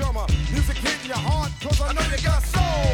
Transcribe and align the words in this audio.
Drummer, 0.00 0.24
music 0.50 0.78
hitting 0.78 1.08
your 1.12 1.20
heart, 1.20 1.52
cause 1.60 1.78
I 1.80 1.92
know 1.92 2.00
you 2.08 2.20
got 2.24 2.40
soul. 2.42 2.88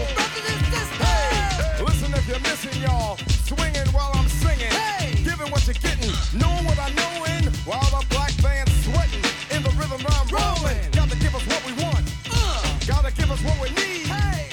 Hey, 1.06 1.78
listen 1.78 2.10
if 2.18 2.26
you're 2.26 2.42
missing 2.42 2.82
y'all, 2.82 3.16
swinging 3.46 3.86
while 3.94 4.10
I'm 4.14 4.26
singing, 4.42 4.72
Hey. 4.74 5.14
giving 5.22 5.48
what 5.52 5.62
you're 5.66 5.78
getting, 5.78 6.10
knowing 6.34 6.64
what 6.66 6.78
I 6.82 6.90
knowin', 6.98 7.46
while 7.62 7.86
the 7.94 8.02
black 8.10 8.34
band's 8.42 8.74
sweating, 8.82 9.22
in 9.54 9.62
the 9.62 9.70
rhythm 9.78 10.02
I'm 10.02 10.26
rolling. 10.34 10.82
Gotta 10.98 11.16
give 11.22 11.34
us 11.38 11.46
what 11.46 11.62
we 11.68 11.72
want, 11.84 12.04
Uh. 12.26 12.74
gotta 12.90 13.12
give 13.14 13.30
us 13.30 13.40
what 13.46 13.56
we 13.62 13.68
need. 13.78 14.06
Hey. 14.10 14.50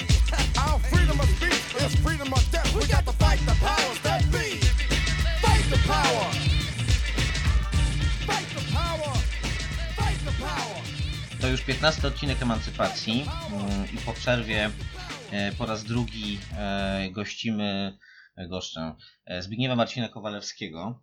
Our 0.62 0.78
freedom 0.90 1.18
of 1.18 1.28
speech 1.34 1.64
is 1.82 1.94
freedom 2.06 2.32
of 2.32 2.42
death. 2.52 2.70
We 2.74 2.86
got 2.86 3.04
to 3.06 3.14
fight 3.18 3.40
the 3.50 3.56
powers 3.66 3.98
that 4.06 4.22
be. 4.30 4.62
Fight 5.42 5.66
the 5.74 5.80
power. 5.90 6.26
Fight 8.30 8.48
the 8.56 8.62
power! 8.72 9.12
Fight 9.98 10.18
the 10.24 10.32
power! 10.44 10.83
To 11.44 11.48
już 11.50 11.62
15 11.62 12.08
odcinek 12.08 12.42
Emancypacji 12.42 13.26
mm, 13.52 13.84
i 13.94 13.98
po 14.06 14.12
przerwie 14.12 14.70
e, 15.30 15.52
po 15.52 15.66
raz 15.66 15.84
drugi 15.84 16.38
e, 16.58 17.08
gościmy, 17.10 17.98
e, 18.36 18.48
goszczę 18.48 18.94
Zbigniewa 19.40 19.76
Marcina 19.76 20.08
Kowalewskiego, 20.08 21.02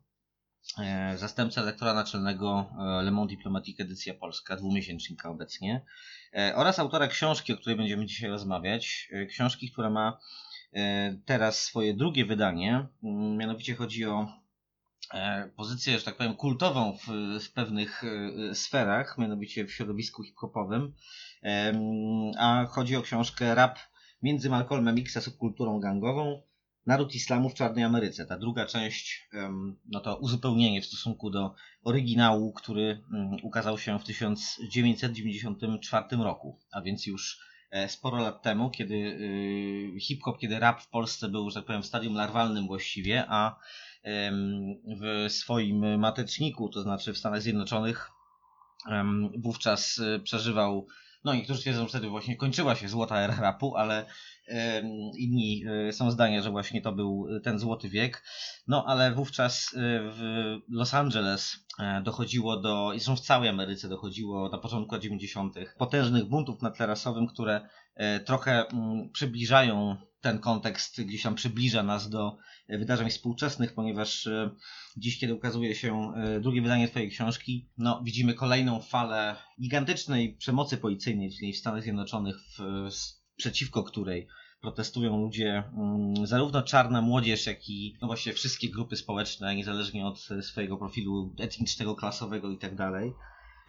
zastępcę 1.16 1.62
lektora 1.62 1.94
naczelnego 1.94 2.70
Le 3.04 3.12
Monde 3.12 3.30
Diplomatique 3.30 3.84
edycja 3.84 4.14
polska, 4.14 4.56
dwumiesięcznika 4.56 5.30
obecnie, 5.30 5.86
oraz 6.56 6.80
autora 6.80 7.08
książki, 7.08 7.54
o 7.54 7.58
której 7.58 7.78
będziemy 7.78 8.06
dzisiaj 8.06 8.30
rozmawiać. 8.30 9.10
Książki, 9.30 9.72
która 9.72 9.90
ma 9.90 10.20
teraz 11.26 11.64
swoje 11.64 11.94
drugie 11.94 12.26
wydanie, 12.26 12.88
Mm, 13.04 13.38
mianowicie 13.38 13.76
chodzi 13.76 14.06
o 14.06 14.41
pozycję, 15.56 16.00
że 16.00 16.06
tak 16.06 16.18
powiem, 16.18 16.36
kultową 16.36 16.98
w, 16.98 17.08
w 17.44 17.54
pewnych 17.54 18.04
e, 18.04 18.10
sferach, 18.56 19.18
mianowicie 19.18 19.66
w 19.66 19.72
środowisku 19.72 20.24
hip-hopowym. 20.24 20.94
A 22.38 22.66
chodzi 22.70 22.96
o 22.96 23.02
książkę 23.02 23.56
Rap 23.56 23.80
między 24.22 24.50
Malcolmem 24.50 24.98
X 24.98 25.18
a 25.18 25.22
subkulturą 25.22 25.80
gangową. 25.80 26.42
Naród 26.86 27.16
islamu 27.16 27.50
w 27.50 27.54
Czarnej 27.54 27.84
Ameryce. 27.84 28.26
Ta 28.26 28.38
druga 28.38 28.66
część, 28.66 29.30
no 29.86 30.00
to 30.00 30.18
uzupełnienie 30.18 30.82
w 30.82 30.86
stosunku 30.86 31.30
do 31.30 31.56
oryginału, 31.84 32.54
który 32.54 33.02
mm, 33.14 33.38
ukazał 33.44 33.78
się 33.78 34.00
w 34.00 34.04
1994 34.04 36.06
roku, 36.18 36.60
a 36.72 36.82
więc 36.82 37.06
już 37.06 37.40
e, 37.40 37.51
sporo 37.88 38.18
lat 38.18 38.42
temu, 38.42 38.70
kiedy 38.70 38.96
y, 38.96 40.00
hip-hop, 40.00 40.40
kiedy 40.40 40.60
rap 40.60 40.82
w 40.82 40.88
Polsce 40.88 41.30
był, 41.30 41.50
że 41.50 41.56
tak 41.56 41.66
powiem, 41.66 41.84
w 41.84 41.86
stadium 41.86 42.16
larwalnym 42.16 42.68
właściwie, 42.68 43.26
a 43.28 43.56
w 45.02 45.26
swoim 45.30 46.00
mateczniku, 46.00 46.70
to 46.70 46.82
znaczy 46.82 47.14
w 47.14 47.18
Stanach 47.18 47.42
Zjednoczonych, 47.42 48.12
wówczas 49.38 49.98
y, 49.98 50.20
przeżywał, 50.24 50.88
no 51.24 51.34
niektórzy 51.34 51.62
twierdzą, 51.62 51.82
że 51.82 51.90
wtedy 51.90 52.10
właśnie 52.10 52.38
kończyła 52.38 52.76
się 52.76 52.90
złota 52.90 53.22
era 53.22 53.36
rapu, 53.36 53.76
ale 53.76 54.06
inni 55.18 55.64
y, 55.90 55.94
są 55.94 56.12
zdania, 56.12 56.42
że 56.42 56.52
właśnie 56.52 56.82
to 56.82 56.92
był 56.92 57.28
ten 57.44 57.60
złoty 57.60 57.90
wiek. 57.90 58.24
No 58.68 58.86
ale 58.88 59.12
wówczas 59.12 59.74
y, 59.74 59.78
w 60.02 60.22
Los 60.70 60.94
Angeles 60.94 61.66
e, 61.80 62.02
dochodziło 62.02 62.58
do, 62.58 62.90
zresztą 62.92 63.16
w 63.16 63.20
całej 63.20 63.50
Ameryce 63.50 63.90
dochodziło 63.90 64.50
na 64.50 64.58
początku 64.58 64.96
lat 64.96 65.04
90. 65.04 65.56
potężnych 65.78 66.26
buntów 66.26 66.62
na 66.62 66.72
tle 66.72 66.88
rasowym, 66.88 67.28
które 67.28 67.62
e, 67.96 68.20
trochę 68.20 68.68
mm, 68.68 69.10
przybliżają 69.14 69.98
ten 70.22 70.40
kontekst, 70.40 71.02
gdzieś 71.02 71.24
tam 71.24 71.36
przybliża 71.36 71.84
nas 71.84 72.10
do 72.10 72.38
e, 72.68 72.78
wydarzeń 72.78 73.10
współczesnych, 73.10 73.74
ponieważ 73.74 74.28
e, 74.28 74.52
dziś, 74.98 75.20
kiedy 75.20 75.34
ukazuje 75.34 75.76
się 75.76 76.14
e, 76.16 76.40
drugie 76.40 76.62
wydanie 76.62 76.88
Twojej 76.88 77.10
książki, 77.10 77.70
no 77.78 78.02
widzimy 78.04 78.34
kolejną 78.34 78.82
falę 78.82 79.36
gigantycznej 79.62 80.36
przemocy 80.36 80.78
policyjnej 80.78 81.30
w 81.54 81.58
Stanach 81.58 81.84
Zjednoczonych, 81.84 82.36
w, 82.58 82.88
przeciwko 83.36 83.84
której 83.84 84.28
protestują 84.62 85.18
ludzie, 85.18 85.64
mm, 85.78 86.28
zarówno 86.28 86.62
czarna 86.62 87.02
młodzież, 87.02 87.46
jak 87.46 87.70
i 87.70 87.98
no 88.02 88.08
właśnie 88.08 88.34
wszystkie 88.34 88.70
grupy 88.70 88.96
społeczne, 88.96 89.56
niezależnie 89.56 90.06
od 90.06 90.28
swojego 90.42 90.78
profilu 90.78 91.36
etnicznego, 91.40 91.96
klasowego 91.96 92.52
i 92.52 92.58
tak. 92.58 92.76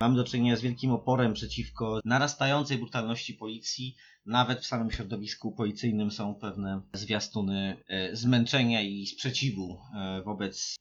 Mamy 0.03 0.17
do 0.17 0.25
czynienia 0.25 0.57
z 0.57 0.61
wielkim 0.61 0.91
oporem 0.91 1.35
przeciwko 1.35 2.01
narastającej 2.05 2.79
brutalności 2.79 3.35
policji. 3.35 3.97
Nawet 4.27 4.61
w 4.61 4.67
samym 4.67 4.91
środowisku 4.91 5.53
policyjnym 5.53 6.11
są 6.11 6.35
pewne 6.35 6.83
zwiastuny 6.93 7.77
e, 7.89 8.17
zmęczenia 8.17 8.83
i 8.83 9.07
sprzeciwu 9.07 9.81
e, 9.95 10.23
wobec 10.23 10.77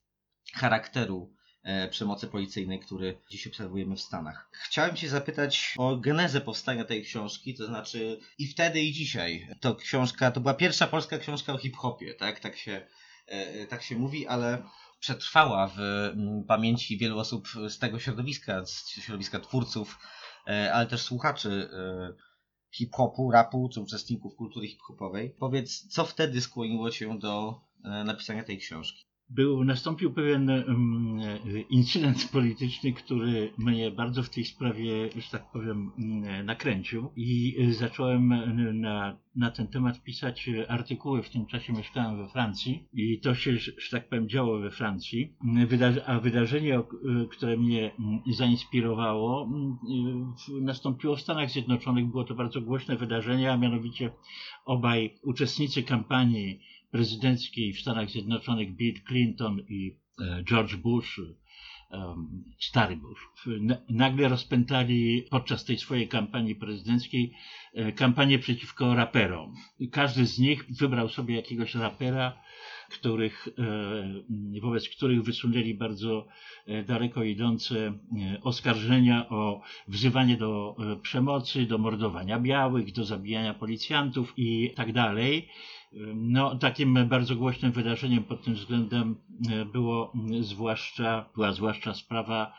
charakteru 0.54 1.34
e, 1.64 1.88
przemocy 1.88 2.28
policyjnej, 2.28 2.80
który 2.80 3.18
dziś 3.32 3.48
obserwujemy 3.48 3.96
w 3.96 4.02
Stanach. 4.02 4.50
Chciałem 4.52 4.96
Cię 4.96 5.10
zapytać 5.10 5.76
o 5.78 5.98
genezę 5.98 6.42
powstania 6.42 6.86
tej 6.86 7.04
książki, 7.04 7.56
to 7.56 7.66
znaczy 7.66 8.20
i 8.38 8.48
wtedy 8.48 8.82
i 8.82 8.94
dzisiaj. 8.94 9.48
To 9.60 9.76
książka, 9.76 10.32
to 10.32 10.42
była 10.42 10.54
pierwsza 10.54 10.88
polska 10.88 11.18
książka 11.18 11.54
o 11.54 11.58
hip-hopie, 11.58 12.14
tak? 12.14 12.40
Tak 12.40 12.58
się, 12.58 12.88
tak 13.70 13.84
się 13.84 13.96
mówi, 13.96 14.28
ale 14.28 14.64
przetrwała 15.02 15.68
w 15.68 15.80
mm, 15.80 16.44
pamięci 16.44 16.98
wielu 16.98 17.20
osób 17.20 17.48
z 17.70 17.80
tego 17.80 18.00
środowiska, 18.00 18.66
z 18.66 18.90
środowiska 18.90 19.40
twórców, 19.40 20.00
e, 20.48 20.74
ale 20.74 20.88
też 20.88 21.02
słuchaczy 21.02 21.70
e, 21.74 22.14
hip-hopu, 22.72 23.32
rapu, 23.32 23.70
czy 23.74 23.82
uczestników 23.82 24.36
kultury 24.36 24.68
hip-hopowej. 24.68 25.36
Powiedz, 25.40 25.88
co 25.88 26.06
wtedy 26.06 26.42
skłoniło 26.42 26.92
Cię 26.92 27.20
do 27.20 27.62
e, 27.84 28.04
napisania 28.04 28.44
tej 28.44 28.58
książki? 28.58 29.11
Był, 29.36 29.64
nastąpił 29.64 30.14
pewien 30.14 30.50
e, 30.50 30.66
incydent 31.70 32.30
polityczny, 32.32 32.94
który 32.94 33.54
mnie 33.58 33.92
bardzo 33.92 34.24
w 34.24 34.30
tej 34.30 34.46
sprawie, 34.46 35.10
że 35.16 35.32
tak 35.32 35.52
powiem, 35.52 35.92
mm, 36.00 36.46
nakręcił 36.46 37.10
i 37.16 37.56
e, 37.60 37.74
zacząłem 37.74 38.32
e, 38.32 38.74
na, 38.74 39.18
na 39.36 39.52
ten 39.52 39.68
temat 39.68 40.04
pisać 40.04 40.50
e, 40.50 40.72
artykuły. 40.72 41.24
W 41.24 41.30
tym 41.30 41.46
czasie 41.46 41.74
mieszkałem 41.74 42.18
we 42.18 42.28
Francji 42.28 42.88
i 42.94 43.20
to 43.20 43.36
się, 43.36 43.58
że 43.58 43.72
tak 43.92 44.10
powiem, 44.10 44.30
działo 44.30 44.60
we 44.60 44.72
Francji. 44.72 45.34
A 46.06 46.20
wydarzenie, 46.20 46.82
które 47.32 47.58
mnie 47.58 47.92
mm, 48.00 48.22
zainspirowało, 48.28 49.50
nastąpiło 50.62 51.16
w 51.16 51.22
Stanach 51.22 51.50
Zjednoczonych. 51.50 52.06
Było 52.06 52.24
to 52.24 52.36
bardzo 52.36 52.62
głośne 52.62 52.98
wydarzenie, 52.98 53.52
a 53.52 53.58
mianowicie 53.58 54.12
obaj 54.66 55.14
uczestnicy 55.24 55.84
kampanii 55.84 56.60
prezydenckiej 56.92 57.74
w 57.74 57.80
Stanach 57.80 58.10
Zjednoczonych 58.10 58.76
Bill 58.76 59.02
Clinton 59.08 59.60
i 59.70 59.98
e, 60.22 60.44
George 60.44 60.76
Bush, 60.76 61.22
stary 62.60 62.96
Bush, 62.96 63.30
nagle 63.90 64.28
rozpętali 64.28 65.24
podczas 65.30 65.66
tej 65.66 65.78
swojej 65.78 66.08
kampanii 66.08 66.56
prezydenckiej 66.56 67.34
e, 67.74 67.92
kampanię 67.92 68.40
przeciwko 68.40 68.96
raperom. 68.96 69.54
Każdy 69.92 70.26
z 70.26 70.40
nich 70.40 70.66
wybrał 70.80 71.10
sobie 71.10 71.36
jakiegoś 71.36 71.76
rapera, 71.76 72.42
których, 72.90 73.48
e, 73.48 74.60
wobec 74.62 74.90
których 74.90 75.24
wysunęli 75.24 75.74
bardzo 75.74 76.28
daleko 76.88 77.24
idące 77.24 77.94
oskarżenia 78.42 79.30
o 79.30 79.62
wzywanie 79.88 80.38
do 80.38 80.76
przemocy, 81.02 81.66
do 81.66 81.78
mordowania 81.78 82.40
białych, 82.40 82.92
do 82.92 83.06
zabijania 83.06 83.54
policjantów 83.54 84.34
i 84.38 84.74
tak 84.76 84.94
dalej. 84.94 85.50
No, 86.16 86.56
takim 86.56 87.08
bardzo 87.08 87.36
głośnym 87.36 87.72
wydarzeniem 87.72 88.24
pod 88.24 88.44
tym 88.44 88.54
względem 88.54 89.16
e, 89.52 89.66
było 89.66 90.14
zwłaszcza, 90.40 91.26
była 91.36 91.52
zwłaszcza 91.54 91.94
sprawa 91.94 92.54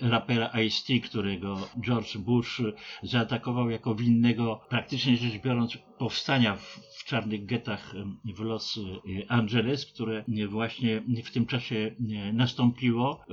rapera 0.00 0.46
Ice-T, 0.46 1.00
którego 1.00 1.68
George 1.80 2.16
Bush 2.16 2.62
zaatakował 3.02 3.70
jako 3.70 3.94
winnego, 3.94 4.60
praktycznie 4.68 5.16
rzecz 5.16 5.42
biorąc, 5.42 5.78
powstania 5.98 6.56
w 6.56 6.95
czarnych 7.06 7.46
getach 7.46 7.94
w 8.24 8.40
Los 8.40 8.78
e, 8.78 9.30
Angeles, 9.30 9.86
które 9.86 10.24
e, 10.42 10.46
właśnie 10.46 11.02
w 11.24 11.30
tym 11.30 11.46
czasie 11.46 11.76
e, 11.76 12.32
nastąpiło. 12.32 13.24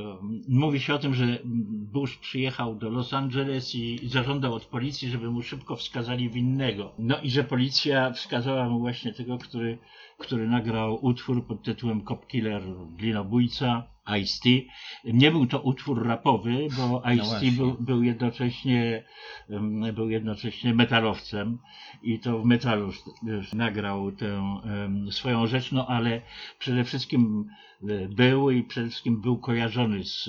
Mówi 0.48 0.80
się 0.80 0.94
o 0.94 1.00
tym, 1.00 1.14
że 1.14 1.40
Bush 1.94 2.18
przyjechał 2.18 2.76
do 2.76 2.90
Los 2.90 3.14
Angeles 3.14 3.76
i 3.76 4.00
zażądał 4.04 4.54
od 4.54 4.66
policji, 4.66 5.10
żeby 5.10 5.32
mu 5.32 5.42
szybko 5.42 5.76
wskazali 5.76 6.30
winnego. 6.30 6.92
No 7.00 7.22
i 7.22 7.30
że 7.30 7.44
policja 7.44 8.12
wskazała 8.12 8.70
mu 8.70 8.80
właśnie 8.80 9.14
tego, 9.14 9.38
który 9.38 9.78
który 10.18 10.48
nagrał 10.48 11.06
utwór 11.06 11.48
pod 11.48 11.64
tytułem 11.64 12.06
Cop 12.06 12.28
Killer 12.28 12.62
Glinobójca, 12.98 13.84
Ice-T. 14.22 14.50
Nie 15.14 15.32
był 15.32 15.48
to 15.48 15.62
utwór 15.62 16.08
rapowy, 16.08 16.68
bo 16.78 17.04
Ice-T 17.16 17.46
No 17.46 17.58
był, 17.58 17.78
był, 17.80 18.04
jednocześnie, 18.04 19.04
był 19.94 20.10
jednocześnie 20.10 20.74
metalowcem 20.74 21.58
i 22.04 22.20
to 22.20 22.40
w 22.40 22.46
metalu 22.46 22.92
nagrał 23.54 24.12
tę 24.12 24.60
swoją 25.12 25.48
rzecz, 25.48 25.72
no 25.72 25.88
ale 25.88 26.22
przede 26.60 26.84
wszystkim 26.84 27.50
był 28.10 28.52
i 28.52 28.64
przede 28.64 28.90
wszystkim 28.90 29.22
był 29.22 29.38
kojarzony 29.38 30.04
z, 30.04 30.28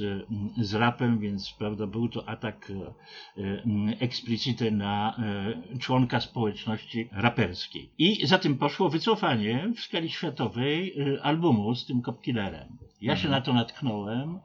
e, 0.59 0.65
z 0.65 0.75
rapem, 0.75 1.19
więc 1.19 1.53
prawda, 1.53 1.87
był 1.87 2.09
to 2.09 2.29
atak 2.29 2.71
e, 2.71 3.43
e, 3.43 3.63
explicite 4.01 4.71
na 4.71 5.17
członka 5.81 6.21
społeczności 6.21 7.09
raperskiej. 7.13 7.91
I 7.99 8.27
za 8.27 8.39
tym 8.39 8.59
poszło 8.59 8.89
wycofanie 8.89 9.73
w 9.77 9.81
skali 9.81 10.11
światowej 10.11 10.95
albumu 11.23 11.75
z 11.75 11.87
tym 11.87 12.03
Copkillerem. 12.03 12.79
Ja 13.01 13.17
się 13.17 13.29
na 13.29 13.41
to 13.41 13.53
natknąłem. 13.53 14.41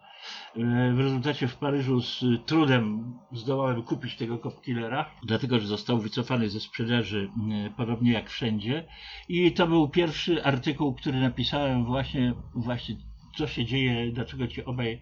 E, 0.56 0.94
W 0.94 1.00
rezultacie 1.00 1.48
w 1.48 1.56
Paryżu 1.56 2.02
z 2.02 2.26
trudem 2.46 3.14
zdołałem 3.32 3.84
kupić 3.84 4.16
tego 4.16 4.38
Copkillera, 4.38 5.10
dlatego 5.24 5.60
że 5.60 5.68
został 5.68 5.98
wycofany 6.00 6.50
ze 6.50 6.60
sprzedaży, 6.60 7.30
e, 7.66 7.70
podobnie 7.70 8.12
jak 8.12 8.30
wszędzie. 8.30 8.88
I 9.30 9.52
to 9.52 9.68
był 9.68 9.90
pierwszy 9.90 10.44
artykuł, 10.44 10.94
który 10.94 11.20
napisałem 11.20 11.86
właśnie, 11.86 12.34
właśnie 12.56 12.96
co 13.38 13.48
się 13.48 13.66
dzieje, 13.66 14.12
dlaczego 14.12 14.48
ci 14.48 14.66
obaj 14.66 15.02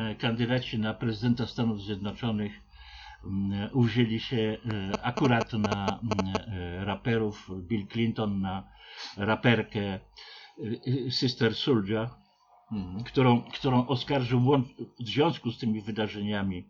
e, 0.00 0.14
kandydaci 0.14 0.78
na 0.78 0.94
prezydenta 0.94 1.46
Stanów 1.46 1.82
Zjednoczonych 1.82 2.52
uwzięli 3.72 4.20
się 4.20 4.56
akurat 5.02 5.52
na 5.52 6.00
raperów, 6.84 7.50
Bill 7.68 7.86
Clinton 7.86 8.40
na 8.40 8.68
raperkę 9.16 10.00
Sister 11.10 11.54
Soldier, 11.54 12.08
Mhm. 12.72 13.04
którą, 13.04 13.42
którą 13.42 13.86
oskarżył 13.86 14.40
w 15.00 15.08
związku 15.08 15.50
z 15.50 15.58
tymi 15.58 15.80
wydarzeniami 15.80 16.64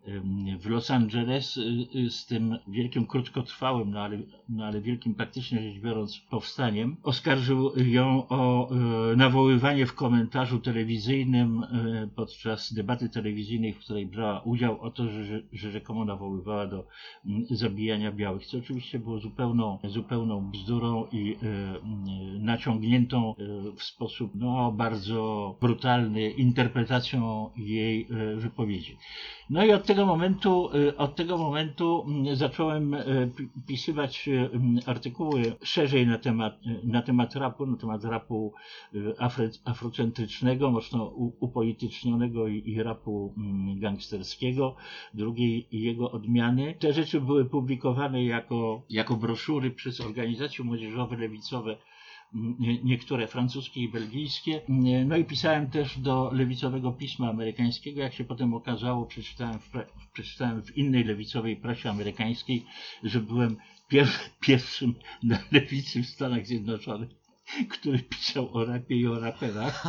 w 0.59 0.69
Los 0.69 0.91
Angeles, 0.91 1.57
y, 1.57 1.87
y, 1.95 2.09
z 2.09 2.25
tym 2.25 2.57
wielkim, 2.67 3.05
krótkotrwałym, 3.05 3.91
no 3.91 3.99
ale, 3.99 4.19
no 4.49 4.65
ale 4.65 4.81
wielkim 4.81 5.15
praktycznie 5.15 5.61
rzecz 5.61 5.81
biorąc 5.81 6.17
powstaniem, 6.29 6.97
oskarżył 7.03 7.71
ją 7.77 8.27
o 8.27 8.69
e, 8.71 9.15
nawoływanie 9.15 9.85
w 9.85 9.93
komentarzu 9.93 10.59
telewizyjnym 10.59 11.63
e, 11.63 12.07
podczas 12.15 12.73
debaty 12.73 13.09
telewizyjnej, 13.09 13.73
w 13.73 13.79
której 13.79 14.05
brała 14.05 14.41
udział, 14.41 14.81
o 14.81 14.91
to, 14.91 15.09
że, 15.09 15.23
że, 15.53 15.71
rzekomo 15.71 16.05
nawoływała 16.05 16.67
do 16.67 16.87
zabijania 17.49 18.11
białych, 18.11 18.45
co 18.45 18.57
oczywiście 18.57 18.99
było 18.99 19.19
zupełną, 19.19 19.79
zupełną 19.83 20.51
bzdurą 20.51 21.05
i 21.11 21.35
e, 21.35 21.37
naciągniętą 22.39 23.35
w 23.75 23.83
sposób 23.83 24.31
no, 24.35 24.71
bardzo 24.71 25.55
brutalny 25.61 25.90
interpretacją 26.37 27.49
jej 27.57 28.07
e, 28.11 28.35
wypowiedzi. 28.35 28.97
No 29.49 29.65
i 29.65 29.71
od 29.71 29.85
tego 29.85 30.05
momentu, 30.05 30.69
e, 30.89 30.97
od 30.97 31.15
tego 31.15 31.37
momentu 31.37 32.05
mm, 32.07 32.35
zacząłem 32.35 32.93
e, 32.93 33.03
pi- 33.37 33.49
pisywać 33.67 34.29
artykuły 34.85 35.55
szerzej 35.63 36.07
na 36.07 36.17
temat, 36.17 36.59
na 36.83 37.01
temat 37.01 37.35
rapu, 37.35 37.65
na 37.65 37.77
temat 37.77 38.03
rapu 38.03 38.53
afry, 39.19 39.49
afrocentrycznego, 39.65 40.71
mocno 40.71 41.05
upolitycznionego 41.39 42.47
i, 42.47 42.63
i 42.69 42.83
rapu 42.83 43.33
mm, 43.37 43.79
gangsterskiego, 43.79 44.75
drugiej 45.13 45.67
jego 45.71 46.11
odmiany. 46.11 46.75
Te 46.79 46.93
rzeczy 46.93 47.21
były 47.21 47.45
publikowane 47.45 48.25
jako, 48.25 48.81
jako 48.89 49.15
broszury 49.15 49.71
przez 49.71 50.01
organizacje 50.01 50.65
młodzieżowe, 50.65 51.17
lewicowe 51.17 51.77
niektóre 52.83 53.27
francuskie 53.27 53.81
i 53.81 53.89
belgijskie. 53.89 54.61
No 55.05 55.17
i 55.17 55.25
pisałem 55.25 55.69
też 55.69 55.99
do 55.99 56.31
lewicowego 56.33 56.91
pisma 56.91 57.29
amerykańskiego. 57.29 58.01
Jak 58.01 58.13
się 58.13 58.23
potem 58.23 58.53
okazało, 58.53 59.05
przeczytałem 59.05 59.59
w, 59.59 59.71
przeczytałem 60.13 60.63
w 60.63 60.77
innej 60.77 61.03
lewicowej 61.03 61.55
prasie 61.55 61.89
amerykańskiej, 61.89 62.65
że 63.03 63.19
byłem 63.19 63.57
pier 63.87 64.07
pierwszym 64.39 64.95
na 65.23 65.37
lewicy 65.51 66.03
w 66.03 66.07
Stanach 66.07 66.47
Zjednoczonych 66.47 67.21
który 67.69 67.99
pisał 67.99 68.57
o 68.57 68.65
rapie 68.65 68.95
i 68.95 69.07
o 69.07 69.19
raperach. 69.19 69.83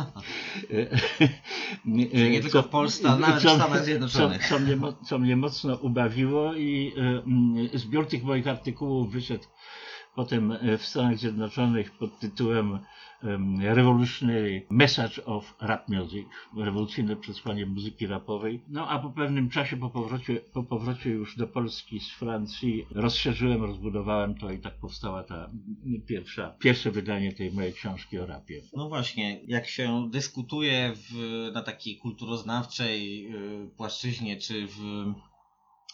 Czyli 1.83 2.31
nie 2.31 2.41
tylko 2.41 2.61
w 2.61 2.67
Polsce, 2.67 3.09
ale 3.09 3.19
nawet 3.19 3.43
w 3.43 3.49
Stanach 3.49 3.85
Zjednoczonych. 3.85 4.47
Co, 4.47 4.49
co, 4.49 4.59
mnie, 4.59 4.77
co 5.05 5.19
mnie 5.19 5.35
mocno 5.35 5.75
ubawiło 5.75 6.53
i 6.55 6.93
e, 6.97 6.99
mm, 6.99 7.69
zbiór 7.73 8.07
tych 8.07 8.23
moich 8.23 8.47
artykułów 8.47 9.11
wyszedł 9.11 9.43
potem 10.15 10.51
e, 10.51 10.77
w 10.77 10.85
Stanach 10.85 11.17
Zjednoczonych 11.17 11.91
pod 11.91 12.19
tytułem 12.19 12.79
em, 13.23 13.61
Revolutionary 13.61 14.65
Message 14.69 15.25
of 15.25 15.55
Rap 15.61 15.89
Music, 15.89 16.27
rewolucyjne 16.57 17.15
przesłanie 17.15 17.65
muzyki 17.65 18.07
rapowej. 18.07 18.61
No 18.67 18.89
a 18.89 18.99
po 18.99 19.09
pewnym 19.09 19.49
czasie, 19.49 19.77
po 19.77 19.89
powrocie, 19.89 20.35
po 20.35 20.63
powrocie 20.63 21.09
już 21.09 21.37
do 21.37 21.47
Polski 21.47 21.99
z 21.99 22.09
Francji, 22.09 22.85
rozszerzyłem, 22.91 23.63
rozbudowałem 23.63 24.35
to 24.35 24.51
i 24.51 24.59
tak 24.59 24.79
powstała 24.79 25.23
ta 25.23 25.49
pierwsza, 26.07 26.55
pierwsze 26.59 26.91
wydanie 26.91 27.33
tej 27.33 27.51
mojej 27.51 27.73
książki 27.73 28.19
o 28.19 28.25
rapie. 28.25 28.61
No 28.73 28.89
właśnie, 28.89 29.41
jak 29.47 29.67
się 29.67 30.09
dyskutuje 30.11 30.93
w, 30.95 31.13
na 31.53 31.61
takiej 31.61 31.97
kulturoznawczej 31.97 33.27
y, 33.35 33.69
płaszczyźnie, 33.77 34.37
czy 34.37 34.67
w 34.67 34.79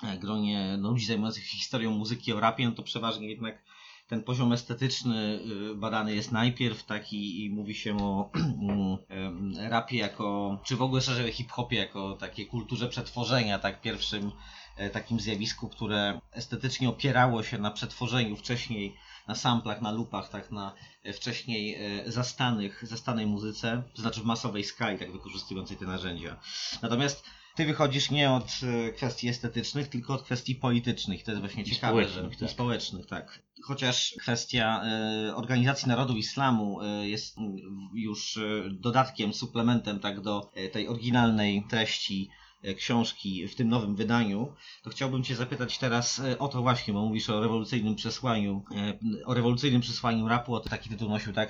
e, 0.03 0.17
gronie 0.17 0.77
ludzi 0.79 1.05
zajmujących 1.05 1.43
się 1.43 1.57
historią 1.57 1.91
muzyki 1.91 2.33
o 2.33 2.39
rapie, 2.39 2.65
no 2.65 2.71
to 2.71 2.83
przeważnie 2.83 3.29
jednak 3.29 3.63
ten 4.09 4.23
poziom 4.23 4.53
estetyczny 4.53 5.39
y, 5.71 5.75
badany 5.75 6.15
jest 6.15 6.31
najpierw 6.31 6.83
taki 6.83 7.45
i 7.45 7.49
mówi 7.49 7.75
się 7.75 7.97
o 7.97 8.31
rapie 9.69 9.97
jako, 9.97 10.59
czy 10.63 10.75
w 10.75 10.81
ogóle 10.81 11.01
szerzej 11.01 11.31
hip-hopie 11.31 11.77
jako 11.77 12.13
takiej 12.15 12.47
kulturze 12.47 12.87
przetworzenia, 12.87 13.59
tak 13.59 13.81
pierwszym 13.81 14.31
e, 14.77 14.89
takim 14.89 15.19
zjawisku, 15.19 15.69
które 15.69 16.21
estetycznie 16.31 16.89
opierało 16.89 17.43
się 17.43 17.57
na 17.57 17.71
przetworzeniu 17.71 18.35
wcześniej 18.35 18.95
na 19.27 19.35
samplach, 19.35 19.81
na 19.81 19.91
lupach, 19.91 20.29
tak 20.29 20.51
na 20.51 20.73
e, 21.03 21.13
wcześniej 21.13 21.75
e, 21.75 22.11
zastanych, 22.11 22.87
zastanej 22.87 23.25
muzyce, 23.25 23.83
to 23.95 24.01
znaczy 24.01 24.21
w 24.21 24.25
masowej 24.25 24.63
skali, 24.63 24.99
tak 24.99 25.11
wykorzystującej 25.11 25.77
te 25.77 25.85
narzędzia. 25.85 26.39
Natomiast 26.81 27.23
ty 27.59 27.65
wychodzisz 27.65 28.11
nie 28.11 28.31
od 28.31 28.59
e, 28.63 28.91
kwestii 28.91 29.27
estetycznych, 29.29 29.87
tylko 29.87 30.13
od 30.13 30.23
kwestii 30.23 30.55
politycznych. 30.55 31.23
To 31.23 31.31
jest 31.31 31.41
właśnie 31.41 31.63
I 31.63 31.65
ciekawe, 31.65 31.91
społecznych, 31.91 32.33
że 32.33 32.39
tak. 32.39 32.49
i 32.49 32.51
społecznych, 32.51 33.05
tak. 33.05 33.43
Chociaż 33.63 34.15
kwestia 34.19 34.81
e, 34.83 35.35
Organizacji 35.35 35.87
Narodów 35.87 36.17
Islamu 36.17 36.81
e, 36.81 37.09
jest 37.09 37.37
mm, 37.37 37.57
już 37.93 38.39
dodatkiem, 38.71 39.33
suplementem 39.33 39.99
tak 39.99 40.21
do 40.21 40.51
tej 40.71 40.87
oryginalnej 40.87 41.65
treści 41.69 42.29
książki 42.77 43.47
w 43.47 43.55
tym 43.55 43.69
nowym 43.69 43.95
wydaniu, 43.95 44.53
to 44.83 44.89
chciałbym 44.89 45.23
Cię 45.23 45.35
zapytać 45.35 45.77
teraz 45.77 46.19
e, 46.19 46.39
o 46.39 46.47
to 46.47 46.61
właśnie, 46.61 46.93
bo 46.93 47.05
mówisz 47.05 47.29
o 47.29 47.41
rewolucyjnym 47.41 47.95
przesłaniu, 47.95 48.63
e, 48.75 49.25
o 49.25 49.33
rewolucyjnym 49.33 49.81
przesłaniu 49.81 50.27
rapu, 50.27 50.53
o 50.55 50.59
taki 50.59 50.89
tytuł 50.89 51.09
nosił 51.09 51.33
tak 51.33 51.49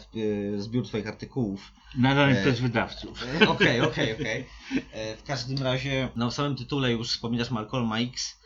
e, 0.57 0.61
zbiór 0.61 0.87
Twoich 0.87 1.07
artykułów. 1.07 1.71
Nadany 1.97 2.39
E, 2.39 2.41
przez 2.41 2.59
wydawców. 2.59 3.23
E, 3.41 3.49
Okej, 3.49 3.81
okej, 3.81 4.13
okej. 4.13 4.45
E, 4.91 5.15
W 5.17 5.23
każdym 5.23 5.57
razie, 5.63 6.09
no 6.15 6.29
w 6.31 6.33
samym 6.33 6.55
tytule 6.55 6.91
już 6.91 7.09
wspominasz 7.09 7.51
Malcolma 7.51 7.99
X 7.99 8.38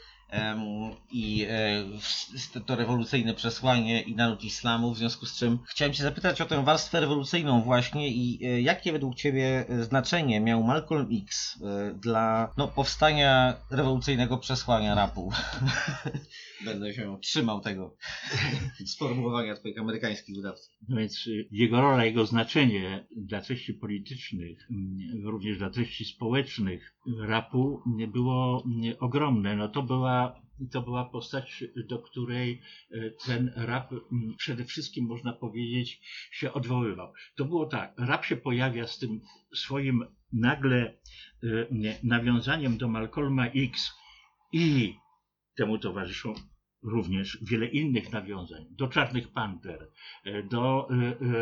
i 1.11 1.47
e, 2.53 2.59
to 2.65 2.75
rewolucyjne 2.75 3.33
przesłanie 3.33 4.01
i 4.01 4.15
naród 4.15 4.43
islamu, 4.43 4.93
w 4.93 4.97
związku 4.97 5.25
z 5.25 5.35
czym 5.35 5.59
chciałem 5.67 5.93
Cię 5.93 6.03
zapytać 6.03 6.41
o 6.41 6.45
tę 6.45 6.63
warstwę 6.63 6.99
rewolucyjną 6.99 7.61
właśnie 7.61 8.09
i 8.09 8.45
e, 8.45 8.61
jakie 8.61 8.91
według 8.91 9.15
Ciebie 9.15 9.65
e, 9.69 9.83
znaczenie 9.83 10.39
miał 10.39 10.63
Malcolm 10.63 11.07
X 11.23 11.59
dla 11.95 12.53
no, 12.57 12.67
powstania 12.67 13.53
rewolucyjnego 13.69 14.37
przesłania 14.37 14.95
rapu? 14.95 15.31
Będę 16.65 16.93
się 16.93 17.17
trzymał 17.21 17.61
tego 17.61 17.95
sformułowania 18.85 19.55
Twoich 19.55 19.79
amerykańskich 19.79 20.35
wydawców. 20.35 20.73
No 20.89 20.97
więc 20.97 21.27
y, 21.27 21.47
jego 21.51 21.81
rola, 21.81 22.05
jego 22.05 22.25
znaczenie 22.25 23.07
dla 23.17 23.41
treści 23.41 23.73
politycznych, 23.73 24.67
mm, 24.71 25.27
również 25.27 25.57
dla 25.57 25.69
treści 25.69 26.05
społecznych 26.05 26.95
rapu 27.19 27.81
nie 27.85 28.07
było 28.07 28.63
mm, 28.65 28.95
ogromne. 28.99 29.55
No 29.55 29.69
to 29.69 29.83
była, 29.83 30.41
to 30.71 30.81
była 30.81 31.05
postać, 31.05 31.63
do 31.89 31.99
której 31.99 32.61
y, 32.91 33.15
ten 33.25 33.53
rap 33.55 33.91
mm, 33.91 34.35
przede 34.37 34.65
wszystkim 34.65 35.05
można 35.05 35.33
powiedzieć 35.33 36.01
się 36.31 36.53
odwoływał. 36.53 37.13
To 37.35 37.45
było 37.45 37.65
tak, 37.65 37.93
rap 37.97 38.25
się 38.25 38.37
pojawia 38.37 38.87
z 38.87 38.99
tym 38.99 39.21
swoim 39.55 40.05
nagle 40.33 40.97
nie, 41.71 41.99
nawiązaniem 42.03 42.77
do 42.77 42.87
Malcolma 42.87 43.47
X 43.47 43.91
i 44.53 44.95
temu 45.55 45.77
towarzyszą 45.77 46.33
również 46.83 47.37
wiele 47.41 47.65
innych 47.65 48.11
nawiązań 48.11 48.65
do 48.69 48.87
Czarnych 48.87 49.31
Panter, 49.31 49.87
e, 50.25 50.43
do 50.43 50.89
e, 50.89 50.93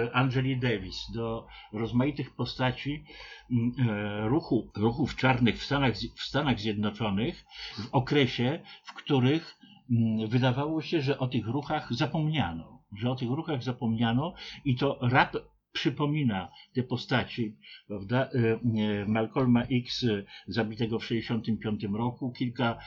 e, 0.03 0.15
Angeli 0.15 0.57
Davis, 0.57 1.11
do 1.13 1.47
rozmaitych 1.73 2.35
postaci 2.35 3.03
m, 3.51 3.71
e, 3.89 4.27
ruchu, 4.27 4.71
ruchów 4.75 5.15
czarnych 5.15 5.59
w 5.59 5.63
Stanach, 5.63 5.93
w 5.95 6.23
Stanach 6.23 6.59
Zjednoczonych 6.59 7.45
w 7.77 7.87
okresie, 7.91 8.59
w 8.83 8.93
których 8.93 9.57
m, 9.91 10.27
wydawało 10.27 10.81
się, 10.81 11.01
że 11.01 11.19
o 11.19 11.27
tych 11.27 11.47
ruchach 11.47 11.93
zapomniano. 11.93 12.81
Że 12.97 13.11
o 13.11 13.15
tych 13.15 13.29
ruchach 13.29 13.63
zapomniano 13.63 14.33
i 14.65 14.75
to 14.75 14.99
rap 15.01 15.37
przypomina 15.73 16.51
te 16.73 16.83
postaci, 16.83 17.55
prawda? 17.87 18.29
E, 18.35 18.53
e, 18.53 19.05
Malcolma 19.05 19.63
X 19.63 20.03
e, 20.03 20.23
zabitego 20.47 20.99
w 20.99 21.05
65 21.05 21.83
roku, 21.93 22.31
kilka, 22.31 22.77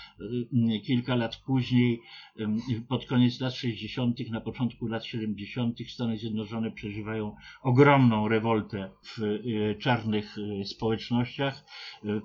kilka 0.87 1.15
lat 1.15 1.37
później, 1.37 2.01
pod 2.89 3.07
koniec 3.07 3.41
lat 3.41 3.55
60., 3.55 4.31
na 4.31 4.41
początku 4.41 4.87
lat 4.87 5.05
70. 5.05 5.79
Stany 5.89 6.19
Zjednoczone 6.19 6.71
przeżywają 6.71 7.37
ogromną 7.63 8.29
rewoltę 8.29 8.91
w 9.03 9.39
czarnych 9.79 10.37
społecznościach, 10.65 11.65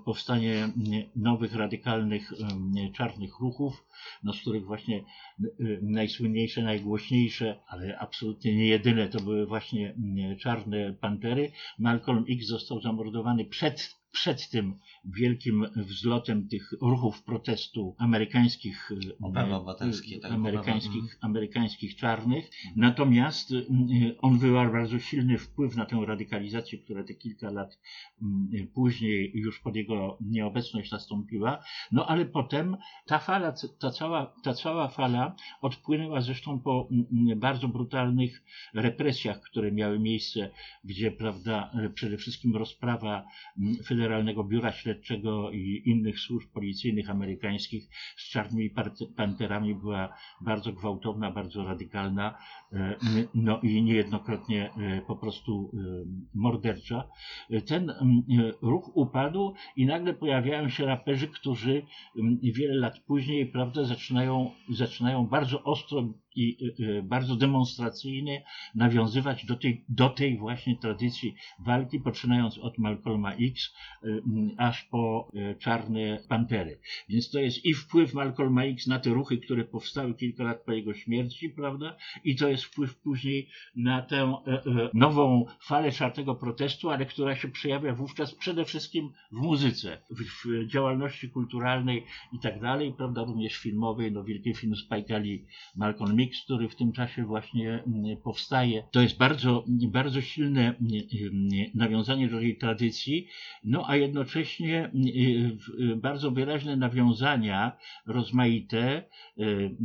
powstanie 0.06 0.70
nowych, 1.16 1.56
radykalnych 1.56 2.32
czarnych 2.94 3.40
ruchów, 3.40 3.84
no, 4.24 4.34
z 4.34 4.42
których 4.42 4.66
właśnie 4.66 5.04
najsłynniejsze, 5.82 6.64
najgłośniejsze, 6.64 7.60
ale 7.68 8.00
absolutnie 8.00 8.56
nie 8.56 8.68
jedyne, 8.68 9.08
to 9.08 9.20
były 9.20 9.46
właśnie 9.46 9.94
mm, 9.94 10.38
czarne 10.50 10.94
pantery. 10.94 11.52
Malcolm 11.80 12.26
X 12.30 12.46
został 12.48 12.82
zamordowany 12.82 13.46
przed, 13.46 13.99
przed 14.12 14.50
tym 14.50 14.80
wielkim 15.06 15.66
wzlotem 15.76 16.48
tych 16.48 16.74
ruchów 16.82 17.24
protestu 17.24 17.96
amerykańskich, 17.98 18.92
y, 18.92 18.96
tak, 20.22 20.32
amerykańskich, 20.32 21.02
prawa, 21.02 21.18
amerykańskich 21.22 21.96
czarnych. 21.96 22.50
Natomiast 22.76 23.52
y, 23.52 23.56
y, 23.56 24.18
on 24.22 24.40
wywarł 24.40 24.72
bardzo 24.72 25.00
silny 25.00 25.38
wpływ 25.38 25.76
na 25.76 25.86
tę 25.86 26.06
radykalizację, 26.08 26.80
która 26.80 27.04
te 27.04 27.14
kilka 27.14 27.52
lat 27.52 27.80
y, 28.54 28.68
później 28.74 29.32
już 29.36 29.60
pod 29.60 29.76
jego 29.76 30.18
nieobecność 30.22 30.92
nastąpiła. 30.92 31.64
No 31.92 32.08
ale 32.08 32.26
potem 32.26 32.78
ta 33.06 33.20
fala, 33.20 33.54
ta 33.80 33.92
cała, 33.92 34.34
ta 34.44 34.54
cała 34.54 34.88
fala 34.88 35.36
odpłynęła 35.62 36.22
zresztą 36.22 36.60
po 36.60 36.90
bardzo 37.36 37.68
brutalnych 37.68 38.44
represjach, 38.74 39.42
które 39.42 39.72
miały 39.72 40.00
miejsce, 40.00 40.50
gdzie, 40.84 41.12
prawda, 41.12 41.72
e, 41.74 41.90
przede 41.90 42.18
wszystkim 42.18 42.56
rozprawa 42.56 43.26
mm, 43.58 43.76
Federalnego 44.00 44.44
Biura 44.44 44.72
Śledczego 44.72 45.52
i 45.52 45.82
innych 45.86 46.20
służb 46.20 46.50
policyjnych 46.54 47.10
amerykańskich 47.10 47.90
z 48.18 48.30
czarnymi 48.30 48.70
panterami 49.16 49.76
była 49.76 50.14
bardzo 50.42 50.74
gwałtowna, 50.74 51.32
bardzo 51.32 51.64
radykalna, 51.64 52.38
e, 52.74 52.96
no 53.34 53.60
i 53.62 53.84
niejednokrotnie 53.84 54.70
e, 54.74 55.02
po 55.02 55.16
prostu 55.16 55.72
e, 55.74 55.78
mordercza. 56.34 57.08
Ten 57.68 57.94
ruch 58.62 58.98
upadł 58.98 59.54
i 59.76 59.86
nagle 59.86 60.14
pojawiają 60.14 60.70
się 60.70 60.86
raperzy, 60.86 61.28
którzy 61.28 61.82
wiele 62.44 62.76
lat 62.76 63.00
później, 63.00 63.46
prawda, 63.46 63.84
zaczynają, 63.84 64.52
zaczynają 64.70 65.28
bardzo 65.28 65.64
ostro 65.64 66.04
i 66.40 66.58
y, 66.80 66.84
y, 66.84 67.04
bardzo 67.04 67.36
demonstracyjnie 67.36 68.44
nawiązywać 68.76 69.46
do 69.46 69.56
tej, 69.56 69.86
do 69.90 70.10
tej 70.10 70.38
właśnie 70.38 70.78
tradycji 70.78 71.36
walki, 71.60 72.00
poczynając 72.00 72.58
od 72.58 72.78
Malcolma 72.78 73.34
X 73.34 73.74
y, 74.04 74.22
aż 74.58 74.84
po 74.84 75.30
Czarne 75.60 76.20
Pantery. 76.30 76.80
Więc 77.10 77.32
to 77.32 77.40
jest 77.40 77.66
i 77.66 77.74
wpływ 77.74 78.14
Malcolma 78.14 78.64
X 78.64 78.88
na 78.88 79.00
te 79.00 79.10
ruchy, 79.10 79.38
które 79.38 79.64
powstały 79.64 80.14
kilka 80.14 80.44
lat 80.44 80.64
po 80.66 80.72
jego 80.72 80.94
śmierci, 80.94 81.50
prawda? 81.50 81.96
I 82.24 82.36
to 82.36 82.50
jest 82.50 82.64
wpływ 82.64 82.96
później 82.96 83.50
na 83.76 84.02
tę 84.02 84.42
e, 84.48 84.52
e, 84.52 84.90
nową 84.94 85.46
falę 85.62 85.92
czarnego 85.92 86.36
protestu, 86.36 86.90
ale 86.90 87.06
która 87.06 87.36
się 87.36 87.48
przejawia 87.48 87.94
wówczas 87.96 88.36
przede 88.36 88.66
wszystkim 88.66 89.12
w 89.32 89.36
muzyce, 89.36 89.98
w 90.10 90.68
działalności 90.68 91.30
kulturalnej 91.30 92.06
i 92.34 92.40
tak 92.40 92.62
dalej, 92.62 92.94
prawda? 92.98 93.24
Również 93.24 93.58
filmowej, 93.58 94.12
no 94.12 94.24
wielki 94.24 94.54
film 94.54 94.76
Spike 94.76 95.20
Lee, 95.20 95.46
Malcolm 95.76 96.20
X, 96.20 96.29
który 96.30 96.70
w 96.70 96.76
tym 96.76 96.92
czasie 96.92 97.26
właśnie 97.26 97.84
mm, 97.88 98.18
powstaje. 98.18 98.84
To 98.92 99.02
jest 99.02 99.18
bardzo, 99.18 99.64
bardzo 99.68 100.22
silne 100.22 100.62
mm, 100.62 100.78
mm, 101.22 101.50
nawiązanie 101.76 102.28
do 102.28 102.40
tej 102.40 102.58
tradycji, 102.58 103.28
no 103.64 103.90
a 103.90 103.96
jednocześnie 103.96 104.92
y, 105.80 105.96
bardzo 105.96 106.32
wyraźne 106.32 106.76
nawiązania 106.76 107.78
rozmaite, 108.06 109.04
y, 109.40 109.76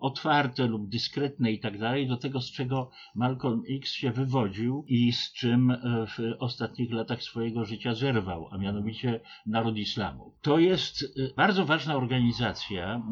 otwarte 0.00 0.66
lub 0.66 0.88
dyskretne 0.88 1.52
i 1.52 1.58
tak 1.58 1.78
dalej, 1.78 2.08
do 2.08 2.16
tego, 2.16 2.40
z 2.40 2.52
czego 2.52 2.90
Malcolm 3.14 3.62
X 3.70 3.92
się 3.92 4.10
wywodził 4.10 4.84
i 4.88 5.12
z 5.12 5.32
czym 5.32 5.70
e, 5.70 5.78
w 6.06 6.18
ostatnich 6.38 6.92
latach 6.92 7.22
swojego 7.22 7.64
życia 7.64 7.94
zerwał, 7.94 8.48
a 8.50 8.58
mianowicie 8.58 9.20
naród 9.46 9.76
islamu. 9.76 10.32
To 10.42 10.58
jest 10.58 11.02
y, 11.02 11.32
bardzo 11.36 11.64
ważna 11.64 11.96
organizacja, 11.96 13.02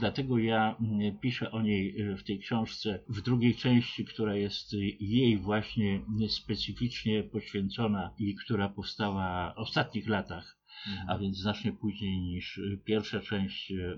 dlatego 0.00 0.38
ja 0.38 0.76
piszę 1.20 1.50
o 1.50 1.62
niej 1.62 1.95
w 2.18 2.22
tej 2.22 2.38
książce 2.38 3.04
w 3.08 3.20
drugiej 3.20 3.54
części, 3.54 4.04
która 4.04 4.36
jest 4.36 4.74
y, 4.74 4.76
jej 5.00 5.38
właśnie 5.38 6.00
specyficznie 6.28 7.22
poświęcona 7.24 8.14
i 8.18 8.34
która 8.34 8.68
powstała 8.68 9.54
w 9.54 9.58
ostatnich 9.58 10.08
latach 10.08 10.55
a 11.06 11.18
więc 11.18 11.36
znacznie 11.36 11.72
później 11.72 12.20
niż 12.20 12.58
y, 12.58 12.78
pierwsza 12.84 13.20
część 13.20 13.70
y, 13.70 13.96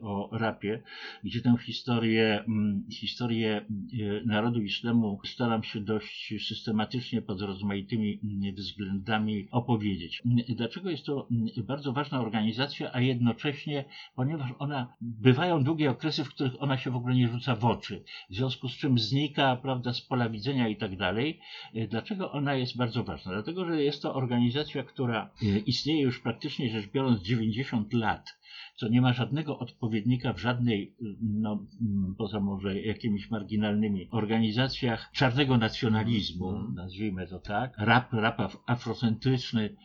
o 0.00 0.28
rapie, 0.32 0.82
gdzie 1.24 1.40
tę 1.40 1.54
historię, 1.66 2.44
mm, 2.48 2.84
historię 2.90 3.64
y, 3.92 4.22
narodu 4.26 4.62
islamu 4.62 5.20
staram 5.24 5.62
się 5.62 5.80
dość 5.80 6.34
systematycznie 6.48 7.22
pod 7.22 7.40
rozmaitymi 7.40 8.20
mm, 8.24 8.54
względami 8.54 9.48
opowiedzieć. 9.50 10.22
Mm, 10.26 10.36
Dlaczego 10.48 10.90
jest 10.90 11.06
to 11.06 11.28
bardzo 11.64 11.92
ważna 11.92 12.20
organizacja, 12.20 12.90
a 12.92 13.00
jednocześnie, 13.00 13.84
ponieważ 14.14 14.50
ona, 14.58 14.96
bywają 15.00 15.64
długie 15.64 15.90
okresy, 15.90 16.24
w 16.24 16.28
których 16.28 16.62
ona 16.62 16.78
się 16.78 16.90
w 16.90 16.96
ogóle 16.96 17.14
nie 17.14 17.28
rzuca 17.28 17.56
w 17.56 17.64
oczy, 17.64 18.04
w 18.30 18.34
związku 18.34 18.68
z 18.68 18.76
czym 18.76 18.98
znika, 18.98 19.56
prawda, 19.56 19.92
z 19.92 20.00
pola 20.00 20.28
widzenia 20.28 20.68
i 20.68 20.76
tak 20.76 20.96
dalej. 20.96 21.40
Dlaczego 21.88 22.32
ona 22.32 22.54
jest 22.54 22.76
bardzo 22.76 23.04
ważna? 23.04 23.32
Dlatego, 23.32 23.64
że 23.64 23.82
jest 23.82 24.02
to 24.02 24.14
organizacja, 24.14 24.82
która 24.82 25.30
istnieje 25.66 26.02
już 26.02 26.20
praktycznie 26.26 26.70
rzecz 26.70 26.90
biorąc 26.90 27.22
90 27.22 27.92
lat, 27.92 28.38
co 28.76 28.88
nie 28.88 29.00
ma 29.00 29.12
żadnego 29.12 29.58
odpowiednika 29.58 30.32
w 30.32 30.38
żadnej, 30.38 30.96
y, 31.02 31.16
no, 31.20 31.66
mm, 31.80 32.14
poza 32.18 32.40
może 32.40 32.80
jakimiś 32.80 33.30
marginalnymi 33.30 34.08
organizacjach 34.10 35.10
czarnego 35.12 35.56
nacjonalizmu, 35.56 36.52
nazwijmy 36.74 37.26
to 37.26 37.38
tak. 37.38 37.74
Rap, 37.78 38.12
rap 38.12 38.38
af- 38.38 38.58
afrocentryczny, 38.66 39.76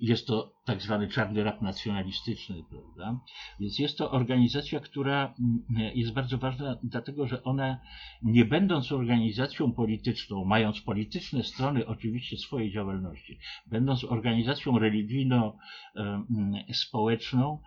jest 0.00 0.26
to 0.26 0.54
tak 0.64 0.82
zwany 0.82 1.08
czarny 1.08 1.44
rap 1.44 1.62
nacjonalistyczny, 1.62 2.64
prawda? 2.70 3.20
Więc 3.60 3.78
jest 3.78 3.98
to 3.98 4.10
organizacja, 4.10 4.80
która 4.80 5.34
mm, 5.38 5.64
jest 5.94 6.12
bardzo 6.12 6.38
ważna, 6.38 6.78
dlatego 6.82 7.26
że 7.26 7.42
ona, 7.42 7.80
nie 8.22 8.44
będąc 8.44 8.92
organizacją 8.92 9.72
polityczną, 9.72 10.44
mając 10.44 10.80
polityczne 10.80 11.42
strony 11.42 11.86
oczywiście 11.86 12.36
swojej 12.36 12.72
działalności, 12.72 13.38
będąc 13.66 14.04
organizacją 14.04 14.78
religijno-społeczną, 14.78 17.58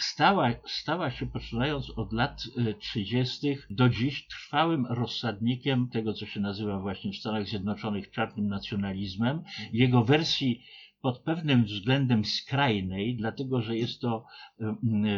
stała, 0.00 0.50
stała 0.66 1.10
się, 1.10 1.26
poczynając 1.26 1.90
od 1.90 2.12
lat 2.12 2.42
e, 2.56 2.74
30. 2.74 3.56
do 3.70 3.88
dziś, 3.88 4.26
trwałym 4.26 4.86
rozsadnikiem 4.86 5.88
tego, 5.88 6.12
co 6.12 6.26
się 6.26 6.40
nazywa 6.40 6.78
właśnie 6.78 7.12
w 7.12 7.16
Stanach 7.16 7.46
Zjednoczonych 7.46 8.10
czarnym 8.10 8.48
nacjonalizmem, 8.48 9.42
jego 9.72 10.04
wersji 10.04 10.62
pod 11.04 11.18
pewnym 11.18 11.64
względem 11.64 12.24
skrajnej, 12.24 13.16
dlatego 13.16 13.62
że 13.62 13.76
jest 13.76 14.00
to 14.00 14.24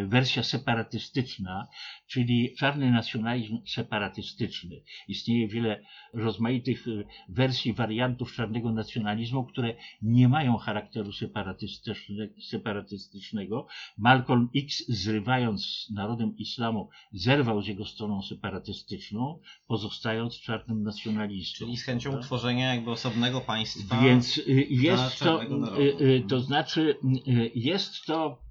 wersja 0.07 0.43
separatystyczna, 0.43 1.69
czyli 2.07 2.55
czarny 2.59 2.91
nacjonalizm 2.91 3.59
separatystyczny. 3.67 4.83
Istnieje 5.09 5.49
wiele 5.49 5.83
rozmaitych 6.15 6.89
e, 6.89 7.05
wersji, 7.29 7.73
wariantów 7.73 8.35
czarnego 8.35 8.73
nacjonalizmu, 8.73 9.45
które 9.45 9.75
nie 10.03 10.29
mają 10.29 10.57
charakteru 10.57 11.13
separatystyczne, 11.13 12.29
separatystycznego. 12.51 13.67
Malcolm 13.99 14.49
X, 14.57 14.85
zrywając 14.89 15.67
z 15.67 15.91
narodem 15.91 16.37
islamu, 16.37 16.89
zerwał 17.13 17.63
z 17.63 17.67
jego 17.67 17.85
stroną 17.85 18.23
separatystyczną, 18.23 19.39
pozostając 19.67 20.41
czarnym 20.41 20.83
nacjonalistą. 20.83 21.59
Czyli 21.59 21.77
z 21.77 21.85
chęcią 21.85 22.11
prawda? 22.11 22.25
utworzenia 22.25 22.75
jakby 22.75 22.91
osobnego 22.91 23.41
państwa. 23.41 24.01
Więc 24.01 24.39
y, 24.39 24.67
jest 24.71 25.19
to, 25.19 25.43
narodu. 25.43 25.76
Y, 25.79 26.05
y, 26.05 26.25
to 26.29 26.41
znaczy, 26.41 26.97
y, 27.29 27.51
jest 27.55 28.05
to 28.07 28.43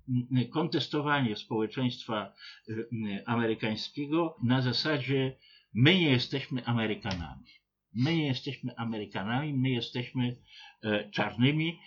kontestowanie 0.52 1.36
społeczeństwa 1.36 2.34
amerykańskiego 3.26 4.36
na 4.44 4.62
zasadzie 4.62 5.38
my 5.76 5.96
nie 5.96 6.10
jesteśmy 6.10 6.66
Amerykanami. 6.66 7.46
My 7.94 8.16
nie 8.16 8.28
jesteśmy 8.28 8.76
Amerykanami, 8.76 9.54
my 9.54 9.70
jesteśmy 9.70 10.38
e, 10.84 11.10
czarnymi, 11.12 11.80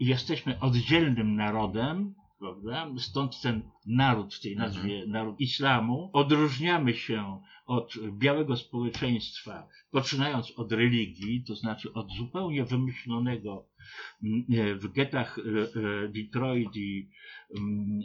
jesteśmy 0.00 0.60
oddzielnym 0.60 1.36
narodem, 1.36 2.14
prawda? 2.38 2.90
Stąd 2.98 3.40
ten 3.40 3.62
naród 3.86 4.34
w 4.34 4.40
tej 4.40 4.56
nazwie, 4.56 5.06
naród 5.06 5.40
islamu. 5.40 6.10
Odróżniamy 6.12 6.94
się 6.94 7.42
od 7.66 7.94
białego 8.12 8.56
społeczeństwa, 8.56 9.68
poczynając 9.90 10.50
od 10.50 10.72
religii, 10.72 11.44
to 11.44 11.54
znaczy 11.54 11.92
od 11.92 12.12
zupełnie 12.12 12.64
wymyślonego 12.64 13.69
w 14.74 14.92
getach 14.92 15.38
e, 15.38 15.42
e, 15.42 16.08
Detroit 16.08 16.76
i 16.76 17.08
mm, 17.56 18.00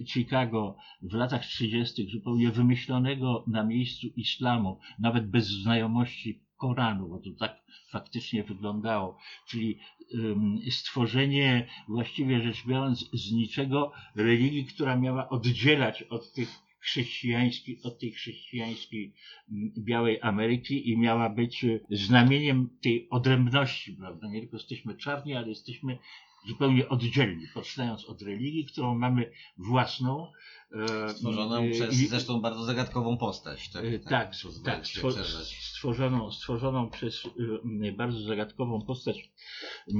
e, 0.00 0.06
Chicago 0.06 0.76
w 1.02 1.14
latach 1.14 1.46
30. 1.46 2.10
zupełnie 2.12 2.50
wymyślonego 2.50 3.44
na 3.46 3.64
miejscu 3.64 4.06
islamu, 4.16 4.80
nawet 4.98 5.30
bez 5.30 5.46
znajomości 5.46 6.46
Koranu, 6.56 7.08
bo 7.08 7.18
to 7.18 7.30
tak 7.38 7.56
faktycznie 7.90 8.44
wyglądało, 8.44 9.18
czyli 9.48 9.78
stworzenie 10.70 11.66
właściwie 11.88 12.42
rzecz 12.42 12.66
biorąc 12.66 13.10
z 13.12 13.32
niczego 13.32 13.92
religii, 14.14 14.64
która 14.64 14.96
miała 14.96 15.28
oddzielać 15.28 16.02
od 16.02 16.32
tych 16.32 16.65
chrześcijańskiej, 16.86 17.78
od 17.82 17.98
tej 17.98 18.12
chrześcijańskiej 18.12 19.12
białej 19.78 20.18
Ameryki 20.22 20.90
i 20.90 20.98
miała 20.98 21.30
być 21.30 21.64
y, 21.64 21.80
znamieniem 21.90 22.68
tej 22.82 23.08
odrębności, 23.10 23.92
prawda? 23.92 24.28
Nie 24.28 24.40
tylko 24.40 24.56
jesteśmy 24.56 24.96
czarni, 24.96 25.34
ale 25.34 25.48
jesteśmy 25.48 25.98
zupełnie 26.46 26.88
oddzielni, 26.88 27.46
poczynając 27.54 28.04
od 28.04 28.22
religii, 28.22 28.64
którą 28.64 28.98
mamy 28.98 29.30
własną. 29.56 30.32
Stworzoną 31.08 31.70
przez 31.70 32.02
i- 32.02 32.06
zresztą 32.06 32.40
bardzo 32.40 32.64
zagadkową 32.64 33.16
postać. 33.16 33.70
Tak, 33.70 33.84
E, 33.84 33.98
Tak, 33.98 34.34
tak, 34.64 34.80
przerwać. 34.82 35.58
stworzoną, 35.62 36.30
stworzoną 36.30 36.90
przez 36.90 37.24
y, 37.24 37.30
y, 37.86 37.92
bardzo 37.92 38.20
zagadkową 38.20 38.82
postać, 38.82 39.16
y, 39.18 39.92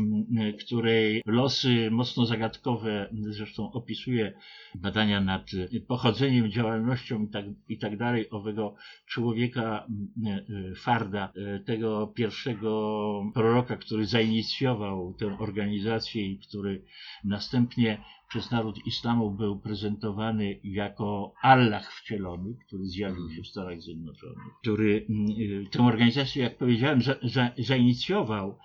y, 0.42 0.52
której 0.52 1.22
losy 1.26 1.90
mocno 1.90 2.26
zagadkowe 2.26 3.08
zresztą 3.30 3.72
opisuje 3.72 4.38
badania 4.74 5.20
nad 5.20 5.52
y, 5.54 5.80
pochodzeniem, 5.88 6.50
działalnością 6.50 7.22
i 7.24 7.28
tak, 7.28 7.44
i 7.68 7.78
tak 7.78 7.96
dalej 7.96 8.30
owego 8.30 8.74
człowieka 9.06 9.86
y, 10.26 10.52
y, 10.70 10.74
Farda, 10.74 11.32
y, 11.36 11.64
tego 11.64 12.06
pierwszego 12.06 13.22
proroka, 13.34 13.76
który 13.76 14.06
zainicjował 14.06 15.14
tę 15.14 15.36
organizację 15.38 16.26
i 16.26 16.38
który 16.38 16.84
następnie 17.24 18.04
przez 18.28 18.50
naród 18.50 18.86
islamu 18.86 19.30
był 19.30 19.58
prezentowany 19.58 20.60
jako 20.64 21.32
Allah 21.42 21.92
wcielony, 21.92 22.56
który 22.66 22.84
zjawił 22.84 23.30
się 23.30 23.42
w 23.42 23.46
Stanach 23.46 23.80
Zjednoczonych, 23.80 24.52
który 24.60 25.06
y, 25.38 25.66
tę 25.70 25.82
organizację, 25.82 26.42
jak 26.42 26.58
powiedziałem, 26.58 27.02
za, 27.02 27.14
za, 27.22 27.50
zainicjował 27.58 28.58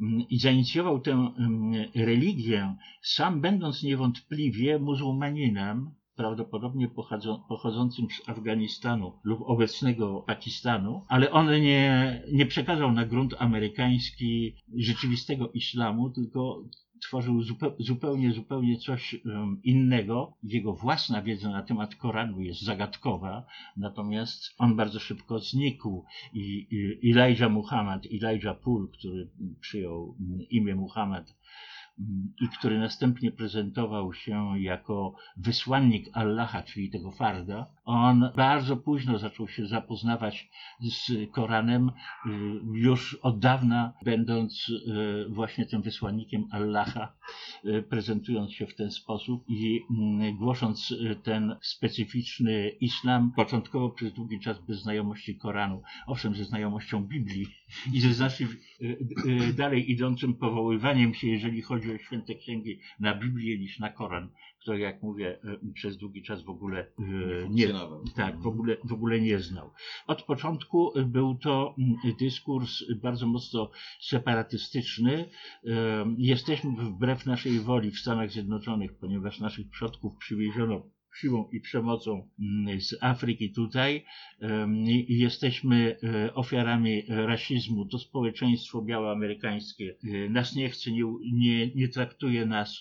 mm, 0.00 0.28
i 0.28 0.38
zainicjował 0.38 1.00
tę 1.00 1.12
mm, 1.12 1.72
religię, 1.94 2.76
sam 3.02 3.40
będąc 3.40 3.82
niewątpliwie 3.82 4.78
muzułmaninem, 4.78 5.90
prawdopodobnie 6.16 6.88
pochodzą, 6.88 7.42
pochodzącym 7.48 8.06
z 8.10 8.28
Afganistanu 8.28 9.12
lub 9.24 9.40
obecnego 9.42 10.24
Pakistanu, 10.26 11.04
ale 11.08 11.30
on 11.30 11.60
nie, 11.60 12.22
nie 12.32 12.46
przekazał 12.46 12.92
na 12.92 13.06
grunt 13.06 13.34
amerykański 13.38 14.54
rzeczywistego 14.76 15.50
islamu, 15.50 16.10
tylko 16.10 16.62
tworzył 17.02 17.42
zupe, 17.42 17.70
zupełnie, 17.78 18.32
zupełnie 18.32 18.76
coś 18.76 19.16
innego. 19.62 20.36
Jego 20.42 20.72
własna 20.72 21.22
wiedza 21.22 21.50
na 21.50 21.62
temat 21.62 21.94
Koranu 21.94 22.40
jest 22.40 22.62
zagadkowa, 22.62 23.46
natomiast 23.76 24.54
on 24.58 24.76
bardzo 24.76 25.00
szybko 25.00 25.38
znikł 25.38 26.04
i, 26.32 26.68
Elijah 27.04 27.52
Muhammad, 27.52 28.06
Elijah 28.06 28.60
Pool, 28.60 28.88
który 28.90 29.30
przyjął 29.60 30.16
mm, 30.20 30.40
imię 30.50 30.74
Muhammad, 30.74 31.22
mm, 31.22 31.36
i 32.40 32.48
który 32.58 32.78
następnie 32.78 33.32
prezentował 33.32 34.14
się 34.14 34.60
jako 34.60 35.14
wysłannik 35.36 36.08
Allaha, 36.12 36.62
czyli 36.62 36.90
tego 36.90 37.10
Farda, 37.10 37.66
on 37.84 38.30
bardzo 38.36 38.76
późno 38.76 39.18
zaczął 39.18 39.48
się 39.48 39.66
zapoznawać 39.66 40.48
z 40.80 41.12
Koranem, 41.32 41.88
y, 41.88 42.30
już 42.72 43.14
od 43.14 43.38
dawna 43.38 43.92
będąc 44.04 44.68
y, 44.68 45.28
właśnie 45.28 45.66
tym 45.66 45.82
wysłannikiem 45.82 46.44
Allaha, 46.50 47.12
y, 47.64 47.82
prezentując 47.82 48.52
się 48.52 48.66
w 48.66 48.74
ten 48.74 48.90
sposób 48.90 49.44
i 49.48 49.80
głosząc 50.38 50.94
ten 51.22 51.56
specyficzny 51.62 52.68
islam, 52.80 53.32
początkowo 53.36 53.90
przez 53.90 54.12
długi 54.12 54.40
czas 54.40 54.58
bez 54.58 54.82
znajomości 54.82 55.36
Koranu, 55.36 55.82
owszem, 56.06 56.34
ze 56.34 56.44
znajomością 56.44 57.04
Biblii 57.04 57.46
i 57.92 58.00
ze 58.00 58.12
znacznie 58.12 58.46
dalej 59.56 59.92
idącym 59.92 60.34
powoływaniem 60.34 61.14
się, 61.14 61.28
jeżeli 61.28 61.62
chodzi 61.62 61.85
święte 61.98 62.34
księgi, 62.34 62.80
na 63.00 63.14
Biblię 63.14 63.58
niż 63.58 63.78
na 63.78 63.90
Koran, 63.90 64.30
który, 64.60 64.78
jak 64.78 65.02
mówię, 65.02 65.38
y, 65.44 65.72
przez 65.72 65.96
długi 65.96 66.22
czas 66.22 66.42
w 66.42 66.48
ogóle 66.48 66.86
y, 66.86 67.48
nie, 67.50 67.68
tak, 68.16 68.40
w 68.40 68.46
ogóle, 68.46 68.76
w 68.84 68.92
ogóle 68.92 69.20
nie 69.20 69.38
znał. 69.38 69.70
Od 70.06 70.22
początku 70.22 70.92
był 71.06 71.34
to 71.34 71.74
dyskurs 72.18 72.84
bardzo 73.02 73.26
mocno 73.26 73.70
separatystyczny. 74.00 75.30
Jesteśmy 76.18 76.70
wbrew 76.70 77.26
naszej 77.26 77.60
woli 77.60 77.90
w 77.90 77.98
Stanach 77.98 78.30
Zjednoczonych, 78.30 78.98
ponieważ 78.98 79.40
naszych 79.40 79.70
przodków 79.70 80.16
przywieziono 80.16 80.82
siłą 81.20 81.48
i 81.52 81.60
przemocą 81.60 82.28
mm, 82.40 82.80
z 82.80 82.94
Afryki 83.00 83.52
tutaj 83.52 84.04
i 85.08 85.18
jesteśmy 85.18 85.96
e, 86.02 86.34
ofiarami 86.34 87.02
rasizmu. 87.08 87.86
To 87.86 87.98
społeczeństwo 87.98 88.82
białoamerykańskie 88.82 89.96
e, 90.04 90.30
nas 90.30 90.54
nie 90.54 90.70
chce, 90.70 90.92
nie, 90.92 91.04
nie, 91.32 91.74
nie 91.74 91.88
traktuje 91.88 92.46
nas 92.46 92.80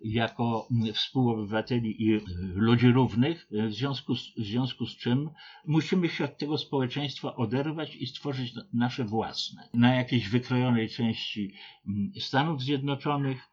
jako 0.00 0.68
mm, 0.70 0.92
współobywateli 0.92 2.02
i 2.06 2.14
e, 2.14 2.20
ludzi 2.54 2.88
równych, 2.88 3.46
w 3.50 3.72
związku, 3.72 4.16
z, 4.16 4.34
w 4.34 4.44
związku 4.44 4.86
z 4.86 4.96
czym 4.96 5.30
musimy 5.66 6.08
się 6.08 6.24
od 6.24 6.38
tego 6.38 6.58
społeczeństwa 6.58 7.36
oderwać 7.36 7.96
i 7.96 8.06
stworzyć 8.06 8.54
na- 8.54 8.64
nasze 8.72 9.04
własne. 9.04 9.68
Na 9.74 9.94
jakiejś 9.94 10.28
wykrojonej 10.28 10.88
części 10.88 11.52
mm, 11.86 12.12
Stanów 12.18 12.62
Zjednoczonych 12.62 13.50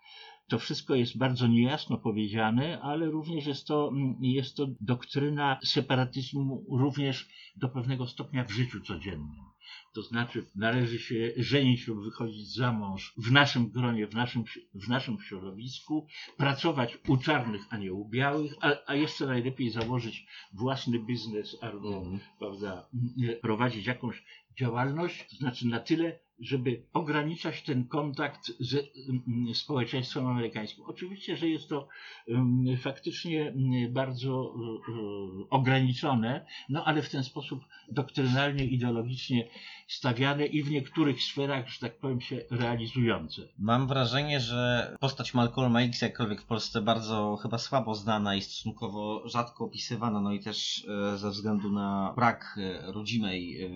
to 0.49 0.59
wszystko 0.59 0.95
jest 0.95 1.17
bardzo 1.17 1.47
niejasno 1.47 1.97
powiedziane, 1.97 2.81
ale 2.81 3.05
również 3.05 3.45
jest 3.45 3.67
to, 3.67 3.89
mm, 3.93 4.15
jest 4.21 4.55
to 4.55 4.67
doktryna 4.81 5.59
separatyzmu 5.63 6.65
również 6.69 7.27
do 7.55 7.69
pewnego 7.69 8.07
stopnia 8.07 8.43
w 8.43 8.51
życiu 8.51 8.81
codziennym. 8.81 9.47
To 9.93 10.01
znaczy, 10.01 10.45
należy 10.55 10.99
się 10.99 11.31
żenić 11.37 11.87
lub 11.87 12.03
wychodzić 12.03 12.53
za 12.53 12.71
mąż 12.71 13.13
w 13.17 13.31
naszym 13.31 13.69
gronie, 13.69 14.07
w 14.07 14.15
naszym, 14.15 14.43
w 14.73 14.87
naszym 14.87 15.17
środowisku, 15.21 16.07
pracować 16.37 16.97
u 17.07 17.17
czarnych, 17.17 17.61
a 17.69 17.77
nie 17.77 17.93
u 17.93 18.09
białych, 18.09 18.53
a, 18.61 18.73
a 18.85 18.95
jeszcze 18.95 19.25
najlepiej 19.25 19.69
założyć 19.69 20.27
własny 20.53 20.99
biznes 20.99 21.57
albo 21.61 21.97
Mhm. 21.97 22.19
prawda, 22.39 22.89
m, 22.93 23.35
prowadzić 23.41 23.85
jakąś 23.85 24.23
działalność, 24.59 25.29
to 25.29 25.35
znaczy 25.35 25.67
na 25.67 25.79
tyle, 25.79 26.19
żeby 26.39 26.83
ograniczać 26.93 27.61
ten 27.61 27.87
kontakt 27.87 28.51
z 28.59 28.75
mm, 29.09 29.55
społeczeństwem 29.55 30.27
amerykańskim. 30.27 30.83
Oczywiście, 30.87 31.37
że 31.37 31.47
jest 31.47 31.69
to 31.69 31.87
mm, 32.27 32.77
faktycznie 32.77 33.47
mm, 33.47 33.93
bardzo 33.93 34.53
y, 34.55 34.91
y, 34.91 35.49
ograniczone, 35.49 36.45
no 36.69 36.85
ale 36.85 37.01
w 37.01 37.09
ten 37.09 37.23
sposób 37.23 37.59
doktrynalnie, 37.91 38.65
ideologicznie 38.65 39.49
stawiane 39.87 40.45
i 40.45 40.63
w 40.63 40.71
niektórych 40.71 41.23
sferach, 41.23 41.69
że 41.69 41.79
tak 41.79 41.97
powiem, 41.97 42.21
się 42.21 42.41
realizujące. 42.51 43.41
Mam 43.59 43.87
wrażenie, 43.87 44.39
że 44.39 44.91
postać 44.99 45.33
Malcolma 45.33 45.81
X, 45.81 46.01
jakkolwiek 46.01 46.41
w 46.41 46.45
Polsce 46.45 46.81
bardzo 46.81 47.35
chyba 47.41 47.57
słabo 47.57 47.95
znana 47.95 48.35
i 48.35 48.41
stosunkowo 48.41 49.27
rzadko 49.29 49.65
opisywana, 49.65 50.21
no 50.21 50.31
i 50.31 50.39
też 50.39 50.87
e, 51.13 51.17
ze 51.17 51.29
względu 51.29 51.71
na 51.71 52.13
brak 52.15 52.57
e, 52.57 52.91
rodzimej, 52.91 53.63
e, 53.63 53.69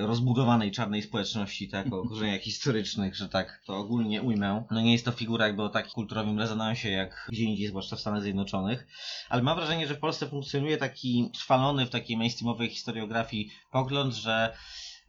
rozbudowanej 0.00 0.70
czarnej 0.70 1.02
społeczności, 1.02 1.68
tak, 1.68 1.92
o 1.92 2.08
korzeniach 2.08 2.40
historycznych, 2.48 3.16
że 3.16 3.28
tak 3.28 3.62
to 3.66 3.76
ogólnie 3.76 4.22
ujmę. 4.22 4.64
No 4.70 4.80
nie 4.80 4.92
jest 4.92 5.04
to 5.04 5.12
figura 5.12 5.46
jakby 5.46 5.62
o 5.62 5.68
takim 5.68 5.92
kulturowym 5.92 6.38
rezonansie 6.38 6.90
jak 6.90 7.26
gdzie 7.28 7.44
indziej, 7.44 7.68
zwłaszcza 7.68 7.96
w 7.96 8.00
Stanach 8.00 8.22
Zjednoczonych, 8.22 8.86
ale 9.28 9.42
mam 9.42 9.56
wrażenie, 9.56 9.86
że 9.86 9.94
w 9.94 9.98
Polsce 9.98 10.26
funkcjonuje 10.28 10.76
taki 10.76 11.30
trwalony 11.34 11.86
w 11.86 11.90
takiej 11.90 12.16
mainstreamowej 12.16 12.68
historiografii 12.68 13.50
pogląd, 13.70 14.14
że 14.14 14.56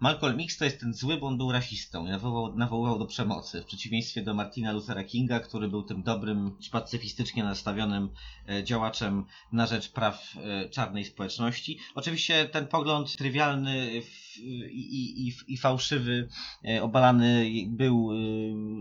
Malcolm 0.02 0.40
X 0.40 0.58
to 0.58 0.66
jest 0.66 0.80
ten 0.80 0.94
zły, 0.94 1.18
bo 1.18 1.28
on 1.28 1.38
był 1.38 1.52
rasistą 1.52 2.08
i 2.08 2.10
nawoływał, 2.10 2.58
nawoływał 2.58 3.00
do 3.00 3.06
przemocy. 3.06 3.62
W 3.62 3.66
przeciwieństwie 3.66 4.22
do 4.22 4.34
Martina 4.34 4.72
Luthera 4.72 5.04
Kinga, 5.04 5.40
który 5.40 5.68
był 5.68 5.84
tym 5.84 6.04
dobrym, 6.04 6.58
pacyfistycznie 6.72 7.44
nastawionym 7.44 8.10
e, 8.50 8.64
działaczem 8.64 9.26
na 9.52 9.66
rzecz 9.68 9.90
praw 9.92 10.34
e, 10.38 10.70
czarnej 10.70 11.06
społeczności. 11.06 11.80
Oczywiście 11.96 12.46
ten 12.46 12.68
pogląd 12.68 13.18
trywialny 13.18 13.92
f- 13.98 14.29
i, 14.40 15.28
i, 15.28 15.54
i, 15.54 15.58
fałszywy, 15.58 16.28
e, 16.66 16.84
obalany 16.84 17.46
był 17.68 18.12
e, 18.12 18.16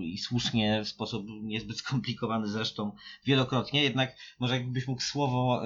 i 0.04 0.18
słusznie 0.18 0.84
w 0.84 0.88
sposób 0.88 1.26
niezbyt 1.42 1.78
skomplikowany 1.78 2.48
zresztą 2.48 2.92
wielokrotnie, 3.26 3.82
jednak 3.82 4.16
może 4.38 4.54
jakbyś 4.54 4.88
mógł 4.88 5.02
słowo 5.02 5.62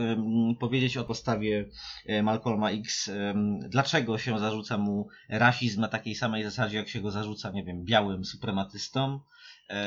powiedzieć 0.61 0.97
o 0.97 1.05
postawie 1.05 1.69
e, 2.07 2.23
Malcolma 2.23 2.71
X, 2.71 3.11
dlaczego 3.69 4.19
się 4.19 4.39
zarzuca 4.39 4.79
mu 4.79 5.09
rasizm 5.29 5.81
na 5.81 5.89
takiej 5.89 6.15
samej 6.15 6.45
zasadzie, 6.45 6.77
jak 6.77 6.89
się 6.89 7.01
go 7.01 7.11
zarzuca, 7.11 7.51
nie 7.51 7.65
wiem, 7.65 7.85
białym 7.85 8.25
suprematystom, 8.25 9.21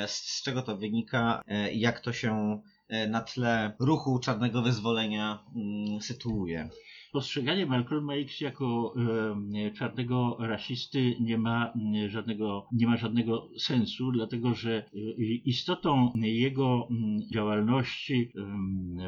z, 0.07 0.43
czego 0.43 0.61
to 0.61 0.77
wynika 0.77 1.41
i 1.71 1.79
jak 1.79 1.99
to 1.99 2.13
się 2.13 2.61
na 3.07 3.21
tle 3.21 3.73
ruchu 3.79 4.19
czarnego 4.19 4.61
wyzwolenia 4.61 5.43
mm, 5.55 6.01
sytuuje. 6.01 6.69
Postrzeganie 7.15 7.65
Malcolma 7.65 8.13
X 8.15 8.41
jako 8.41 8.93
e, 9.65 9.71
czarnego 9.71 10.37
rasisty 10.39 11.15
nie 11.19 11.37
ma 11.37 11.71
mm, 11.75 12.09
żadnego, 12.09 12.67
nie 12.71 12.87
ma 12.87 12.97
żadnego 12.97 13.49
sensu, 13.57 14.11
dlatego 14.11 14.53
że 14.53 14.77
e, 14.77 14.99
istotą 15.45 16.11
jego 16.15 16.87
mm, 16.91 17.19
działalności 17.33 18.31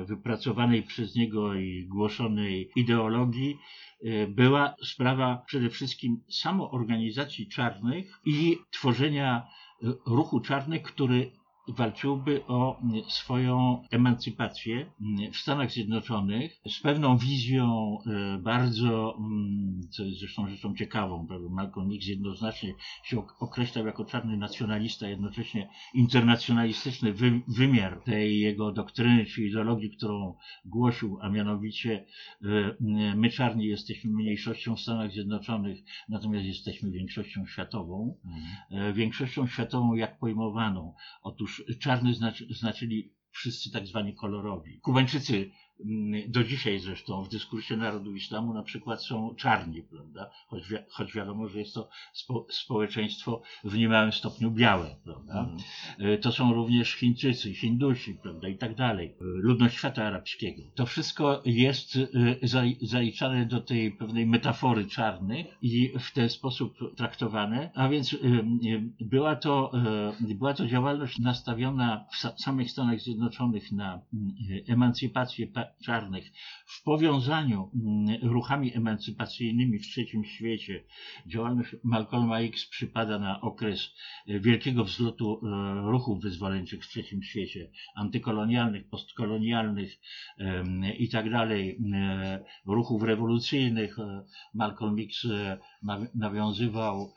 wypracowanej 0.06 0.84
przez 0.84 1.15
niego 1.15 1.56
i 1.56 1.88
głoszonej 1.88 2.70
ideologii 2.76 3.58
e, 4.04 4.28
była 4.28 4.76
sprawa 4.84 5.43
przede 5.48 5.70
wszystkim 5.70 6.22
samoorganizacji 6.30 7.48
czarnych 7.48 8.22
i 8.26 8.58
tworzenia 8.72 9.48
e, 9.84 9.93
ruchu 10.06 10.39
czarnych, 10.39 10.84
który 10.84 11.32
walczyłby 11.67 12.45
o 12.47 12.82
swoją 13.08 13.84
emancypację 13.91 14.91
w 15.32 15.38
Stanach 15.38 15.71
Zjednoczonych 15.71 16.62
z 16.69 16.80
pewną 16.80 17.17
wizją 17.17 17.97
e, 18.06 18.38
bardzo, 18.38 19.17
co 19.89 20.03
jest 20.03 20.19
zresztą 20.19 20.47
rzeczą 20.47 20.75
ciekawą, 20.75 21.27
prawda? 21.27 21.49
Malcolm 21.49 21.91
X 21.95 22.08
jednoznacznie 22.08 22.73
się 23.03 23.23
określał 23.39 23.86
jako 23.86 24.06
czarny 24.06 24.38
nacjonalista, 24.38 25.08
jednocześnie 25.08 25.69
internacjonalistyczny 25.93 27.13
wy, 27.13 27.41
wymiar 27.47 28.01
tej 28.03 28.39
jego 28.39 28.71
doktryny 28.71 29.25
czy 29.25 29.43
ideologii, 29.43 29.97
którą 29.97 30.36
głosił, 30.65 31.17
a 31.21 31.30
mianowicie 31.30 32.06
e, 32.43 32.75
my 33.15 33.30
czarni 33.30 33.65
jesteśmy 33.65 34.12
mniejszością 34.12 34.75
w 34.75 34.80
Stanach 34.80 35.12
Zjednoczonych, 35.12 35.80
natomiast 36.10 36.45
jesteśmy 36.45 36.91
większością 36.91 37.45
światową. 37.45 38.17
Mhm. 38.25 38.93
Większością 38.93 39.47
światową 39.47 39.93
jak 39.93 40.19
pojmowaną? 40.19 40.93
Otóż 41.21 41.57
czarny 41.80 42.13
znaczy, 42.13 42.48
znaczyli 42.50 43.13
wszyscy 43.32 43.72
tak 43.72 43.88
zwani 43.88 44.15
kolorowi. 44.15 44.80
Kubańczycy 44.80 45.52
do 46.28 46.44
dzisiaj 46.44 46.80
zresztą 46.80 47.24
w 47.24 47.30
dyskursie 47.30 47.78
narodu 47.78 48.16
islamu 48.16 48.54
na 48.54 48.63
przykład 48.63 49.04
są 49.04 49.36
czarni, 49.36 49.82
prawda? 49.82 50.30
Choć, 50.48 50.68
wi 50.68 50.76
choć 50.90 51.13
wiadomo, 51.13 51.48
że 51.48 51.60
jest 51.60 51.74
to 51.74 51.90
spo 52.13 52.48
społeczeństwo 52.50 53.42
w 53.63 53.78
niemałym 53.78 54.12
stopniu 54.12 54.52
białe, 54.52 54.96
prawda? 55.04 55.50
Mm. 56.00 56.22
To 56.22 56.32
są 56.32 56.54
również 56.54 56.94
Chińczycy, 56.94 57.54
Hindusi, 57.54 58.13
prawda? 58.13 58.48
I 58.48 58.58
tak 58.58 58.76
dalej. 58.76 59.16
Ludność 59.20 59.78
świata 59.78 60.06
arabskiego. 60.06 60.63
To 60.76 60.86
wszystko 60.86 61.42
jest 61.46 61.96
y, 61.96 62.08
zaliczane 62.82 63.46
do 63.46 63.62
tej 63.62 63.92
pewnej 63.92 64.26
metafory 64.26 64.86
czarnych 64.86 65.46
i 65.62 65.94
w 66.00 66.13
ten 66.13 66.30
sposób 66.30 66.78
traktowane, 66.96 67.72
a 67.76 67.90
więc 67.90 68.13
y, 68.13 68.18
była 69.02 69.36
to, 69.36 69.72
była 70.20 70.54
to 70.54 70.68
działalność 70.68 71.20
nastawiona 71.20 72.06
w 72.12 72.42
samych 72.42 72.72
Stanach 72.72 73.00
Zjednoczonych 73.00 73.72
na 73.72 74.02
emancypację 74.68 75.48
czarnych 75.86 76.32
w 76.65 76.84
powiązaniu 76.84 77.71
mm, 77.75 78.32
ruchami 78.32 78.75
emancypacyjnymi 78.75 79.80
w 79.80 79.88
trzecim 79.88 80.25
świecie. 80.25 80.84
Działalność 81.25 81.75
Malcolma 81.84 82.39
X 82.39 82.69
przypada 82.69 83.19
na 83.19 83.41
okres 83.41 83.93
e, 84.27 84.39
wielkiego 84.39 84.84
wzlotu 84.84 85.41
e, 85.43 85.91
ruchów 85.91 86.21
wyzwoleńczych 86.21 86.86
w 86.86 86.89
trzecim 86.89 87.23
świecie, 87.23 87.71
antykolonialnych, 87.95 88.89
postkolonialnych 88.89 89.99
i 90.97 91.10
tak 91.10 91.32
dalej, 91.32 91.80
e, 91.93 92.43
ruchów 92.65 93.03
rewolucyjnych. 93.03 93.97
Malcolm 94.53 94.95
X 94.99 95.27
nawiązywał 96.15 97.13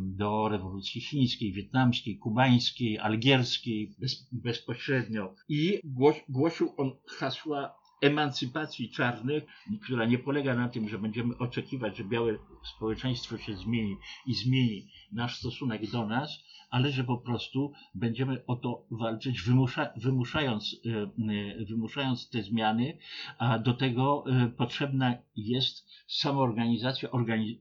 do 0.00 0.48
rewolucji 0.48 1.00
chińskiej, 1.00 1.52
wietnamskiej, 1.52 2.18
kubańskiej, 2.18 2.98
algierskiej 2.98 3.94
bez, 3.98 4.28
bezpośrednio. 4.32 5.34
I 5.48 5.80
głosił 6.28 6.74
on 6.76 6.92
hasła 7.06 7.81
emancypacji 8.02 8.90
czarnych, 8.90 9.44
która 9.82 10.06
nie 10.06 10.18
polega 10.18 10.54
na 10.54 10.68
tym, 10.68 10.88
że 10.88 10.98
będziemy 10.98 11.38
oczekiwać, 11.38 11.96
że 11.96 12.04
białe 12.04 12.38
społeczeństwo 12.76 13.38
się 13.38 13.56
zmieni 13.56 13.96
i 14.26 14.34
zmieni 14.34 14.88
nasz 15.12 15.38
stosunek 15.38 15.90
do 15.90 16.06
nas, 16.06 16.44
ale 16.70 16.90
że 16.90 17.04
po 17.04 17.18
prostu 17.18 17.72
będziemy 17.94 18.46
o 18.46 18.56
to 18.56 18.86
walczyć, 18.90 19.42
wymusza, 19.42 19.92
wymuszając, 19.96 20.76
e, 20.86 21.02
e, 21.02 21.64
wymuszając 21.64 22.30
te 22.30 22.42
zmiany, 22.42 22.98
a 23.38 23.58
do 23.58 23.74
tego 23.74 24.24
e, 24.26 24.48
potrzebna 24.48 25.14
jest 25.36 25.88
samoorganizacja, 26.06 27.08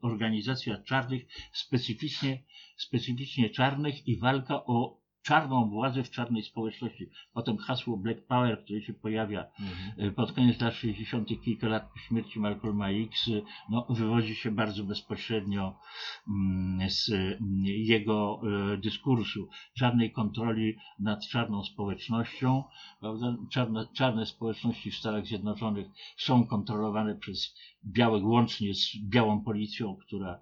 organizacja 0.02 0.84
czarnych, 0.84 1.26
specyficznie, 1.54 2.44
specyficznie 2.78 3.50
czarnych 3.50 4.08
i 4.08 4.18
walka 4.18 4.66
o 4.66 5.01
czarną 5.22 5.70
władzę 5.70 6.04
w 6.04 6.10
czarnej 6.10 6.44
społeczności. 6.44 7.10
Potem 7.34 7.58
hasło 7.58 7.98
Black 7.98 8.22
Power, 8.22 8.64
które 8.64 8.82
się 8.82 8.94
pojawia 8.94 9.46
mhm. 9.60 10.10
E, 10.10 10.12
pod 10.12 10.32
koniec 10.32 10.62
lat 10.62 10.74
60., 10.74 11.30
kilka 11.44 11.68
lat 11.68 11.92
po 11.92 12.00
śmierci 12.00 12.40
Malcolma 12.40 12.90
X, 12.90 13.28
e, 13.28 13.42
no, 13.70 13.88
wywodzi 13.90 14.36
się 14.36 14.52
bardzo 14.52 14.84
bezpośrednio 14.84 15.80
mm, 16.28 16.90
z 16.90 17.10
mm, 17.10 17.40
jego 17.66 18.42
dyskursu 18.78 19.50
czarnej 19.78 20.12
kontroli 20.12 20.76
nad 21.00 21.28
czarną 21.28 21.64
społecznością. 21.64 22.64
Prawda? 23.00 23.36
Czarne, 23.52 23.88
czarne 23.94 24.26
społeczności 24.26 24.92
w 24.92 24.96
Stanach 24.96 25.26
Zjednoczonych 25.26 25.88
są 26.18 26.48
kontrolowane 26.48 27.16
przez 27.16 27.56
białych 27.86 28.26
łącznie 28.26 28.74
z 28.74 28.98
białą 28.98 29.44
policją, 29.44 29.96
która 29.96 30.40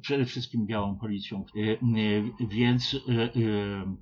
przede 0.00 0.24
wszystkim 0.24 0.66
białą 0.66 0.98
policją, 0.98 1.44
więc 2.50 2.96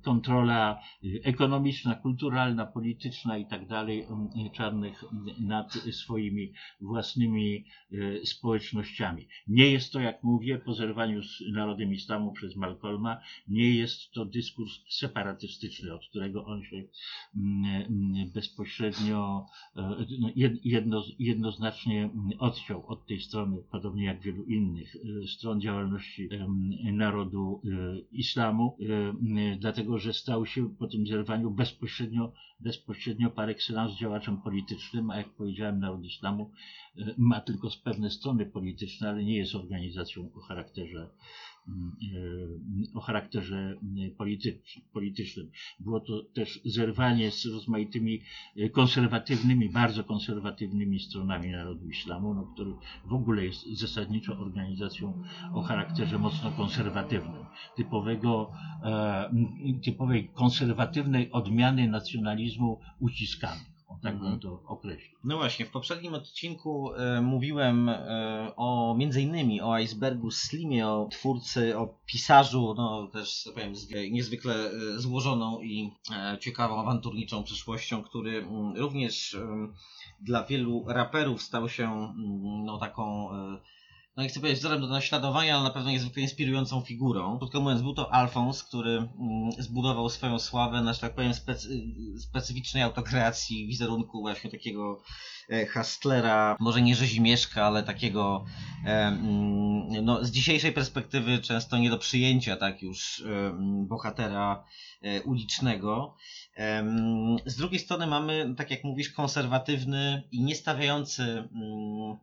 kontrola 0.01 0.79
ekonomiczna, 1.23 1.95
kulturalna, 1.95 2.65
polityczna 2.65 3.37
i 3.37 3.45
tak 3.45 3.67
dalej 3.67 4.05
czarnych 4.53 5.03
nad 5.39 5.73
swoimi 5.91 6.53
własnymi 6.81 7.65
e, 7.91 8.25
społecznościami. 8.25 9.27
Nie 9.47 9.71
jest 9.71 9.93
to, 9.93 9.99
jak 9.99 10.23
mówię, 10.23 10.57
po 10.57 10.73
zerwaniu 10.73 11.23
z 11.23 11.43
narodem 11.51 11.93
islamu 11.93 12.31
przez 12.31 12.55
Malcolma, 12.55 13.21
nie 13.47 13.75
jest 13.75 14.11
to 14.11 14.25
dyskurs 14.25 14.71
separatystyczny, 14.89 15.93
od 15.93 16.07
którego 16.09 16.45
on 16.45 16.63
się 16.63 16.83
bezpośrednio 18.33 19.45
e, 19.75 20.05
no, 20.19 20.29
jedno, 20.63 21.03
jednoznacznie 21.19 22.09
odciął 22.39 22.68
od 22.75 23.05
tej 23.05 23.19
strony, 23.19 23.63
podobnie 23.71 24.05
jak 24.05 24.21
wielu 24.21 24.43
innych 24.43 24.95
e, 24.95 25.27
stron 25.27 25.61
działalności 25.61 26.29
narodu 26.93 27.61
islamu, 28.11 28.77
dlatego 29.59 29.97
że 29.97 30.13
stał 30.13 30.45
się 30.45 30.69
po 30.75 30.87
tym 30.87 31.07
zerwaniu 31.07 31.51
bezpośrednio, 31.51 32.31
bezpośrednio 32.59 33.29
par 33.29 33.49
excellence 33.49 33.95
działaczem 33.95 34.37
politycznym, 34.41 35.09
a 35.09 35.17
jak 35.17 35.29
powiedziałem, 35.29 35.79
naród 35.79 36.05
islamu 36.05 36.51
ma 37.17 37.41
tylko 37.41 37.69
pewne 37.83 38.09
strony 38.09 38.45
polityczne, 38.45 39.09
ale 39.09 39.23
nie 39.23 39.37
jest 39.37 39.55
organizacją 39.55 40.29
o 40.35 40.39
charakterze 40.39 41.09
o 42.93 42.99
charakterze 42.99 43.75
politycznym. 44.93 45.51
Było 45.79 45.99
to 45.99 46.23
też 46.33 46.61
zerwanie 46.65 47.31
z 47.31 47.45
rozmaitymi 47.45 48.21
e, 48.57 48.69
konserwatywnymi, 48.69 49.69
bardzo 49.69 50.03
konserwatywnymi 50.03 50.99
stronami 50.99 51.51
narodu 51.51 51.89
islamu, 51.89 52.33
no, 52.33 52.43
który 52.53 52.71
w 53.05 53.13
ogóle 53.13 53.45
jest 53.45 53.67
zasadniczo 53.67 54.39
organizacją 54.39 55.23
o 55.53 55.61
charakterze 55.61 56.19
mocno 56.19 56.51
konserwatywnym, 56.51 57.45
typowego, 57.75 58.51
e, 58.83 59.31
typowej 59.83 60.29
konserwatywnej 60.33 61.31
odmiany 61.31 61.87
nacjonalizmu 61.87 62.79
uciskamy 62.99 63.68
tak 64.03 64.13
bym 64.13 64.25
mhm. 64.25 64.39
to 64.39 64.63
określił. 64.67 65.17
No 65.23 65.37
właśnie, 65.37 65.65
w 65.65 65.71
poprzednim 65.71 66.13
odcinku 66.13 66.93
e, 66.93 67.21
mówiłem 67.21 67.89
e, 67.89 68.53
o 68.55 68.95
między 68.97 69.21
innymi 69.21 69.61
o 69.61 69.73
Icebergu 69.79 70.31
Slimie, 70.31 70.87
o 70.87 71.07
twórcy, 71.11 71.77
o 71.77 71.95
pisarzu, 72.05 72.73
no 72.77 73.07
też 73.07 73.49
powiem 73.53 73.73
niezwykle 74.11 74.55
e, 74.55 74.99
złożoną 74.99 75.61
i 75.61 75.91
e, 76.11 76.37
ciekawą, 76.39 76.79
awanturniczą 76.79 77.43
przyszłością, 77.43 78.03
który 78.03 78.37
m, 78.37 78.73
również 78.75 79.33
e, 79.33 79.67
dla 80.21 80.43
wielu 80.43 80.83
raperów 80.87 81.41
stał 81.41 81.69
się 81.69 81.83
m, 81.83 82.63
no 82.65 82.77
taką 82.77 83.31
e, 83.31 83.59
no 84.19 84.23
nie 84.23 84.29
chcę 84.29 84.39
powiedzieć 84.39 84.59
wzorem 84.59 84.81
do 84.81 84.87
naśladowania, 84.87 85.55
ale 85.55 85.63
na 85.63 85.69
pewno 85.69 85.91
niezwykle 85.91 86.21
inspirującą 86.21 86.81
figurą. 86.81 87.37
Krótko 87.37 87.61
mówiąc, 87.61 87.81
był 87.81 87.93
to 87.93 88.13
Alfons, 88.13 88.63
który 88.63 88.91
mm, 88.91 89.51
zbudował 89.57 90.09
swoją 90.09 90.39
sławę 90.39 90.81
na, 90.81 90.93
że 90.93 90.99
tak 90.99 91.15
powiem, 91.15 91.33
specy, 91.33 91.81
specyficznej 92.17 92.83
autokreacji 92.83 93.67
wizerunku 93.67 94.21
właśnie 94.21 94.51
takiego 94.51 95.01
e, 95.49 95.65
hustlera, 95.65 96.57
może 96.59 96.81
nie 96.81 96.95
rzezimieszka, 96.95 97.65
ale 97.65 97.83
takiego 97.83 98.45
e, 98.85 98.89
mm, 98.89 100.05
no, 100.05 100.25
z 100.25 100.31
dzisiejszej 100.31 100.71
perspektywy 100.71 101.39
często 101.39 101.77
nie 101.77 101.89
do 101.89 101.97
przyjęcia, 101.97 102.55
tak 102.55 102.81
już 102.81 103.21
e, 103.21 103.53
bohatera 103.87 104.65
ulicznego. 105.25 106.15
Z 107.45 107.55
drugiej 107.55 107.79
strony 107.79 108.07
mamy, 108.07 108.55
tak 108.57 108.71
jak 108.71 108.83
mówisz, 108.83 109.09
konserwatywny 109.09 110.23
i 110.31 110.43
nie 110.43 110.55
stawiający 110.55 111.23
mm, 111.23 112.17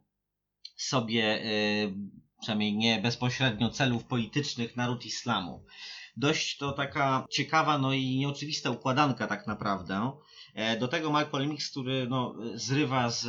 sobie 0.76 1.44
y, 1.44 1.94
przynajmniej 2.40 2.76
nie 2.76 3.00
bezpośrednio 3.00 3.70
celów 3.70 4.04
politycznych 4.04 4.76
naród 4.76 5.06
islamu. 5.06 5.64
dość 6.16 6.56
to 6.56 6.72
taka 6.72 7.26
ciekawa, 7.30 7.78
no 7.78 7.92
i 7.92 8.16
nieoczywista 8.18 8.70
układanka 8.70 9.26
tak 9.26 9.46
naprawdę. 9.46 10.12
E, 10.54 10.78
Do 10.78 10.88
tego 10.88 11.10
Malcolm 11.10 11.52
X, 11.52 11.70
który 11.70 12.06
no, 12.08 12.34
zrywa 12.54 13.10
z, 13.10 13.26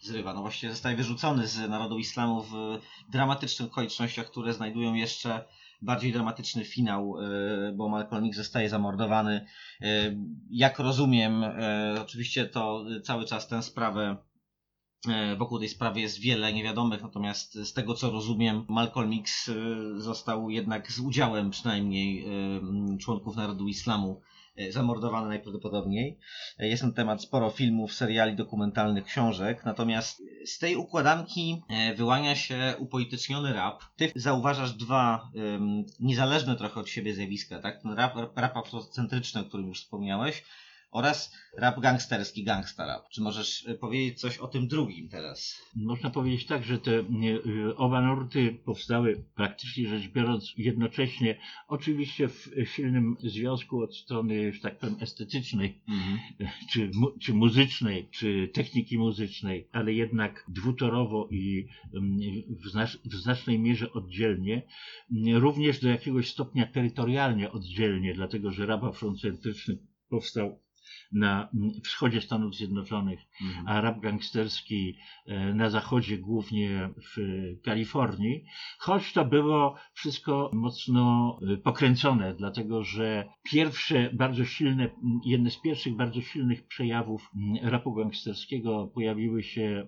zrywa, 0.00 0.34
no 0.34 0.40
właściwie 0.40 0.72
zostaje 0.72 0.96
wyrzucony 0.96 1.46
z 1.46 1.68
narodu 1.70 1.98
islamu 1.98 2.42
w 2.42 2.78
dramatycznych 3.08 3.68
okolicznościach, 3.68 4.26
które 4.26 4.52
znajdują 4.54 4.94
jeszcze 4.94 5.44
bardziej 5.82 6.12
dramatyczny 6.12 6.64
finał, 6.64 7.16
e, 7.18 7.72
bo 7.72 7.88
Malcolm 7.88 8.26
X 8.26 8.36
zostaje 8.36 8.68
zamordowany. 8.68 9.46
E, 9.82 9.86
Jak 10.50 10.78
rozumiem, 10.78 11.44
oczywiście 12.02 12.46
to 12.46 12.84
cały 13.04 13.24
czas 13.24 13.48
tę 13.48 13.62
sprawę 13.62 14.16
Wokół 15.38 15.58
tej 15.58 15.68
sprawy 15.68 16.00
jest 16.00 16.20
wiele 16.20 16.52
niewiadomych, 16.52 17.02
natomiast 17.02 17.54
z 17.54 17.72
tego 17.72 17.94
co 17.94 18.10
rozumiem, 18.10 18.64
Malcolm 18.68 19.12
X 19.20 19.48
e, 19.48 19.54
został 20.00 20.50
jednak 20.50 20.92
z 20.92 20.98
udziałem 20.98 21.50
przynajmniej 21.50 22.24
e, 22.24 22.98
członków 22.98 23.36
narodu 23.36 23.68
islamu 23.68 24.20
e, 24.56 24.72
zamordowany 24.72 25.28
najprawdopodobniej. 25.28 26.18
E, 26.58 26.68
Jest 26.68 26.82
na 26.82 26.92
temat 26.92 27.22
sporo 27.22 27.50
filmów, 27.50 27.94
seriali 27.94 28.36
dokumentalnych, 28.36 29.04
książek, 29.04 29.64
natomiast 29.64 30.22
z 30.46 30.58
tej 30.58 30.76
układanki 30.76 31.62
e, 31.68 31.94
wyłania 31.94 32.34
się 32.34 32.74
upolityczniony 32.78 33.52
rap. 33.52 33.82
Ty 33.96 34.12
zauważasz 34.16 34.72
dwa 34.72 35.30
em, 35.34 35.84
niezależne 36.00 36.56
trochę 36.56 36.80
od 36.80 36.88
siebie 36.88 37.14
zjawiska, 37.14 37.58
tak? 37.58 37.82
Ten 37.82 37.92
rap, 37.92 38.16
rap 38.36 38.56
afrocentryczny, 38.56 39.40
o 39.40 39.44
którym 39.44 39.68
już 39.68 39.80
wspomniałeś, 39.82 40.44
oraz 40.90 41.32
rap 41.58 41.80
gangsterski, 41.80 42.44
gangsta 42.44 42.86
rap. 42.86 43.08
Czy 43.08 43.20
możesz 43.20 43.66
e, 43.66 43.74
powiedzieć 43.74 44.20
coś 44.20 44.38
o 44.38 44.48
tym 44.48 44.68
drugim 44.68 45.08
teraz? 45.08 45.62
Można 45.76 46.10
powiedzieć 46.10 46.46
tak, 46.46 46.64
że 46.64 46.78
te 46.78 47.04
nie, 47.10 47.34
y, 47.34 47.76
oba 47.76 48.00
nurty 48.00 48.58
powstały 48.64 49.24
praktycznie 49.34 49.88
rzecz 49.88 50.08
biorąc 50.08 50.52
jednocześnie, 50.56 51.38
oczywiście 51.68 52.28
w 52.28 52.50
silnym 52.64 53.16
związku 53.22 53.82
od 53.82 53.96
strony, 53.96 54.52
że 54.52 54.60
tak 54.60 54.78
powiem, 54.78 54.96
estetycznej, 55.00 55.80
czy, 56.72 56.90
mu, 56.94 57.18
czy 57.18 57.34
muzycznej, 57.34 58.08
czy 58.10 58.50
techniki 58.52 58.98
muzycznej, 58.98 59.68
ale 59.72 59.92
jednak 59.92 60.44
dwutorowo 60.48 61.28
i 61.30 61.66
w, 62.48 62.68
znacz, 62.68 62.98
w 63.04 63.14
znacznej 63.14 63.58
mierze 63.58 63.92
oddzielnie, 63.92 64.62
również 65.34 65.80
do 65.80 65.88
jakiegoś 65.88 66.30
stopnia 66.30 66.66
terytorialnie 66.66 67.52
oddzielnie, 67.52 68.14
dlatego 68.14 68.50
że 68.50 68.66
rap 68.66 68.84
afrocentryczny 68.84 69.78
powstał 70.08 70.58
na 71.12 71.48
wschodzie 71.84 72.20
Stanów 72.20 72.54
Zjednoczonych, 72.54 73.20
a 73.66 73.80
rap 73.80 74.00
gangsterski 74.00 74.96
e, 75.26 75.54
na 75.54 75.70
zachodzie, 75.70 76.18
głównie 76.18 76.90
w 76.96 77.16
Kalifornii, 77.64 78.44
choć 78.78 79.12
to 79.12 79.24
było 79.24 79.74
wszystko 79.92 80.50
mocno 80.52 81.38
e, 81.52 81.56
pokręcone, 81.56 82.34
dlatego 82.34 82.84
że 82.84 83.24
pierwsze 83.44 84.10
bardzo 84.12 84.44
silne, 84.44 84.90
jedne 85.24 85.50
z 85.50 85.60
pierwszych 85.60 85.96
bardzo 85.96 86.20
silnych 86.20 86.66
przejawów 86.66 87.30
rapu 87.62 87.94
gangsterskiego 87.94 88.90
pojawiły 88.94 89.42
się 89.42 89.86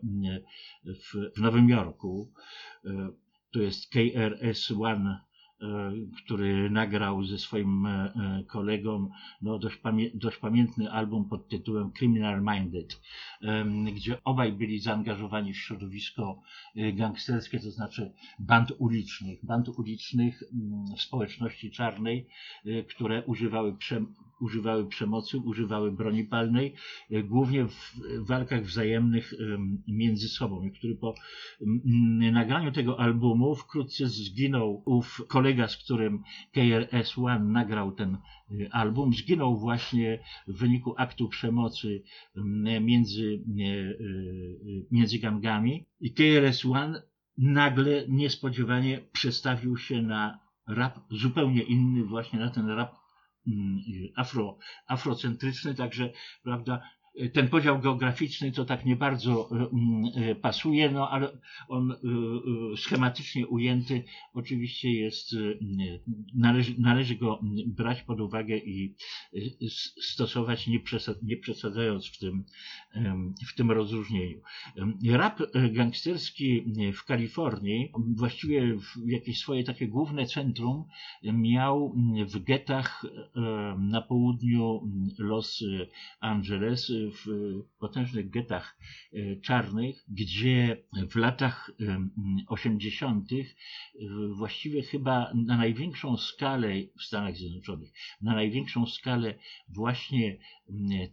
w, 0.85 1.37
w 1.37 1.41
Nowym 1.41 1.69
Jorku. 1.69 2.33
E, 2.85 3.09
To 3.53 3.63
jest 3.63 3.93
KRS-One 3.93 5.21
który 6.17 6.71
nagrał 6.71 7.25
ze 7.25 7.39
swoim 7.39 7.87
e, 7.87 7.91
e, 7.91 8.45
kolegą 8.45 9.11
no, 9.43 9.59
dość, 9.59 9.77
pamię 9.77 10.11
dość 10.15 10.37
pamiętny 10.37 10.91
album 10.91 11.29
pod 11.29 11.49
tytułem 11.49 11.91
Criminal 11.93 12.43
Minded, 12.43 13.01
gdzie 13.95 14.25
obaj 14.25 14.53
byli 14.53 14.81
zaangażowani 14.81 15.53
w 15.53 15.57
środowisko 15.57 16.43
e, 16.77 16.93
gangsterskie, 16.93 17.61
to 17.61 17.71
znaczy 17.71 18.13
band 18.39 18.73
ulicznych, 18.79 19.45
band 19.45 19.69
ulicznych 19.69 20.43
mm, 20.43 20.97
w 20.97 21.03
społeczności 21.03 21.71
czarnej, 21.71 22.29
e, 22.67 22.83
które 22.83 23.25
używały, 23.25 23.77
używały 24.41 24.87
przemocy, 24.87 25.39
używały 25.39 25.93
broni 25.93 26.25
palnej, 26.25 26.75
e, 27.11 27.23
głównie 27.23 27.65
w 27.65 27.95
walkach 28.19 28.65
wzajemnych 28.65 29.33
em, 29.33 29.83
między 29.89 30.29
sobą, 30.29 30.71
który 30.79 30.97
po 30.97 31.15
mm, 31.61 32.33
nagraniu 32.33 32.73
tego 32.73 33.01
albumu 33.01 33.55
wkrótce 33.55 34.09
zginął 34.09 34.83
ów 34.87 35.23
kolega, 35.29 35.69
z 35.69 35.77
którym 35.77 36.23
KRS-One 36.53 37.45
nagrał 37.45 37.93
ten 37.93 38.19
album, 38.71 39.13
zginął 39.15 39.57
właśnie 39.57 40.19
w 40.49 40.59
wyniku 40.59 40.95
aktu 40.97 41.29
przemocy 41.29 42.03
mm, 42.37 42.85
między, 43.47 43.91
y, 43.91 44.07
y, 44.67 44.87
między 44.91 45.19
gangami. 45.19 45.87
I 46.01 46.15
KRS-One 46.15 47.03
nagle 47.39 48.09
niespodziewanie 48.09 49.01
przestawił 49.13 49.77
się 49.77 50.03
na 50.03 50.41
rap 50.69 50.99
zupełnie 51.11 51.63
inny, 51.63 52.05
właśnie 52.05 52.39
na 52.39 52.51
ten 52.51 52.69
rap 52.69 52.95
mm, 53.47 53.79
afro, 54.17 54.59
afrocentryczny, 54.87 55.75
także 55.75 56.13
prawda, 56.43 56.83
ten 57.33 57.49
podział 57.49 57.79
geograficzny 57.79 58.53
to 58.53 58.65
tak 58.65 58.85
nie 58.85 58.97
bardzo 58.97 59.49
y, 60.17 60.31
y, 60.31 60.35
pasuje, 60.35 60.91
no 60.91 61.11
ale 61.11 61.39
on 61.69 61.91
y, 61.91 61.95
y, 62.73 62.77
schematycznie 62.77 63.47
ujęty 63.47 64.05
oczywiście 64.35 64.93
jest, 64.93 65.33
y, 65.33 65.37
y, 65.39 66.01
należy, 66.35 66.75
należy 66.79 67.15
go 67.15 67.41
brać 67.67 68.03
pod 68.03 68.21
uwagę 68.21 68.57
i 68.57 68.95
y, 69.35 69.71
stosować 70.03 70.67
nie, 70.67 70.81
nie 71.23 71.37
przesadzając 71.37 72.07
w 72.07 72.19
tym, 72.19 72.45
w 73.49 73.55
tym 73.55 73.71
rozróżnieniu. 73.71 74.41
Rap 75.11 75.41
gangsterski 75.73 76.65
w 76.95 77.05
Kalifornii, 77.05 77.93
właściwie 78.17 78.79
jakieś 79.07 79.39
swoje 79.39 79.65
takie 79.65 79.89
główne 79.89 80.27
centrum 80.27 80.85
miał 81.23 81.95
w 82.27 82.45
getach 82.45 83.05
na 83.79 84.03
południu 84.03 84.81
Los 85.19 85.65
Angeles, 86.21 86.93
w 87.11 87.27
potężnych 87.79 88.31
getach 88.31 88.79
e, 89.13 89.37
czarnych, 89.37 90.05
gdzie 90.09 90.85
w 91.11 91.17
latach 91.17 91.71
em, 91.81 92.11
80. 92.49 93.29
właściwie 94.37 94.83
chyba 94.83 95.33
na 95.35 95.57
największą 95.57 96.17
skalę 96.17 96.69
w 96.99 97.03
Stanach 97.03 97.37
Zjednoczonych, 97.37 97.93
na 98.21 98.35
największą 98.35 98.87
skalę 98.87 99.35
właśnie 99.69 100.39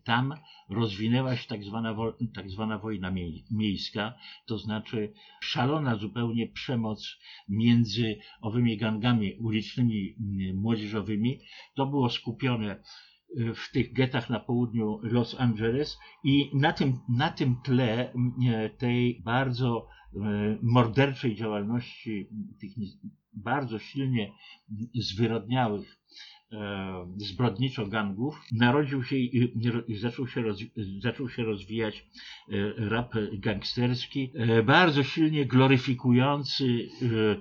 tam 0.04 0.34
rozwinęła 0.69 1.36
się 1.36 1.47
tak 1.47 1.63
zwana, 1.63 1.95
tak 2.34 2.49
zwana 2.49 2.80
wojna 2.80 3.12
mie- 3.12 3.43
miejska, 3.52 4.13
to 4.45 4.58
znaczy 4.58 5.13
szalona 5.41 5.95
zupełnie 5.95 6.47
przemoc 6.47 7.17
między 7.49 8.19
owymi 8.41 8.78
gangami 8.78 9.34
ulicznymi 9.34 10.15
młodzieżowymi. 10.54 11.39
To 11.75 11.86
było 11.86 12.10
skupione 12.10 12.82
w 13.36 13.72
tych 13.72 13.94
getach 13.94 14.30
na 14.30 14.39
południu 14.39 15.00
Los 15.04 15.36
Angeles 15.39 15.98
i 16.24 16.52
na 16.54 16.74
tym, 16.74 17.00
na 17.10 17.30
tym 17.32 17.56
tle 17.63 18.13
tej 18.78 19.22
bardzo 19.26 19.88
e, 20.15 20.58
morderczej 20.62 21.36
działalności 21.36 22.30
tych 22.60 22.72
bardzo 23.34 23.80
silnie 23.80 24.32
zwyrodniałych 24.96 25.98
e, 26.52 27.13
zbrodniczo 27.18 27.88
gangów, 27.88 28.42
narodził 28.52 29.04
się 29.04 29.15
i 29.18 29.96
zaczął 30.00 30.28
się, 30.28 30.42
roz, 30.42 30.60
zaczął 31.00 31.30
się 31.30 31.44
rozwijać 31.44 31.98
e, 31.98 32.89
rap 32.89 33.13
gangsterski, 33.34 34.34
bardzo 34.65 35.04
silnie 35.04 35.46
gloryfikujący 35.46 36.89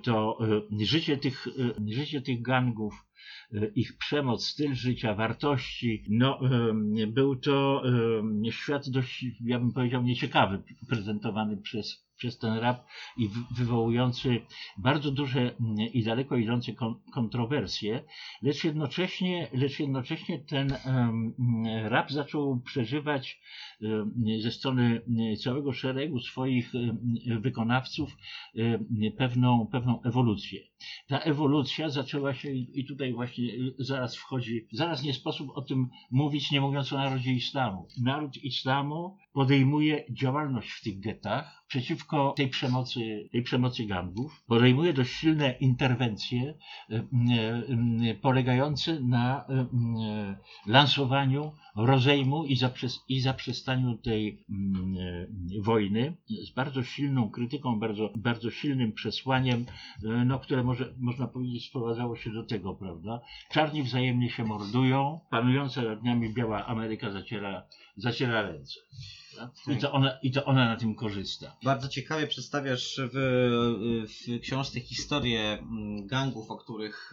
to 0.03 0.37
życie 0.79 1.17
tych, 1.17 1.47
życie 1.87 2.21
tych 2.21 2.41
gangów, 2.41 3.08
ich 3.75 3.97
przemoc, 3.97 4.45
styl 4.47 4.73
życia, 4.73 5.15
wartości. 5.15 6.03
No, 6.09 6.39
em, 6.43 7.13
był 7.13 7.35
to 7.35 7.83
em, 7.85 8.41
świat 8.51 8.89
dość, 8.89 9.25
ja 9.45 9.59
bym 9.59 9.73
powiedział, 9.73 10.03
nieciekawy, 10.03 10.63
prezentowany 10.89 11.57
przez, 11.57 12.08
przez 12.19 12.37
ten 12.37 12.53
rap 12.57 12.85
i 13.17 13.27
wy- 13.27 13.39
wywołujący 13.57 14.41
bardzo 14.77 15.11
duże 15.11 15.39
mm, 15.41 15.77
i 15.93 16.03
daleko 16.03 16.37
idące 16.37 16.73
kon- 16.73 16.99
kontrowersje, 17.13 18.03
lecz 18.41 18.63
jednocześnie, 18.63 19.47
lecz 19.53 19.79
jednocześnie 19.79 20.39
ten 20.39 20.73
rap 21.83 22.11
zaczął 22.11 22.59
przeżywać 22.65 23.41
ze 24.39 24.51
strony 24.51 25.01
całego 25.43 25.73
szeregu 25.73 26.19
swoich 26.19 26.71
wykonawców 27.41 28.17
pewną, 29.17 29.67
pewną 29.67 30.01
ewolucję. 30.01 30.59
Ta 31.07 31.19
ewolucja 31.19 31.89
zaczęła 31.89 32.33
się 32.33 32.51
i 32.51 32.79
i 32.79 32.85
tutaj 32.85 33.13
właśnie 33.13 33.43
y, 33.53 33.73
zaraz 33.79 34.15
wchodzi, 34.15 34.67
zaraz 34.71 35.03
nie 35.03 35.13
sposób 35.13 35.49
o 35.55 35.61
tym 35.61 35.87
mówić, 36.11 36.51
nie 36.51 36.61
mówiąc 36.61 36.93
o 36.93 36.97
narodzie 36.97 37.31
islamu. 37.33 37.87
Naród 38.01 38.37
islamu 38.43 39.17
podejmuje 39.33 40.05
działalność 40.09 40.71
w 40.71 40.83
tych 40.83 40.99
getach, 40.99 41.59
przeciwko 41.69 42.33
tej 42.37 42.47
przemocy, 42.47 43.29
tej 43.31 43.43
przemocy 43.43 43.85
gangów. 43.85 44.43
Podejmuje 44.47 44.93
dość 44.93 45.13
silne 45.13 45.51
interwencje 45.59 46.53
e, 46.89 46.95
e, 46.95 48.15
polegające 48.15 48.99
na 48.99 49.45
e, 49.49 49.65
lansowaniu 50.67 51.51
rozejmu 51.75 52.45
i, 52.45 52.55
zaprzes 52.55 52.99
i 53.09 53.19
zaprzestaniu 53.19 53.97
tej 53.97 54.43
wojny 55.61 56.17
z 56.27 56.53
bardzo 56.53 56.83
silną 56.83 57.29
krytyką, 57.29 57.79
bardzo, 57.79 58.09
bardzo 58.15 58.51
silnym 58.51 58.91
przesłaniem, 58.91 59.65
no, 60.25 60.39
które 60.39 60.63
może, 60.63 60.93
można 60.99 61.27
powiedzieć 61.27 61.65
sprowadzało 61.65 62.15
się 62.15 62.29
do 62.29 62.43
tego, 62.43 62.75
prawda? 62.75 63.21
Czarni 63.49 63.83
wzajemnie 63.83 64.29
się 64.29 64.43
mordują, 64.43 65.19
panująca 65.29 65.81
nad 65.81 66.03
nami 66.03 66.33
biała 66.33 66.65
Ameryka 66.65 67.11
zaciera, 67.11 67.63
zaciera 68.01 68.41
ręce. 68.41 68.79
I 69.67 69.77
to, 69.77 69.91
ona, 69.91 70.19
I 70.21 70.31
to 70.31 70.45
ona 70.45 70.65
na 70.65 70.75
tym 70.75 70.95
korzysta. 70.95 71.57
Bardzo 71.63 71.87
ciekawie 71.87 72.27
przedstawiasz 72.27 73.01
w, 73.13 74.07
w 74.07 74.41
książce 74.41 74.79
historię 74.79 75.41
mm, 75.41 76.07
gangów, 76.07 76.51
o 76.51 76.57
których, 76.57 77.11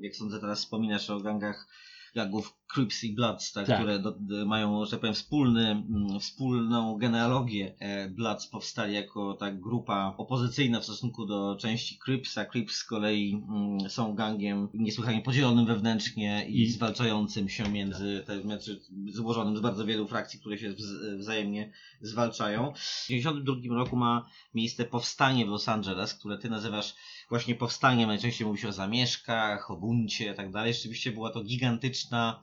jak 0.00 0.16
sądzę, 0.16 0.40
teraz 0.40 0.58
wspominasz 0.58 1.10
o 1.10 1.20
gangach 1.20 1.68
gangów 2.14 2.54
Crips 2.74 3.04
i 3.04 3.12
Bloods, 3.12 3.52
tak, 3.52 3.66
tak. 3.66 3.76
które 3.76 3.98
do, 3.98 4.16
mają, 4.46 4.84
że 4.84 4.90
tak 4.90 5.00
powiem, 5.00 5.14
wspólny, 5.14 5.70
mm, 5.70 6.20
wspólną 6.20 6.98
genealogię. 6.98 7.74
E, 7.78 8.08
Bloods 8.10 8.46
powstali 8.46 8.94
jako 8.94 9.34
tak 9.34 9.60
grupa 9.60 10.14
opozycyjna 10.16 10.80
w 10.80 10.84
stosunku 10.84 11.26
do 11.26 11.56
części 11.60 11.98
Crips, 12.04 12.38
a 12.38 12.44
Crips 12.44 12.74
z 12.74 12.84
kolei 12.84 13.42
mm, 13.48 13.90
są 13.90 14.14
gangiem 14.14 14.68
niesłychanie 14.74 15.22
podzielonym 15.22 15.66
wewnętrznie 15.66 16.48
i, 16.48 16.62
I... 16.62 16.70
zwalczającym 16.70 17.48
się 17.48 17.68
między, 17.68 18.24
tak. 18.26 18.42
znaczy 18.42 18.80
złożonym 19.08 19.56
z 19.56 19.60
bardzo 19.60 19.84
wielu 19.84 20.08
frakcji, 20.08 20.40
które 20.40 20.58
się 20.58 20.74
wzajemnie 21.18 21.72
zwalczają. 22.00 22.72
W 22.74 23.06
1992 23.06 23.76
roku 23.76 23.96
ma 23.96 24.26
miejsce 24.54 24.84
powstanie 24.84 25.46
w 25.46 25.48
Los 25.48 25.68
Angeles, 25.68 26.14
które 26.14 26.38
ty 26.38 26.50
nazywasz 26.50 26.94
właśnie 27.28 27.54
powstaniem, 27.54 28.08
najczęściej 28.08 28.46
mówi 28.46 28.60
się 28.60 28.68
o 28.68 28.72
zamieszkach, 28.72 29.70
o 29.70 29.76
buncie 29.76 30.32
i 30.32 30.34
tak 30.34 30.52
dalej. 30.52 30.74
Rzeczywiście 30.74 31.12
była 31.12 31.30
to 31.30 31.44
gigantyczna 31.44 32.42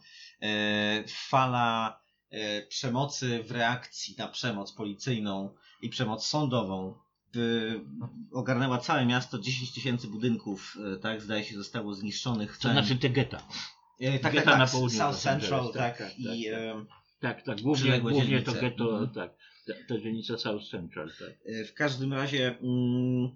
fala 1.07 1.99
e, 2.29 2.61
przemocy 2.61 3.43
w 3.43 3.51
reakcji 3.51 4.15
na 4.17 4.27
przemoc 4.27 4.71
policyjną 4.71 5.55
i 5.81 5.89
przemoc 5.89 6.25
sądową. 6.25 6.93
ogarnęła 8.31 8.77
całe 8.77 9.05
miasto, 9.05 9.39
10 9.39 9.73
tysięcy 9.73 10.07
budynków, 10.07 10.77
e, 10.93 10.97
tak, 10.97 11.21
zdaje 11.21 11.43
się, 11.43 11.55
zostało 11.55 11.93
zniszczonych. 11.93 12.57
To 12.57 12.71
znaczy 12.71 12.95
te 12.95 13.09
getta. 13.09 13.47
E, 13.99 14.19
tak, 14.19 14.33
getta 14.33 14.51
tak, 14.51 14.59
na 14.59 14.65
tak, 14.65 14.73
południu. 14.73 14.99
South 14.99 15.17
Central, 15.17 15.71
tak, 15.73 15.97
tak, 15.97 16.07
tak, 16.07 16.17
i... 16.17 16.45
Tak, 17.21 17.35
tak, 17.35 17.45
tak 17.45 17.61
głównie, 17.61 18.01
głównie 18.01 18.41
to 18.41 18.53
getto, 18.53 18.97
mm. 18.97 19.09
tak, 19.09 19.31
ta, 19.67 19.73
ta 19.87 20.01
dzielnica 20.01 20.37
South 20.37 20.69
Central, 20.69 21.11
tak. 21.19 21.29
E, 21.45 21.65
w 21.65 21.73
każdym 21.73 22.13
razie... 22.13 22.57
Mm, 22.61 23.35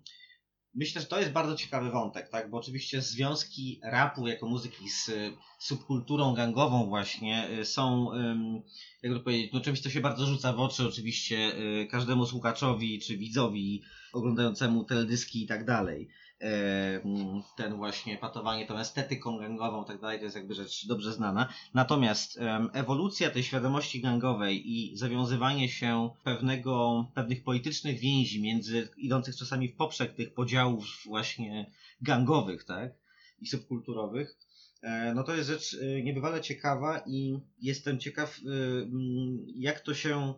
myślę, 0.78 1.02
że 1.02 1.08
to 1.08 1.20
jest 1.20 1.32
bardzo 1.32 1.56
ciekawy 1.56 1.92
wątek, 1.92 2.30
tak? 2.30 2.50
Bo 2.50 2.58
oczywiście 2.58 3.02
związki 3.02 3.80
rapu 3.84 4.28
jako 4.28 4.48
muzyki 4.48 4.90
z 4.90 5.12
subkulturą 5.60 6.34
gangową 6.34 6.86
właśnie 6.86 7.50
y, 7.50 7.66
są, 7.66 8.10
jak 9.04 9.14
to 9.14 9.20
powiedzieć, 9.20 9.54
no 9.54 9.62
czymś, 9.62 9.80
co 9.80 9.90
się 9.90 10.02
bardzo 10.02 10.26
rzuca 10.26 10.54
w 10.54 10.60
oczy 10.60 10.88
oczywiście 10.88 11.56
y, 11.82 11.88
każdemu 11.92 12.26
słuchaczowi 12.26 13.00
czy 13.00 13.18
widzowi 13.18 13.84
oglądającemu 14.14 14.84
teledyski 14.84 15.44
i 15.44 15.48
tak 15.48 15.66
dalej. 15.66 16.10
E, 16.42 17.02
ten 17.58 17.76
właśnie 17.76 18.18
patowanie 18.18 18.66
tą 18.66 18.78
estetyką 18.78 19.38
gangową 19.38 19.86
tak 19.86 20.02
dalej, 20.02 20.20
to 20.20 20.24
jest 20.24 20.36
jakby 20.36 20.54
rzecz 20.54 20.88
dobrze 20.88 21.14
znana. 21.14 21.54
Natomiast 21.74 22.40
ewolucja 22.74 23.30
tej 23.30 23.44
świadomości 23.44 24.02
gangowej 24.02 24.72
i 24.72 24.98
zawiązywanie 24.98 25.70
się 25.70 26.10
pewnego, 26.24 27.06
pewnych 27.14 27.44
politycznych 27.44 28.00
więzi 28.00 28.42
między, 28.42 28.90
idących 28.98 29.36
czasami 29.36 29.70
w 29.70 29.76
poprzek 29.76 30.16
tych 30.16 30.34
podziałów 30.34 30.86
właśnie 31.06 31.72
gangowych, 32.02 32.64
tak, 32.64 32.92
i 33.42 33.48
subkulturowych, 33.48 34.38
e, 34.82 35.14
no 35.16 35.24
to 35.24 35.36
jest 35.36 35.50
rzecz 35.50 35.78
e, 35.82 36.04
niebywale 36.04 36.42
ciekawa 36.42 37.04
i 37.08 37.40
jestem 37.62 38.00
ciekaw, 38.00 38.40
jak 39.56 39.80
to 39.80 39.94
się 39.94 40.34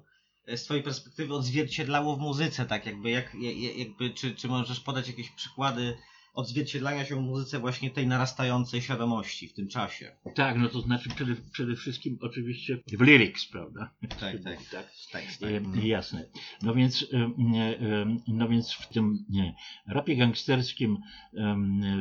z 0.56 0.64
twojej 0.64 0.84
perspektywy 0.84 1.34
odzwierciedlało 1.34 2.16
w 2.16 2.20
muzyce, 2.20 2.66
tak 2.66 2.86
jakby, 2.86 3.10
jak, 3.10 3.36
jakby 3.78 4.10
czy, 4.10 4.36
czy 4.36 4.48
możesz 4.48 4.80
podać 4.80 5.08
jakieś 5.08 5.30
przykłady 5.30 5.98
odzwierciedlania 6.34 7.06
się 7.06 7.16
w 7.16 7.20
muzyce 7.20 7.60
właśnie 7.60 7.92
tej 7.92 8.08
narastającej 8.08 8.82
świadomości 8.82 9.48
w 9.48 9.54
tym 9.54 9.68
czasie. 9.68 10.16
Tak, 10.36 10.58
no 10.58 10.70
to 10.70 10.82
znaczy 10.82 11.10
przede, 11.10 11.36
przede 11.52 11.76
wszystkim 11.76 12.18
oczywiście 12.22 12.80
w 12.98 13.02
lyrics, 13.02 13.46
prawda? 13.46 13.92
Tak, 14.10 14.20
tak. 14.20 14.44
tak, 14.44 14.58
tak, 14.72 15.26
tak. 15.40 15.52
E, 15.84 15.88
jasne. 15.88 16.26
No 16.62 16.74
więc, 16.74 17.06
e, 17.14 17.18
e, 17.18 18.18
no 18.28 18.48
więc 18.48 18.74
w 18.74 18.88
tym 18.88 19.26
nie, 19.30 19.56
rapie 19.88 20.16
gangsterskim 20.16 20.98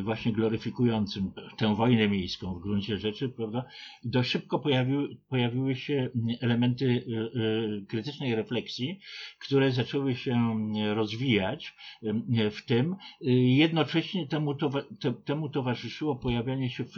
właśnie 0.04 0.32
gloryfikującym 0.32 1.32
tę 1.56 1.74
wojnę 1.74 2.08
miejską 2.08 2.54
w 2.54 2.62
gruncie 2.62 2.98
rzeczy, 2.98 3.28
prawda, 3.28 3.64
dość 4.04 4.30
szybko 4.30 4.58
pojawiły, 4.58 5.16
pojawiły 5.28 5.76
się 5.76 6.10
elementy 6.40 7.04
krytycznej 7.88 8.34
refleksji, 8.34 9.00
które 9.38 9.72
zaczęły 9.72 10.14
się 10.16 10.58
rozwijać 10.94 11.74
w 12.50 12.64
tym, 12.66 12.96
jednocześnie 13.56 14.17
temu, 14.26 14.54
te, 15.00 15.12
temu 15.24 15.48
towarzyszyło 15.48 16.16
pojawianie 16.16 16.70
się 16.70 16.84
w, 16.84 16.94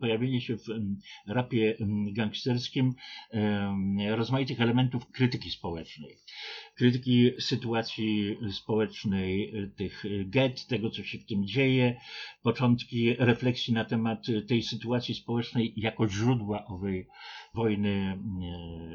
pojawienie 0.00 0.40
się 0.40 0.56
w 0.56 0.66
rapie 1.26 1.76
gangsterskim 2.12 2.94
rozmaitych 4.08 4.60
elementów 4.60 5.10
krytyki 5.10 5.50
społecznej. 5.50 6.16
Krytyki 6.74 7.30
sytuacji 7.40 8.38
społecznej, 8.52 9.52
tych 9.76 10.04
get, 10.24 10.66
tego 10.66 10.90
co 10.90 11.04
się 11.04 11.18
w 11.18 11.26
tym 11.26 11.46
dzieje, 11.46 11.96
początki 12.42 13.14
refleksji 13.18 13.74
na 13.74 13.84
temat 13.84 14.26
tej 14.48 14.62
sytuacji 14.62 15.14
społecznej 15.14 15.72
jako 15.76 16.08
źródła 16.08 16.66
owej 16.66 17.06
wojny, 17.54 18.18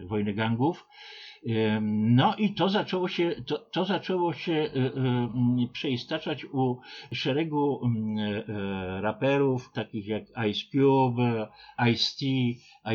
wojny 0.05 0.33
gangów. 0.33 0.87
No 1.81 2.35
i 2.35 2.53
to 2.53 2.69
zaczęło 2.69 3.07
się, 3.07 3.35
to, 3.45 3.57
to 3.57 3.85
zaczęło 3.85 4.33
się 4.33 4.53
e, 4.53 4.67
e, 4.75 5.67
przeistaczać 5.73 6.45
u 6.45 6.79
szeregu 7.13 7.81
e, 7.85 9.01
raperów, 9.01 9.71
takich 9.73 10.07
jak 10.07 10.23
Ice 10.49 10.71
Cube, 10.71 11.47
Ice-T. 11.91 12.25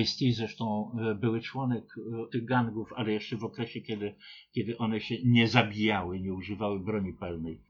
Ice-T 0.01 0.33
zresztą 0.33 0.97
były 1.21 1.41
członek 1.41 1.85
tych 2.33 2.45
gangów, 2.45 2.93
ale 2.97 3.13
jeszcze 3.13 3.37
w 3.37 3.45
okresie, 3.45 3.81
kiedy, 3.81 4.15
kiedy 4.53 4.79
one 4.79 5.01
się 5.01 5.15
nie 5.25 5.49
zabijały, 5.49 6.21
nie 6.21 6.35
używały 6.35 6.81
broni 6.81 7.13
palnej 7.13 7.61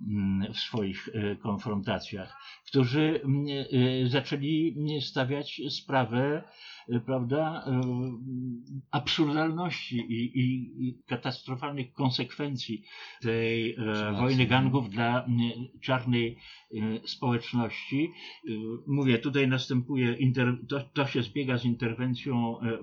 w 0.55 0.59
swoich 0.59 1.09
konfrontacjach, 1.43 2.37
którzy 2.67 3.21
zaczęli 4.07 4.77
stawiać 5.01 5.63
sprawę 5.69 6.43
prawda, 7.07 7.65
y, 7.67 7.71
absurdalności 8.91 9.97
i, 9.97 10.39
i, 10.41 10.73
i 10.89 11.03
katastrofalnych 11.07 11.93
konsekwencji 11.93 12.83
tej 13.23 13.75
e, 13.75 14.13
wojny 14.13 14.47
gangów 14.47 14.91
dla 14.91 15.27
czarnej 15.81 16.39
społeczności. 17.05 18.13
Mówię, 18.87 19.19
tutaj 19.19 19.49
następuje, 19.49 20.13
inter, 20.13 20.57
to, 20.69 20.81
to 20.81 21.07
się 21.07 21.23
zbiega 21.23 21.59
z 21.59 21.65
interwencją 21.65 22.61
e, 22.61 22.79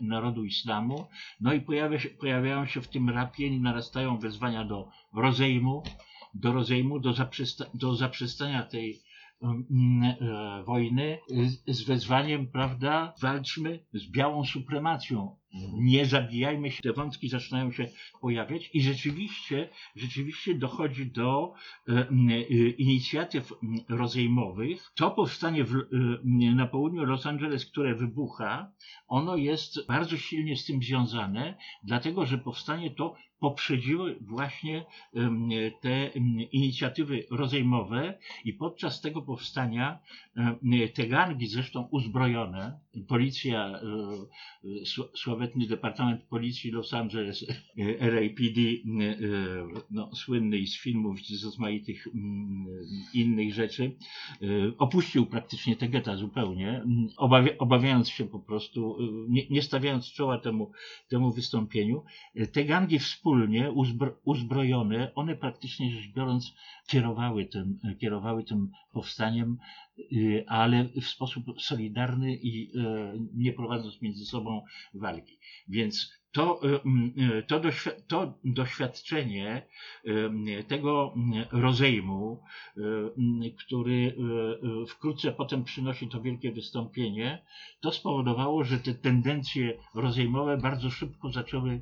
narodu 0.00 0.44
islamu, 0.44 1.06
no 1.40 1.52
i 1.52 1.60
pojawia 1.60 1.98
się, 1.98 2.08
pojawiają 2.08 2.66
się 2.66 2.80
w 2.80 2.88
tym 2.88 3.10
rapie 3.10 3.60
narastają 3.60 4.18
wezwania 4.18 4.64
do 4.64 4.88
rozejmu, 5.14 5.82
do 6.34 6.52
rozejmu, 6.52 7.00
do, 7.00 7.12
zaprzesta, 7.12 7.64
do 7.74 7.94
zaprzestania 7.94 8.62
tej 8.62 8.90
e, 8.90 9.11
wojny 10.66 11.18
z 11.66 11.82
wezwaniem, 11.82 12.46
prawda, 12.46 13.14
walczmy 13.20 13.84
z 13.92 14.10
białą 14.10 14.44
supremacją. 14.44 15.36
Mhm. 15.54 15.84
Nie 15.84 16.06
zabijajmy 16.06 16.70
się, 16.70 16.82
te 16.82 16.92
wątki 16.92 17.28
zaczynają 17.28 17.72
się 17.72 17.88
pojawiać 18.20 18.70
i 18.74 18.82
rzeczywiście, 18.82 19.68
rzeczywiście 19.96 20.54
dochodzi 20.54 21.06
do 21.06 21.54
e, 21.88 21.92
e, 21.92 22.08
inicjatyw 22.68 23.52
rozejmowych. 23.88 24.92
To 24.94 25.10
powstanie 25.10 25.64
w, 25.64 25.74
na 26.54 26.66
południu 26.66 27.04
Los 27.04 27.26
Angeles, 27.26 27.66
które 27.66 27.94
wybucha, 27.94 28.72
ono 29.08 29.36
jest 29.36 29.86
bardzo 29.86 30.16
silnie 30.16 30.56
z 30.56 30.64
tym 30.64 30.82
związane, 30.82 31.58
dlatego 31.84 32.26
że 32.26 32.38
powstanie 32.38 32.90
to 32.90 33.14
poprzedziły 33.42 34.16
właśnie 34.20 34.84
te 35.80 36.06
inicjatywy 36.52 37.24
rozejmowe 37.30 38.18
i 38.44 38.52
podczas 38.52 39.00
tego 39.00 39.22
powstania 39.22 39.98
te 40.94 41.06
gangi, 41.06 41.46
zresztą 41.46 41.88
uzbrojone, 41.90 42.78
policja, 43.08 43.66
e, 43.66 43.80
e, 44.64 44.82
sł- 44.84 45.08
sławetny 45.14 45.66
Departament 45.66 46.22
Policji 46.22 46.70
Los 46.70 46.94
Angeles, 46.94 47.46
LAPD, 48.00 48.60
e, 48.60 49.16
no, 49.90 50.14
słynny 50.14 50.66
z 50.66 50.78
filmów, 50.78 51.20
z 51.20 51.44
rozmaitych 51.44 52.08
innych 53.14 53.54
rzeczy, 53.54 53.96
opuścił 54.78 55.26
praktycznie 55.26 55.76
te 55.76 55.88
getta 55.88 56.16
zupełnie, 56.16 56.84
obawia, 57.16 57.58
obawiając 57.58 58.08
się 58.08 58.24
po 58.24 58.40
prostu, 58.40 58.96
nie, 59.50 59.62
stawiając 59.62 60.12
czoła 60.12 60.38
temu, 60.38 60.72
temu 61.08 61.32
wystąpieniu. 61.32 62.04
Te 62.52 62.64
gangi 62.64 62.98
wspólnie, 63.32 63.70
uzbro, 63.70 64.16
uzbrojone, 64.24 65.14
one 65.14 65.36
praktycznie 65.36 65.90
rzecz 65.90 66.12
biorąc 66.12 66.54
kierowały 66.86 67.46
tym, 67.46 67.78
kierowały 68.00 68.44
tym 68.44 68.70
powstaniem, 68.92 69.58
y, 69.98 70.44
ale 70.48 70.88
w 70.88 71.06
sposób 71.06 71.44
solidarny 71.58 72.36
i 72.36 72.64
y, 72.64 72.80
nie 73.34 73.52
prowadząc 73.52 74.02
między 74.02 74.24
sobą 74.26 74.62
walki. 74.94 75.38
Więc 75.68 76.21
to, 76.32 76.60
y, 76.64 76.80
y, 77.38 77.42
to, 77.42 77.60
doświ- 77.60 78.02
to 78.08 78.34
doświadczenie 78.44 79.62
y, 80.06 80.64
tego 80.68 81.14
rozejmu, 81.52 82.42
który 83.58 84.16
wkrótce 84.88 85.32
potem 85.32 85.64
przynosi 85.64 86.08
to 86.08 86.20
wielkie 86.20 86.52
wystąpienie, 86.52 87.42
to 87.80 87.92
spowodowało, 87.92 88.64
że 88.64 88.78
te 88.78 88.94
tendencje 88.94 89.78
rozejmowe 89.94 90.56
bardzo 90.56 90.90
szybko 90.90 91.32
zaczęły 91.32 91.80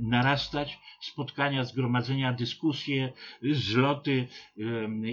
narastać, 0.00 0.78
spotkania, 1.00 1.64
zgromadzenia, 1.64 2.32
dyskusje, 2.32 3.12
zloty 3.42 4.28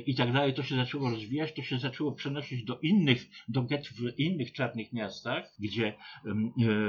i 0.05 0.15
tak 0.15 0.33
dalej. 0.33 0.53
To 0.53 0.63
się 0.63 0.75
zaczęło 0.75 1.09
rozwijać, 1.09 1.53
to 1.53 1.61
się 1.61 1.79
zaczęło 1.79 2.11
przenosić 2.11 2.63
do 2.63 2.79
innych, 2.79 3.29
do 3.47 3.63
get 3.63 3.87
w 3.87 4.19
innych 4.19 4.53
czarnych 4.53 4.93
miastach, 4.93 5.51
gdzie 5.59 5.93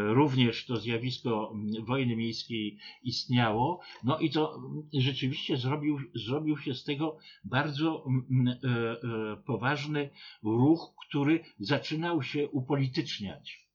również 0.09 0.67
to 0.67 0.77
zjawisko 0.77 1.10
m, 1.53 1.85
wojny 1.85 2.17
miejskiej 2.17 2.79
istniało. 3.03 3.81
No 4.05 4.19
i 4.19 4.31
to 4.31 4.55
m, 4.57 4.89
rzeczywiście 5.01 5.57
zrobił, 5.57 5.99
zrobił 6.15 6.59
się 6.59 6.75
z 6.75 6.85
tego 6.85 7.19
bardzo 7.45 8.05
m, 8.31 8.49
e, 8.49 8.53
e, 8.53 9.37
poważny 9.37 10.11
ruch, 10.43 10.95
który 11.09 11.45
zaczynał 11.59 12.23
się 12.23 12.49
upolityczniać. 12.49 13.69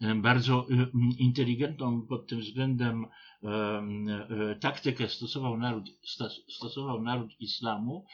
E, 0.00 0.14
Bardzo 0.14 0.66
inteligentną 1.18 2.02
pod 2.06 2.26
tym 2.28 2.40
względem 2.40 3.06
taktykę 4.60 5.08
stosował 5.08 5.56
naród, 5.56 5.90
stosował 6.48 7.02
naród 7.02 7.40
islamu, 7.40 8.04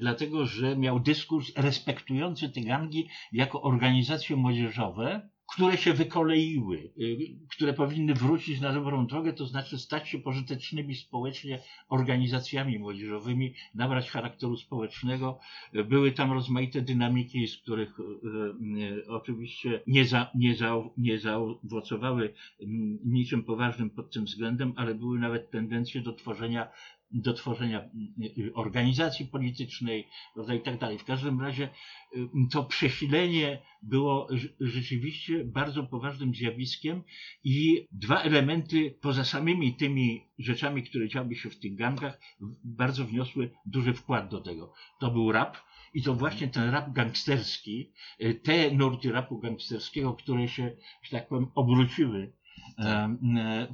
dlatego 0.00 0.46
że 0.46 0.76
miał 0.76 1.00
dyskurs 1.00 1.52
respektujący 1.56 2.48
te 2.48 2.60
gangi 2.60 3.08
jako 3.32 3.62
organizacje 3.62 4.36
młodzieżowe, 4.36 5.30
które 5.52 5.76
się 5.76 5.92
wykoleiły, 5.92 6.90
y, 6.98 7.16
które 7.50 7.72
powinny 7.72 8.14
wrócić 8.14 8.60
na 8.60 8.72
dobrą 8.72 9.06
drogę, 9.06 9.32
to 9.32 9.46
znaczy 9.46 9.78
stać 9.78 10.08
się 10.08 10.18
pożytecznymi 10.18 10.94
społecznie 10.94 11.62
organizacjami 11.88 12.78
młodzieżowymi, 12.78 13.54
nabrać 13.74 14.10
charakteru 14.10 14.56
społecznego. 14.56 15.38
Były 15.84 16.12
tam 16.12 16.32
rozmaite 16.32 16.82
dynamiki, 16.82 17.48
z 17.48 17.56
których 17.56 18.00
y, 18.00 18.02
y, 18.02 19.08
oczywiście 19.08 19.82
nie, 19.86 20.04
za, 20.04 20.30
nie, 20.34 20.54
za, 20.56 20.74
nie 20.96 21.18
zaowocowały 21.18 22.34
mm, 22.60 22.98
niczym 23.04 23.44
poważnym 23.44 23.90
pod 23.90 24.12
tym 24.12 24.24
względem, 24.24 24.72
ale 24.76 24.94
były 24.94 25.18
nawet 25.18 25.50
tendencje 25.50 26.00
do 26.00 26.12
tworzenia 26.12 26.68
do 27.12 27.32
tworzenia 27.32 27.80
mm, 27.80 27.92
y, 28.38 28.54
organizacji 28.54 29.26
politycznej, 29.26 30.08
i 30.56 30.60
tak 30.60 30.78
dalej. 30.78 30.98
W 30.98 31.04
każdym 31.04 31.40
razie 31.40 31.68
y, 32.16 32.28
to 32.52 32.64
przesilenie 32.64 33.62
było 33.82 34.28
rz- 34.30 34.48
rzeczywiście 34.60 35.44
bardzo 35.44 35.82
poważnym 35.82 36.34
zjawiskiem 36.34 37.02
i 37.44 37.88
dwa 37.92 38.22
elementy 38.22 38.98
poza 39.00 39.24
samymi 39.24 39.74
tymi 39.74 40.24
rzeczami, 40.38 40.82
które 40.82 41.08
działy 41.08 41.34
się 41.34 41.50
w 41.50 41.58
tych 41.58 41.74
gangach, 41.74 42.20
bardzo 42.64 43.04
wniosły 43.04 43.50
duży 43.66 43.94
wkład 43.94 44.30
do 44.30 44.40
tego. 44.40 44.72
To 45.00 45.10
był 45.10 45.32
rap 45.32 45.56
i 45.94 46.02
to 46.02 46.14
właśnie 46.14 46.48
ten 46.48 46.70
rap 46.70 46.92
gangsterski, 46.92 47.92
y, 48.22 48.34
te 48.34 48.70
nurty 48.70 49.12
rapu 49.12 49.38
gangsterskiego, 49.38 50.14
które 50.14 50.48
się, 50.48 50.76
że 51.02 51.10
tak 51.10 51.28
powiem, 51.28 51.46
obróciły 51.54 52.32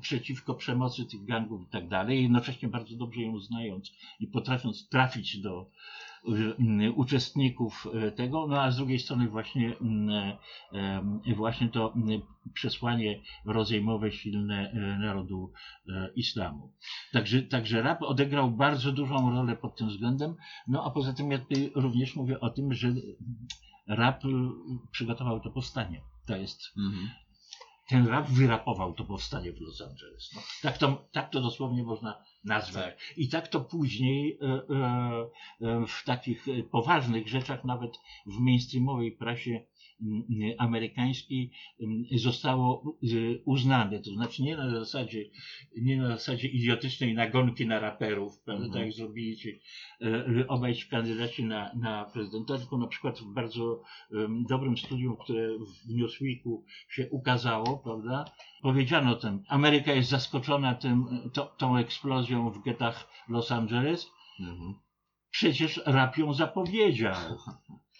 przeciwko 0.00 0.54
przemocy 0.54 1.04
tych 1.04 1.24
gangów 1.24 1.62
i 1.62 1.70
tak 1.70 1.88
dalej, 1.88 2.22
jednocześnie 2.22 2.68
bardzo 2.68 2.96
dobrze 2.96 3.20
ją 3.20 3.40
znając 3.40 3.92
i 4.20 4.26
potrafiąc 4.26 4.88
trafić 4.88 5.40
do 5.40 5.70
uczestników 6.94 7.86
e, 7.94 8.12
tego, 8.12 8.46
no 8.46 8.62
a 8.62 8.70
z 8.70 8.76
drugiej 8.76 8.98
strony 8.98 9.28
właśnie, 9.28 9.74
e, 11.26 11.34
właśnie 11.36 11.68
to 11.68 11.94
przesłanie 12.54 13.20
rozejmowe 13.44 14.12
silne 14.12 14.70
e, 14.70 14.98
narodu 14.98 15.52
e, 15.88 16.10
islamu. 16.16 16.72
Także, 17.12 17.42
także 17.42 17.82
rap 17.82 18.02
odegrał 18.02 18.50
bardzo 18.50 18.92
dużą 18.92 19.30
rolę 19.30 19.56
pod 19.56 19.76
tym 19.76 19.88
względem, 19.88 20.34
no 20.68 20.84
a 20.84 20.90
poza 20.90 21.12
tym 21.12 21.30
ja 21.30 21.38
tutaj 21.38 21.72
również 21.74 22.16
mówię 22.16 22.40
o 22.40 22.50
tym, 22.50 22.74
że 22.74 22.88
rap 23.86 24.22
przygotował 24.90 25.40
to 25.40 25.50
powstanie. 25.50 26.00
To 26.26 26.36
jest 26.36 26.60
Mhm. 26.76 27.10
Ten 27.88 28.06
rap 28.06 28.28
wyrapował 28.28 28.92
to 28.92 29.04
powstanie 29.04 29.52
w 29.52 29.60
Los 29.60 29.80
Angeles. 29.80 30.30
No, 30.34 30.42
tak, 30.62 30.78
to, 30.78 31.08
tak 31.12 31.30
to 31.30 31.40
dosłownie 31.40 31.82
można 31.82 32.24
nazwać. 32.44 32.94
I 33.16 33.28
tak 33.28 33.48
to 33.48 33.60
później 33.60 34.38
e, 34.40 34.46
e, 34.46 35.28
e, 35.60 35.86
w 35.86 36.04
takich 36.04 36.46
poważnych 36.70 37.28
rzeczach, 37.28 37.64
nawet 37.64 37.98
w 38.26 38.38
mainstreamowej 38.38 39.12
prasie 39.12 39.64
amerykańskiej 40.58 41.50
zostało 42.16 42.96
e, 43.02 43.06
uznane. 43.44 44.00
To 44.00 44.10
znaczy 44.10 44.42
nie 44.42 44.56
na 44.56 44.70
zasadzie, 44.70 45.24
nie 45.76 45.96
na 45.96 46.08
zasadzie 46.08 46.48
idiotycznej 46.48 47.14
nagonki 47.14 47.66
na 47.66 47.80
raperów, 47.80 48.40
prawda, 48.44 48.64
Mhm. 48.64 48.72
tak 48.72 48.82
jak 48.82 48.92
zrobili 48.92 49.36
ci 49.36 49.60
e, 50.02 50.46
obaj 50.48 50.74
ci 50.74 50.88
kandydaci 50.88 51.44
na, 51.44 51.70
na 51.74 52.04
prezydenta, 52.04 52.58
tylko 52.58 52.78
na 52.78 52.86
przykład 52.86 53.18
w 53.20 53.32
bardzo 53.34 53.82
dobrym 54.48 54.76
studium, 54.76 55.16
które 55.16 55.48
w 55.88 55.94
Newsweeku 55.94 56.64
się 56.90 57.08
ukazało, 57.10 57.78
prawda? 57.78 58.24
Powiedziano 58.62 59.14
tym, 59.16 59.42
Ameryka 59.48 59.92
jest 59.92 60.08
zaskoczona 60.10 60.74
tym, 60.74 61.04
e, 61.26 61.30
to, 61.30 61.46
tą 61.46 61.76
eksplozją 61.76 62.50
w 62.50 62.62
getach 62.64 63.08
Los 63.28 63.52
Angeles. 63.52 64.10
Mhm. 64.40 64.74
Przecież 65.30 65.80
rap 65.86 66.18
ją 66.18 66.34
zapowiedział. 66.34 67.14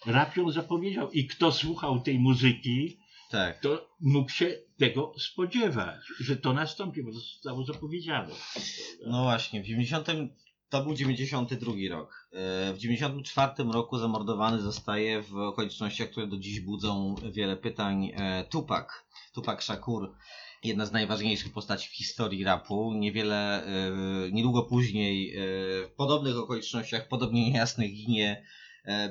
Rap 0.05 0.37
ją 0.37 0.51
zapowiedział 0.51 1.11
i 1.11 1.27
kto 1.27 1.51
słuchał 1.51 1.99
tej 1.99 2.19
muzyki, 2.19 2.97
Tak. 3.31 3.59
to 3.59 3.89
mógł 4.01 4.29
się 4.29 4.55
tego 4.77 5.13
spodziewać, 5.19 5.99
że 6.19 6.37
to 6.37 6.53
nastąpi, 6.53 7.03
bo 7.03 7.11
to 7.11 7.19
zostało 7.19 7.65
zapowiedziane. 7.65 8.33
No 9.07 9.23
właśnie, 9.23 9.61
w 9.63 9.65
90 9.65 10.07
to 10.69 10.83
był 10.83 10.93
92 10.93 11.73
rok. 11.89 12.29
E, 12.33 12.73
W 12.73 12.77
94 12.77 13.71
roku 13.71 13.97
zamordowany 13.97 14.61
zostaje 14.61 15.21
w 15.21 15.35
okolicznościach, 15.37 16.09
które 16.09 16.27
do 16.27 16.37
dziś 16.37 16.59
budzą 16.59 17.15
wiele 17.31 17.57
pytań 17.57 18.11
e, 18.15 18.43
Tupac. 18.49 18.87
Tupac 19.33 19.63
Shakur, 19.63 20.13
jedna 20.63 20.85
z 20.85 20.91
najważniejszych 20.91 21.53
postaci 21.53 21.89
w 21.89 21.91
historii 21.93 22.43
rapu. 22.43 22.93
Niewiele, 22.93 23.65
e, 23.65 23.71
niedługo 24.31 24.63
później 24.63 25.33
w 25.35 25.91
podobnych 25.97 26.37
okolicznościach, 26.37 27.07
podobnie 27.07 27.49
niejasnych 27.51 27.91
ginie 27.93 28.43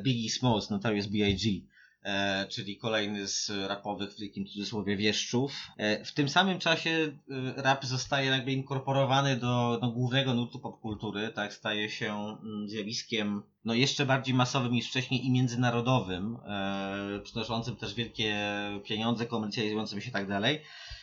Biggie 0.03 0.31
Smalls, 0.31 0.71
Notorious 0.71 1.07
B.I.G. 1.07 1.61
e, 2.03 2.47
czyli 2.49 2.77
kolejny 2.77 3.29
z 3.29 3.51
rapowych, 3.69 4.13
w 4.13 4.21
wielkim 4.21 4.47
cudzysłowie, 4.47 4.97
wieszczów. 4.97 5.53
E, 5.77 6.05
w 6.05 6.13
tym 6.13 6.29
samym 6.29 6.59
czasie 6.59 6.91
e, 6.91 7.63
rap 7.63 7.85
zostaje 7.85 8.31
jakby 8.31 8.53
inkorporowany 8.53 9.37
do, 9.37 9.79
do 9.83 9.89
głównego 9.89 10.35
nurtu 10.35 10.59
popkultury, 10.59 11.29
tak, 11.29 11.55
staje 11.55 11.91
się 11.91 12.15
mm, 12.15 12.69
zjawiskiem 12.69 13.43
no, 13.65 13.75
jeszcze 13.75 14.07
bardziej 14.07 14.35
masowym 14.35 14.73
niż 14.73 14.89
wcześniej 14.89 15.27
i 15.27 15.31
międzynarodowym, 15.31 16.37
e, 16.47 17.21
przynoszącym 17.25 17.77
też 17.77 17.95
wielkie 17.95 18.37
pieniądze, 18.85 19.27
komercjalizującym 19.27 20.01
się 20.01 20.09
i 20.09 20.13
tak 20.13 20.29
dalej. 20.29 20.61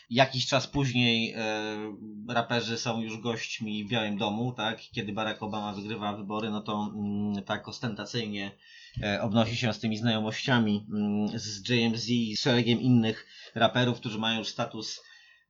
Jakiś 0.09 0.47
czas 0.47 0.67
później 0.67 1.33
e, 1.33 1.43
raperzy 2.29 2.77
są 2.77 3.01
już 3.01 3.21
gośćmi 3.21 3.85
w 3.85 3.89
Białym 3.89 4.17
Domu, 4.17 4.53
tak? 4.53 4.81
Kiedy 4.81 5.13
Barack 5.13 5.43
Obama 5.43 5.73
wygrywa 5.73 6.17
wybory, 6.17 6.49
no 6.49 6.61
to 6.61 6.91
mm, 6.95 7.43
tak 7.43 7.67
ostentacyjnie 7.67 8.51
e, 9.03 9.21
obnosi 9.21 9.57
się 9.57 9.73
z 9.73 9.79
tymi 9.79 9.97
znajomościami 9.97 10.87
mm, 10.89 11.39
z 11.39 11.69
JMZ 11.69 12.09
i 12.09 12.35
z 12.37 12.41
szeregiem 12.41 12.81
innych 12.81 13.27
raperów, 13.55 13.99
którzy 13.99 14.19
mają 14.19 14.39
już 14.39 14.47
status 14.47 15.01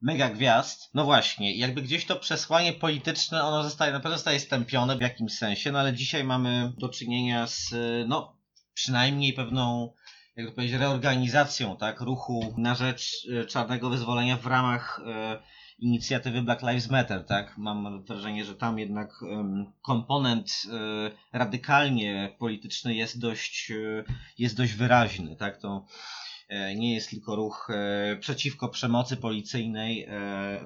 mega 0.02 0.30
gwiazd. 0.30 0.90
No 0.94 1.06
właśnie, 1.06 1.56
jakby 1.58 1.82
gdzieś 1.82 2.06
to 2.06 2.16
przesłanie 2.16 2.74
polityczne, 2.74 3.44
ono 3.44 3.64
zostaje, 3.64 3.94
na 3.94 4.00
pewno 4.00 4.18
zostaje 4.18 4.40
stępione 4.40 4.98
w 4.98 5.02
jakimś 5.02 5.34
sensie, 5.34 5.72
no 5.72 5.80
ale 5.80 5.94
dzisiaj 5.94 6.24
mamy 6.24 6.74
do 6.78 6.90
czynienia 6.90 7.48
z, 7.48 7.74
e, 7.74 8.06
no, 8.08 8.38
przynajmniej 8.74 9.34
pewną, 9.34 9.94
jak 10.36 10.48
to 10.48 10.56
powiedzieć, 10.56 10.80
reorganizacją, 10.80 11.78
tak, 11.78 12.02
ruchu 12.02 12.54
na 12.58 12.76
rzecz 12.76 13.28
e, 13.42 13.46
czarnego 13.46 13.90
wyzwolenia 13.90 14.38
w 14.38 14.46
ramach 14.46 15.02
e, 15.06 15.40
inicjatywy 15.80 16.42
Black 16.42 16.62
Lives 16.62 16.90
Matter, 16.90 17.26
tak? 17.26 17.58
Mam 17.58 18.04
wrażenie, 18.04 18.46
że 18.46 18.56
tam 18.56 18.80
jednak 18.80 19.14
komponent 19.82 20.64
e, 21.32 21.38
radykalnie 21.38 22.36
polityczny 22.40 22.96
jest 22.96 23.20
dość, 23.20 23.72
jest 24.38 24.58
dość 24.58 24.74
wyraźny, 24.74 25.36
tak? 25.36 25.58
To 25.58 25.86
nie 26.76 26.94
jest 26.94 27.10
tylko 27.10 27.36
ruch 27.36 27.68
przeciwko 28.20 28.70
przemocy 28.70 29.18
policyjnej, 29.18 30.08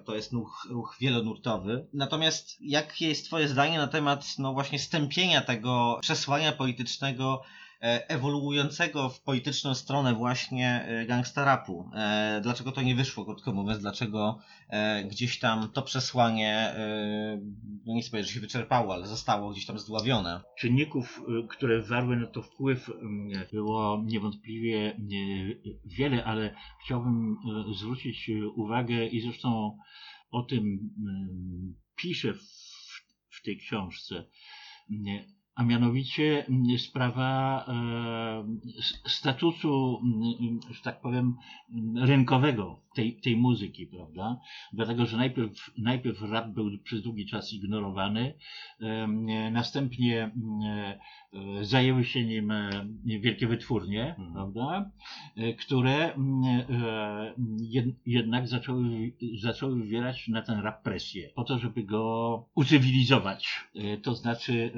to 0.05 0.15
jest 0.15 0.33
ruch, 0.33 0.67
ruch 0.69 0.97
wielonurtowy. 1.01 1.87
Natomiast 1.93 2.57
jakie 2.61 3.07
jest 3.07 3.25
Twoje 3.25 3.47
zdanie 3.47 3.77
na 3.77 3.87
temat 3.87 4.25
no 4.37 4.53
właśnie 4.53 4.79
stępienia 4.79 5.41
tego 5.41 5.97
przesłania 6.01 6.51
politycznego 6.51 7.41
ewoluującego 7.81 9.09
w 9.09 9.21
polityczną 9.21 9.75
stronę 9.75 10.13
właśnie 10.13 10.85
e, 10.85 11.05
gangsta 11.05 11.45
rapu. 11.45 11.89
E, 11.95 12.39
Dlaczego 12.43 12.71
to 12.71 12.81
nie 12.81 12.95
wyszło, 12.95 13.25
krótko 13.25 13.53
mówiąc, 13.53 13.81
dlaczego 13.81 14.39
e, 14.69 15.03
gdzieś 15.03 15.39
tam 15.39 15.69
to 15.73 15.81
przesłanie, 15.81 16.55
e, 16.55 17.39
no 17.85 17.93
nie 17.93 18.01
chcę 18.01 18.23
że 18.23 18.33
się 18.33 18.39
wyczerpało, 18.39 18.93
ale 18.93 19.07
zostało 19.07 19.51
gdzieś 19.51 19.65
tam 19.65 19.79
zdławione. 19.79 20.41
Czynników, 20.57 21.23
które 21.49 21.81
wywarły 21.81 22.17
na 22.17 22.27
to 22.27 22.41
wpływ, 22.41 22.89
mm, 22.89 23.45
było 23.53 24.03
niewątpliwie 24.05 24.99
wiele, 25.85 26.23
ale 26.23 26.55
chciałbym 26.85 27.35
zwrócić 27.79 28.31
uwagę 28.55 29.05
i 29.05 29.21
zresztą 29.21 29.77
o 30.31 30.43
tym 30.43 30.63
mm, 30.63 31.75
piszę 31.95 32.33
w, 32.33 32.41
w 33.29 33.43
tej 33.43 33.57
książce. 33.57 34.23
A 35.59 35.63
mianowicie 35.63 36.45
mm, 36.49 36.79
sprawa 36.79 37.65
e, 37.67 39.09
statusu, 39.09 39.99
mm, 40.03 40.59
że 40.71 40.83
tak 40.83 41.01
powiem, 41.01 41.35
mm, 41.71 42.03
rynkowego 42.03 42.79
tej, 42.95 43.21
tej 43.21 43.37
muzyki, 43.37 43.87
prawda? 43.87 44.39
Dlatego, 44.73 45.05
że 45.05 45.17
najpierw, 45.17 45.71
najpierw 45.77 46.21
rap 46.21 46.47
był 46.47 46.69
przez 46.83 47.01
długi 47.01 47.25
czas 47.25 47.53
ignorowany, 47.53 48.33
następnie 49.51 50.31
zajęły 51.61 52.03
się 52.05 52.25
nim 52.25 52.53
wielkie 53.05 53.47
wytwórnie, 53.47 54.09
Mhm. 54.09 54.33
prawda? 54.33 54.91
E, 55.35 55.53
które 55.53 56.15
e, 56.15 57.33
jed, 57.59 57.85
jednak 58.05 58.47
zaczęły, 58.47 59.13
zaczęły 59.41 59.75
wywierać 59.75 60.27
na 60.27 60.41
ten 60.41 60.59
rap 60.59 60.83
presję, 60.83 61.29
po 61.35 61.43
to, 61.43 61.59
żeby 61.59 61.83
go 61.83 62.45
ucywilizować, 62.55 63.49
E, 63.75 63.97
to 63.97 64.15
znaczy 64.15 64.71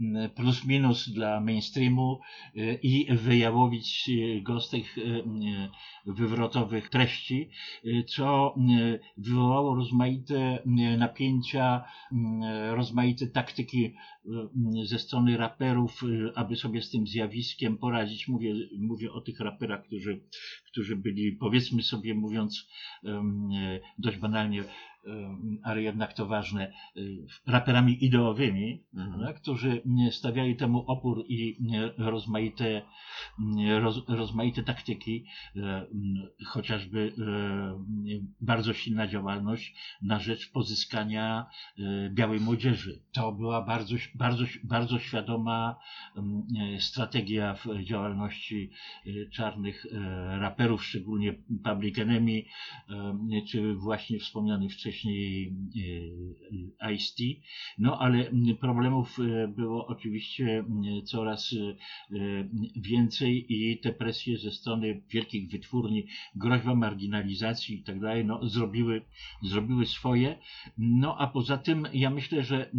mm, 0.00 0.30
plus 0.36 0.64
minus 0.64 1.08
dla 1.08 1.40
mainstreamu 1.40 2.20
i 2.82 3.06
wyjałowić 3.10 4.10
go 4.42 4.60
z 4.60 4.70
tych 4.70 4.96
wywrotowych 6.06 6.88
treści, 6.88 7.50
e, 7.84 8.04
co 8.04 8.54
mm, 8.56 8.98
wywołało 9.16 9.74
rozmaite 9.74 10.62
napięcia, 10.98 11.84
rozmaite 12.74 13.26
taktyki 13.26 13.94
ze 14.84 14.98
strony 14.98 15.36
raperów, 15.36 16.02
e, 16.02 16.38
aby 16.38 16.56
sobie 16.56 16.82
z 16.82 16.90
tym 16.90 17.06
zjawiskiem 17.06 17.78
poradzić. 17.78 18.28
Mówię, 18.28 18.54
mówię 18.78 19.12
o 19.12 19.20
tych 19.20 19.40
raperach, 19.40 19.84
którzy, 19.84 20.20
którzy 20.66 20.96
byli, 20.96 21.32
powiedzmy 21.32 21.82
sobie 21.82 22.14
mówiąc 22.14 22.68
e, 23.04 23.22
dość 23.98 24.18
banalnie, 24.18 24.64
ale 25.62 25.82
jednak 25.82 26.12
to 26.12 26.26
ważne, 26.26 26.62
e, 26.66 27.00
raperami 27.46 28.04
ideowymi, 28.04 28.84
Mhm. 28.94 29.34
którzy 29.34 29.82
stawiali 30.10 30.56
temu 30.56 30.78
opór 30.86 31.24
i 31.28 31.56
rozmaite, 31.98 32.82
roz, 33.80 34.02
rozmaite 34.08 34.62
taktyki, 34.62 35.24
e, 35.56 35.86
chociażby 36.46 37.12
e, 37.18 37.84
bardzo 38.40 38.72
silna 38.72 39.06
działalność 39.06 39.74
na 40.02 40.18
rzecz 40.18 40.52
pozyskania 40.52 41.46
białej 42.10 42.40
młodzieży. 42.40 43.02
To 43.12 43.32
była 43.32 43.62
bardzo, 43.62 43.96
bardzo, 44.14 44.44
bardzo 44.64 44.98
świadoma 44.98 45.76
strategia 46.78 47.54
w 47.54 47.82
działalności 47.84 48.70
czarnych 49.32 49.86
raperów, 50.38 50.84
szczególnie 50.84 51.32
Public 51.64 51.98
Enemy, 51.98 52.42
czy 53.50 53.74
właśnie 53.74 54.18
wspomniany 54.18 54.68
wcześniej 54.68 54.97
e, 55.06 56.92
Ice-T. 56.92 57.24
No 57.78 57.98
ale 57.98 58.30
problemów 58.60 59.18
e, 59.18 59.48
było 59.48 59.86
oczywiście 59.86 60.64
coraz 61.04 61.52
e, 61.52 62.18
więcej 62.76 63.46
i 63.48 63.78
te 63.78 63.92
presje 63.92 64.38
ze 64.38 64.50
strony 64.50 65.02
wielkich 65.10 65.50
wytwórni, 65.50 66.06
groźba 66.34 66.74
marginalizacji 66.74 67.76
i 67.76 67.82
tak 67.82 68.00
dalej, 68.00 68.24
no 68.24 68.48
zrobiły, 68.48 69.02
zrobiły 69.42 69.86
swoje. 69.86 70.38
No 70.78 71.18
a 71.18 71.26
poza 71.26 71.58
tym 71.58 71.88
ja 71.92 72.10
myślę, 72.10 72.42
że 72.42 72.70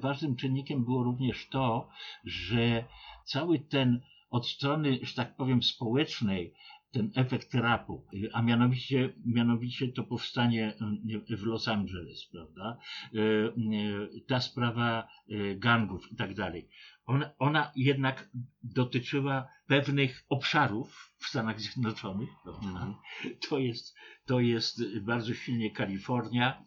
ważnym 0.00 0.36
czynnikiem 0.36 0.84
było 0.84 1.02
również 1.04 1.48
to, 1.48 1.88
że 2.24 2.84
cały 3.24 3.58
ten 3.58 4.00
od 4.30 4.48
strony, 4.48 4.98
że 5.02 5.14
tak 5.14 5.36
powiem, 5.36 5.62
społecznej, 5.62 6.54
ten 6.98 7.10
efekt 7.14 7.54
rapu, 7.54 8.06
a 8.32 8.42
mianowicie, 8.42 9.14
mianowicie 9.26 9.88
to 9.92 10.04
powstanie 10.04 10.74
y, 11.30 11.36
w 11.36 11.46
Los 11.46 11.68
Angeles, 11.68 12.26
prawda? 12.32 12.78
Y, 13.14 13.18
y, 14.16 14.24
Ta 14.26 14.40
sprawa 14.40 15.08
gangów 15.56 16.12
i 16.12 16.16
tak 16.16 16.34
dalej. 16.34 16.68
Ona, 17.08 17.30
ona 17.38 17.72
jednak 17.76 18.30
dotyczyła 18.62 19.48
pewnych 19.66 20.24
obszarów 20.28 21.14
w 21.18 21.26
Stanach 21.26 21.60
Zjednoczonych? 21.60 22.28
Mhm. 22.62 22.94
To 23.48 23.58
jest, 23.58 23.96
to 24.26 24.40
jest 24.40 24.98
bardzo 25.00 25.34
silnie 25.34 25.70
Kalifornia 25.70 26.62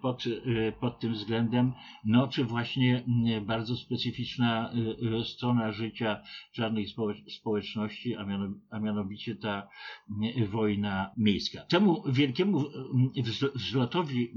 pod, 0.00 0.26
y, 0.26 0.72
pod 0.80 1.00
tym 1.00 1.12
względem, 1.12 1.72
no 2.04 2.28
czy 2.28 2.44
właśnie 2.44 3.04
mm, 3.04 3.46
bardzo 3.46 3.76
specyficzna 3.76 4.72
y, 4.72 5.16
y, 5.20 5.24
strona 5.24 5.72
życia 5.72 6.22
czarnych 6.52 6.88
społecz- 6.88 7.30
społeczności, 7.30 8.16
a, 8.16 8.24
miano, 8.24 8.54
a 8.70 8.78
mianowicie 8.78 9.36
ta 9.36 9.68
mm, 10.10 10.46
wojna 10.46 11.10
miejska. 11.16 11.60
Temu 11.60 12.02
wielkiemu 12.12 12.58
mm, 12.58 13.08
wzl- 13.08 13.52
wzlotowi 13.54 14.32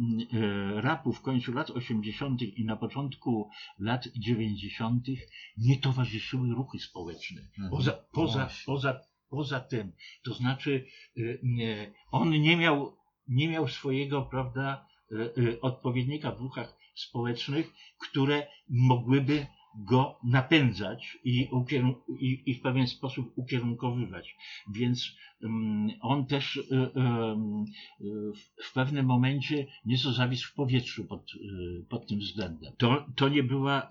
rapu 0.76 1.14
w 1.14 1.22
końcu 1.22 1.54
lat 1.54 1.70
80. 1.70 2.42
i 2.42 2.66
na 2.66 2.76
początku 2.76 3.50
lat 3.80 4.08
90. 4.16 4.61
nie 5.58 5.78
towarzyszyły 5.78 6.50
ruchy 6.50 6.80
społeczne. 6.80 7.42
Mhm. 7.42 7.70
Poza, 7.70 7.92
poza, 7.92 8.50
poza, 8.66 9.00
poza 9.30 9.60
tym, 9.60 9.92
to 10.24 10.34
znaczy 10.34 10.86
y, 11.18 11.40
nie, 11.44 11.94
on 12.12 12.32
nie 12.32 12.58
miał, 12.58 12.98
nie 13.28 13.48
miał 13.48 13.68
swojego, 13.68 14.22
prawda, 14.22 14.88
y, 15.12 15.16
y, 15.38 15.62
odpowiednika 15.62 16.32
w 16.32 16.40
ruchach 16.40 16.78
społecznych, 16.96 17.74
które 17.98 18.48
mogłyby 18.70 19.48
go 19.76 20.20
napędzać 20.24 21.18
i, 21.24 21.50
i, 22.20 22.44
i 22.46 22.54
w 22.54 22.62
pewien 22.62 22.88
sposób 22.88 23.34
ukierunkowywać. 23.36 24.36
Więc 24.74 25.16
ym, 25.44 25.90
on 26.02 26.26
też 26.26 26.56
y, 26.58 26.62
w- 28.34 28.74
pewnym 28.74 29.06
momencie 29.06 29.68
nieco 29.86 30.14
zawisł 30.14 30.50
w 30.52 30.54
powietrzu 30.54 31.06
pod, 31.06 31.34
y, 31.36 31.86
pod 31.90 32.08
tym 32.08 32.20
względem. 32.20 32.74
To, 32.78 33.06
to 33.16 33.30
nie 33.30 33.44
była 33.44 33.90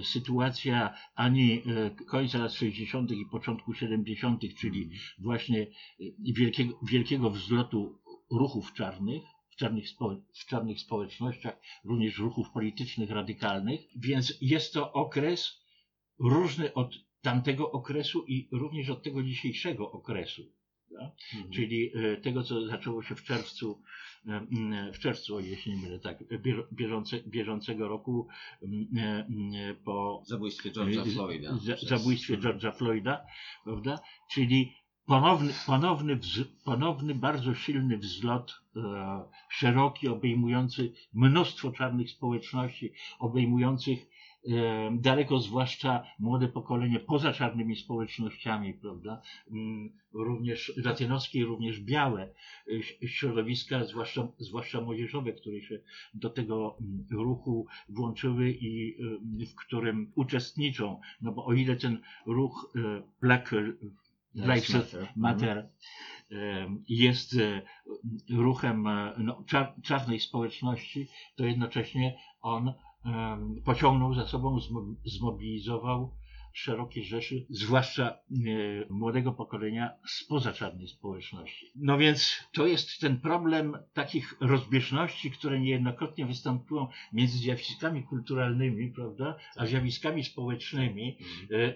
y, 0.00 0.04
sytuacja 0.04 0.94
ani 1.14 1.62
końca 2.06 2.38
lat 2.38 2.52
60. 2.52 3.10
i 3.12 3.26
początku 3.30 3.74
70., 3.74 4.42
czyli 4.60 4.90
właśnie 5.18 5.58
y, 6.00 6.14
wielkiego, 6.32 6.78
wielkiego 6.82 7.30
wzlotu 7.30 7.98
ruchów 8.30 8.72
czarnych, 8.74 9.22
czarnych, 9.60 9.88
spo, 9.88 10.16
w 10.34 10.46
czarnych 10.46 10.80
społecznościach, 10.80 11.60
również 11.84 12.18
ruchów 12.18 12.50
politycznych 12.50 13.10
radykalnych, 13.10 13.80
więc 13.96 14.38
jest 14.40 14.72
to 14.74 14.92
okres 14.92 15.60
różny 16.18 16.74
od 16.74 16.94
tamtego 17.22 17.72
okresu 17.72 18.24
i 18.28 18.48
również 18.52 18.90
od 18.90 19.02
tego 19.02 19.22
dzisiejszego 19.22 19.92
okresu. 19.92 20.42
Mhm. 21.34 21.52
Czyli 21.52 21.90
e, 21.94 22.16
tego, 22.16 22.42
co 22.42 22.66
zaczęło 22.66 23.02
się 23.02 23.14
w 23.14 23.24
czerwcu, 23.24 23.82
e, 24.26 24.30
m, 24.36 24.92
w 24.92 24.98
czerwcu, 24.98 25.36
o 25.36 25.40
jeśli 25.40 25.72
nie 25.72 25.82
mylę, 25.82 25.98
tak, 25.98 26.24
bieżące, 26.72 27.20
bieżącego 27.26 27.88
roku 27.88 28.28
e, 28.96 29.74
po 29.84 30.22
Zabójstwie 30.26 30.70
George'a 30.70 31.10
Floyda. 31.14 31.56
za- 31.58 31.76
zabójstwie 31.96 32.38
George'a 32.38 32.72
Floyda, 32.76 33.26
prawda? 33.64 33.98
Czyli 34.32 34.72
ponowny, 35.10 35.52
ponowny, 35.66 36.16
wz, 36.16 36.38
ponowny 36.64 37.14
bardzo 37.14 37.54
silny 37.54 37.98
wzlot, 37.98 38.60
e, 38.76 38.80
szeroki, 39.48 40.08
obejmujący 40.08 40.92
mnóstwo 41.12 41.72
czarnych 41.72 42.10
społeczności, 42.10 42.92
obejmujących 43.18 43.98
e, 44.00 44.90
daleko 45.00 45.38
zwłaszcza 45.38 46.02
młode 46.18 46.48
pokolenie 46.48 47.00
poza 47.00 47.32
czarnymi 47.32 47.76
społecznościami, 47.76 48.74
prawda? 48.74 49.22
Mm, 49.50 49.90
Również 50.12 50.72
latynoskie, 50.76 51.44
również 51.44 51.80
białe 51.80 52.32
e, 53.02 53.08
środowiska, 53.08 53.84
zwłaszcza, 53.84 54.28
zwłaszcza 54.38 54.80
młodzieżowe, 54.80 55.32
które 55.32 55.60
się 55.60 55.78
do 56.14 56.30
tego 56.30 56.76
mm, 56.80 57.06
ruchu 57.10 57.66
włączyły 57.88 58.50
i 58.50 58.96
e, 59.42 59.46
w 59.46 59.54
którym 59.54 60.12
uczestniczą. 60.14 61.00
No 61.20 61.32
bo 61.32 61.44
o 61.44 61.52
ile 61.52 61.76
ten 61.76 62.00
ruch 62.26 62.72
e, 62.76 63.02
Black 63.20 63.50
Lives 64.34 64.74
Matter. 64.74 65.08
Matter 65.16 65.68
jest 66.88 67.36
e, 67.36 67.62
ruchem 68.30 68.86
e, 68.86 69.14
no, 69.18 69.44
czar, 69.46 69.74
czarnej 69.82 70.20
społeczności, 70.20 71.08
to 71.36 71.44
jednocześnie 71.44 72.18
on 72.40 72.72
pociągnął 73.64 74.14
za 74.14 74.26
sobą, 74.26 74.58
zmobilizował 75.04 76.10
szerokie 76.52 77.04
rzeszy, 77.04 77.46
zwłaszcza 77.50 78.08
e, 78.10 78.14
młodego 78.90 79.32
pokolenia 79.32 79.90
spoza 80.06 80.52
czarnej 80.52 80.88
społeczności. 80.88 81.66
No 81.76 81.98
więc 81.98 82.48
to 82.52 82.66
jest 82.66 83.00
ten 83.00 83.20
problem 83.20 83.76
takich 83.92 84.34
rozbieżności, 84.40 85.30
które 85.30 85.60
niejednokrotnie 85.60 86.26
występują 86.26 86.86
między 87.12 87.38
zjawiskami 87.38 88.02
kulturalnymi, 88.02 88.92
prawda, 88.92 89.36
a 89.56 89.66
zjawiskami 89.66 90.24
społecznymi, 90.24 91.18
e, 91.50 91.74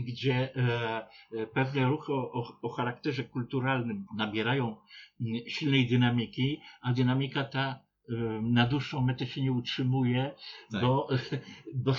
gdzie 0.00 0.56
e, 0.56 1.46
pewne 1.46 1.86
ruchy 1.86 2.12
o, 2.12 2.58
o 2.62 2.68
charakterze 2.68 3.24
kulturalnym 3.24 4.06
nabierają 4.16 4.76
silnej 5.48 5.86
dynamiki, 5.86 6.60
a 6.80 6.92
dynamika 6.92 7.44
ta 7.44 7.80
na 8.42 8.66
dłuższą 8.66 9.00
metę 9.00 9.26
się 9.26 9.42
nie 9.42 9.52
utrzymuje, 9.52 10.34
tak. 10.72 10.80
bo, 10.80 11.08
bo 11.84 11.94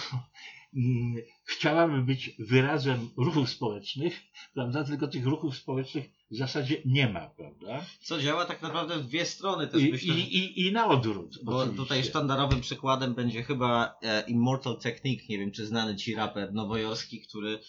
chciałaby 1.43 2.01
być 2.01 2.35
wyrazem 2.39 3.09
ruchów 3.17 3.49
społecznych, 3.49 4.21
prawda? 4.53 4.83
Tylko 4.83 5.07
tych 5.07 5.25
ruchów 5.25 5.57
społecznych 5.57 6.09
w 6.33 6.37
zasadzie 6.37 6.81
nie 6.85 7.09
ma, 7.09 7.29
prawda? 7.29 7.85
Co 8.01 8.19
działa 8.19 8.45
tak 8.45 8.61
naprawdę 8.61 8.99
w 8.99 9.05
dwie 9.07 9.25
strony 9.25 9.67
też 9.67 9.81
I, 9.81 9.91
myślę. 9.91 10.15
I, 10.15 10.37
i, 10.37 10.67
i 10.67 10.71
na 10.71 10.87
odwrót. 10.87 11.39
Bo 11.43 11.57
oczywiście. 11.57 11.77
tutaj 11.77 12.03
sztandarowym 12.03 12.61
przykładem 12.61 13.13
będzie 13.13 13.43
chyba 13.43 13.95
e, 14.01 14.23
Immortal 14.27 14.77
Technique, 14.77 15.25
nie 15.29 15.37
wiem 15.37 15.51
czy 15.51 15.65
znany 15.65 15.95
ci 15.95 16.15
raper 16.15 16.53
nowojorski, 16.53 17.21
który 17.21 17.59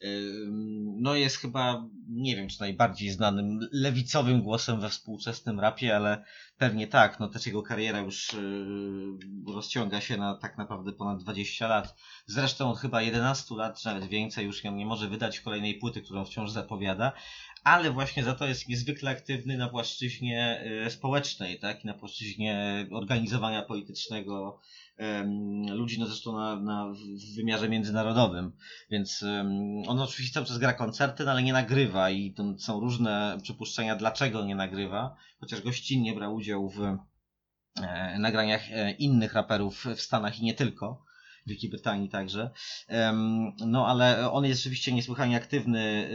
e, 0.00 0.06
no 1.00 1.14
jest 1.14 1.36
chyba, 1.36 1.88
nie 2.08 2.36
wiem 2.36 2.48
czy 2.48 2.60
najbardziej 2.60 3.10
znanym 3.10 3.60
lewicowym 3.72 4.42
głosem 4.42 4.80
we 4.80 4.88
współczesnym 4.88 5.60
rapie, 5.60 5.96
ale 5.96 6.24
pewnie 6.58 6.86
tak, 6.86 7.20
no 7.20 7.28
też 7.28 7.46
jego 7.46 7.62
kariera 7.62 8.00
już 8.00 8.34
e, 8.34 8.38
rozciąga 9.54 10.00
się 10.00 10.16
na 10.16 10.34
tak 10.34 10.58
naprawdę 10.58 10.92
ponad 10.92 11.22
20 11.22 11.68
lat. 11.68 11.94
Zresztą 12.26 12.70
od 12.70 12.78
chyba 12.78 13.02
11 13.02 13.54
lat, 13.54 13.80
czy 13.80 13.86
nawet 13.86 14.04
więcej 14.04 14.46
już 14.46 14.64
nie 14.64 14.86
może 14.86 15.08
wydać 15.08 15.40
kolejnej 15.40 15.74
płyty, 15.74 16.02
którą 16.02 16.24
wciąż 16.24 16.50
zapowiada 16.50 17.12
ale 17.68 17.90
właśnie 17.90 18.24
za 18.24 18.34
to 18.34 18.46
jest 18.46 18.68
niezwykle 18.68 19.10
aktywny 19.10 19.56
na 19.56 19.68
płaszczyźnie 19.68 20.64
e, 20.86 20.90
społecznej, 20.90 21.58
tak, 21.58 21.84
i 21.84 21.86
na 21.86 21.94
płaszczyźnie 21.94 22.86
organizowania 22.90 23.62
politycznego 23.62 24.60
ludzi, 25.72 26.00
no 26.00 26.06
zresztą 26.06 26.32
na, 26.32 26.56
na, 26.56 26.92
w 26.92 27.36
wymiarze 27.36 27.68
międzynarodowym. 27.68 28.52
Więc 28.90 29.24
on 29.86 30.00
oczywiście 30.00 30.34
cały 30.34 30.46
czas 30.46 30.58
gra 30.58 30.72
koncerty, 30.72 31.24
no 31.24 31.30
ale 31.30 31.42
nie 31.42 31.52
nagrywa 31.52 32.10
i 32.10 32.34
są 32.58 32.80
różne 32.80 33.38
przypuszczenia, 33.42 33.96
dlaczego 33.96 34.44
nie 34.44 34.54
nagrywa, 34.54 35.16
chociaż 35.40 35.60
gościnnie 35.60 36.14
brał 36.14 36.34
udział 36.34 36.68
w 36.68 36.82
e, 37.82 38.18
nagraniach 38.18 38.72
e, 38.72 38.90
innych 38.90 39.34
raperów 39.34 39.84
w 39.96 40.00
Stanach 40.00 40.40
i 40.40 40.44
nie 40.44 40.54
tylko. 40.54 41.07
Wielkiej 41.48 41.70
Brytanii 41.70 42.08
także. 42.08 42.50
No 43.66 43.86
ale 43.86 44.30
on 44.30 44.44
jest 44.44 44.60
rzeczywiście 44.60 44.92
niesłychanie 44.92 45.36
aktywny 45.36 46.10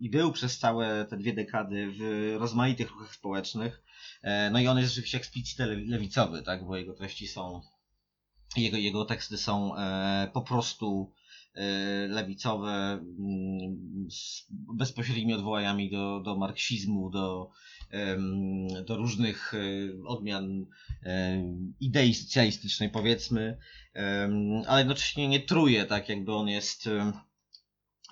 i 0.00 0.10
był 0.10 0.32
przez 0.32 0.58
całe 0.58 1.04
te 1.04 1.16
dwie 1.16 1.32
dekady 1.32 1.92
w 1.98 2.34
rozmaitych 2.38 2.90
ruchach 2.90 3.14
społecznych. 3.14 3.82
E, 4.22 4.50
no 4.50 4.60
i 4.60 4.66
on 4.66 4.78
jest 4.78 4.90
rzeczywiście 4.90 5.18
eksplicitnie 5.18 5.66
lewicowy, 5.66 6.42
tak, 6.42 6.66
bo 6.66 6.76
jego 6.76 6.94
treści 6.94 7.28
są, 7.28 7.60
jego, 8.56 8.76
jego 8.76 9.04
teksty 9.04 9.38
są 9.38 9.76
e, 9.76 10.30
po 10.32 10.42
prostu 10.42 11.12
e, 11.54 12.08
lewicowe, 12.08 12.72
mm, 12.72 14.10
z 14.10 14.46
bezpośrednimi 14.50 15.34
odwołaniami 15.34 15.90
do, 15.90 16.20
do 16.20 16.36
marksizmu, 16.36 17.10
do, 17.10 17.50
do 18.86 18.96
różnych 18.96 19.52
odmian 20.06 20.66
idei 21.80 22.14
socjalistycznej, 22.14 22.90
powiedzmy 22.90 23.58
ale 24.66 24.78
jednocześnie 24.78 25.28
nie 25.28 25.40
truje, 25.40 25.84
tak 25.84 26.08
jakby 26.08 26.34
on 26.34 26.48
jest 26.48 26.86
e, 26.86 27.12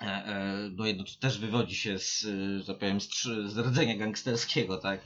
e, 0.01 0.69
no 0.75 0.85
jedno, 0.85 1.03
też 1.19 1.39
wywodzi 1.39 1.75
się 1.75 1.99
z, 1.99 2.21
że 2.59 2.65
tak 2.67 2.79
powiem, 2.79 3.01
z, 3.01 3.57
rdzenia 3.57 3.97
gangsterskiego, 3.97 4.77
tak? 4.77 5.05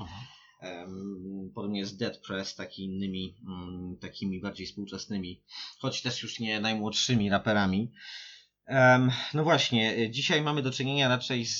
Um, 0.62 1.52
podobnie 1.56 1.80
jest 1.80 2.00
Dead 2.00 2.18
Press, 2.18 2.56
taki 2.56 2.84
innymi, 2.84 3.36
um, 3.48 3.98
takimi 4.02 4.42
bardziej 4.42 4.68
współczesnymi, 4.68 5.42
choć 5.80 6.02
też 6.02 6.24
już 6.24 6.40
nie 6.40 6.60
najmłodszymi 6.60 7.30
raperami. 7.30 7.92
No 9.34 9.44
właśnie, 9.44 10.12
dzisiaj 10.12 10.42
mamy 10.42 10.62
do 10.62 10.72
czynienia 10.72 11.08
raczej 11.08 11.46
z, 11.46 11.60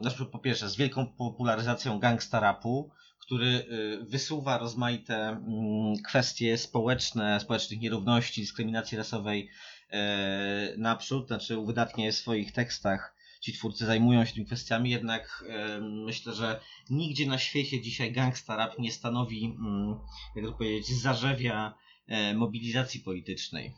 znaczy 0.00 0.26
po 0.26 0.38
pierwsze, 0.38 0.68
z 0.68 0.76
wielką 0.76 1.06
popularyzacją 1.06 1.98
gangsta 1.98 2.40
rapu, 2.40 2.90
który 3.28 3.46
y, 3.46 4.04
wysuwa 4.04 4.58
rozmaite 4.58 5.28
mm, 5.28 5.96
kwestie 6.06 6.58
społeczne, 6.58 7.40
społecznych 7.40 7.80
nierówności, 7.80 8.40
dyskryminacji 8.40 8.98
rasowej 8.98 9.50
e, 9.90 10.74
naprzód, 10.76 11.26
znaczy 11.26 11.58
uwydatnie 11.58 12.12
w 12.12 12.16
swoich 12.16 12.52
tekstach 12.52 13.14
ci 13.40 13.52
twórcy 13.52 13.86
zajmują 13.86 14.24
się 14.24 14.34
tymi 14.34 14.46
kwestiami, 14.46 14.90
jednak 14.90 15.44
e, 15.48 15.80
myślę, 15.80 16.34
że 16.34 16.60
nigdzie 16.90 17.26
na 17.26 17.38
świecie 17.38 17.80
dzisiaj 17.80 18.12
gangsta 18.12 18.56
rap 18.56 18.78
nie 18.78 18.92
stanowi, 18.92 19.44
mm, 19.44 19.98
jak 20.36 20.44
to 20.44 20.52
powiedzieć, 20.52 20.86
zarzewia 20.86 21.74
e, 22.06 22.34
mobilizacji 22.34 23.00
politycznej. 23.00 23.74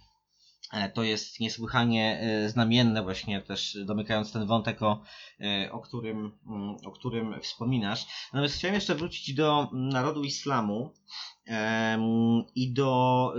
E, 0.72 0.88
to 0.88 1.02
jest 1.02 1.40
niesłychanie 1.40 2.20
e, 2.20 2.48
znamienne 2.48 3.02
właśnie 3.02 3.40
też 3.40 3.78
domykając 3.84 4.32
ten 4.32 4.46
wątek, 4.46 4.82
o, 4.82 5.02
e, 5.40 5.72
o, 5.72 5.80
którym, 5.80 6.38
mm, 6.46 6.76
o 6.84 6.90
którym 6.90 7.40
wspominasz. 7.42 8.06
Natomiast 8.32 8.54
chciałem 8.54 8.74
jeszcze 8.74 8.94
wrócić 8.94 9.34
do 9.34 9.68
narodu 9.72 10.22
islamu 10.22 10.94
i 12.54 12.72
do 12.72 13.34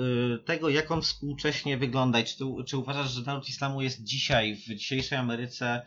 tego, 0.45 0.69
jak 0.69 0.91
on 0.91 1.01
współcześnie 1.01 1.77
wygląda 1.77 2.23
czy, 2.23 2.35
czy 2.67 2.77
uważasz, 2.77 3.11
że 3.11 3.21
naród 3.21 3.49
islamu 3.49 3.81
jest 3.81 4.03
dzisiaj, 4.03 4.55
w 4.55 4.65
dzisiejszej 4.65 5.17
Ameryce 5.17 5.85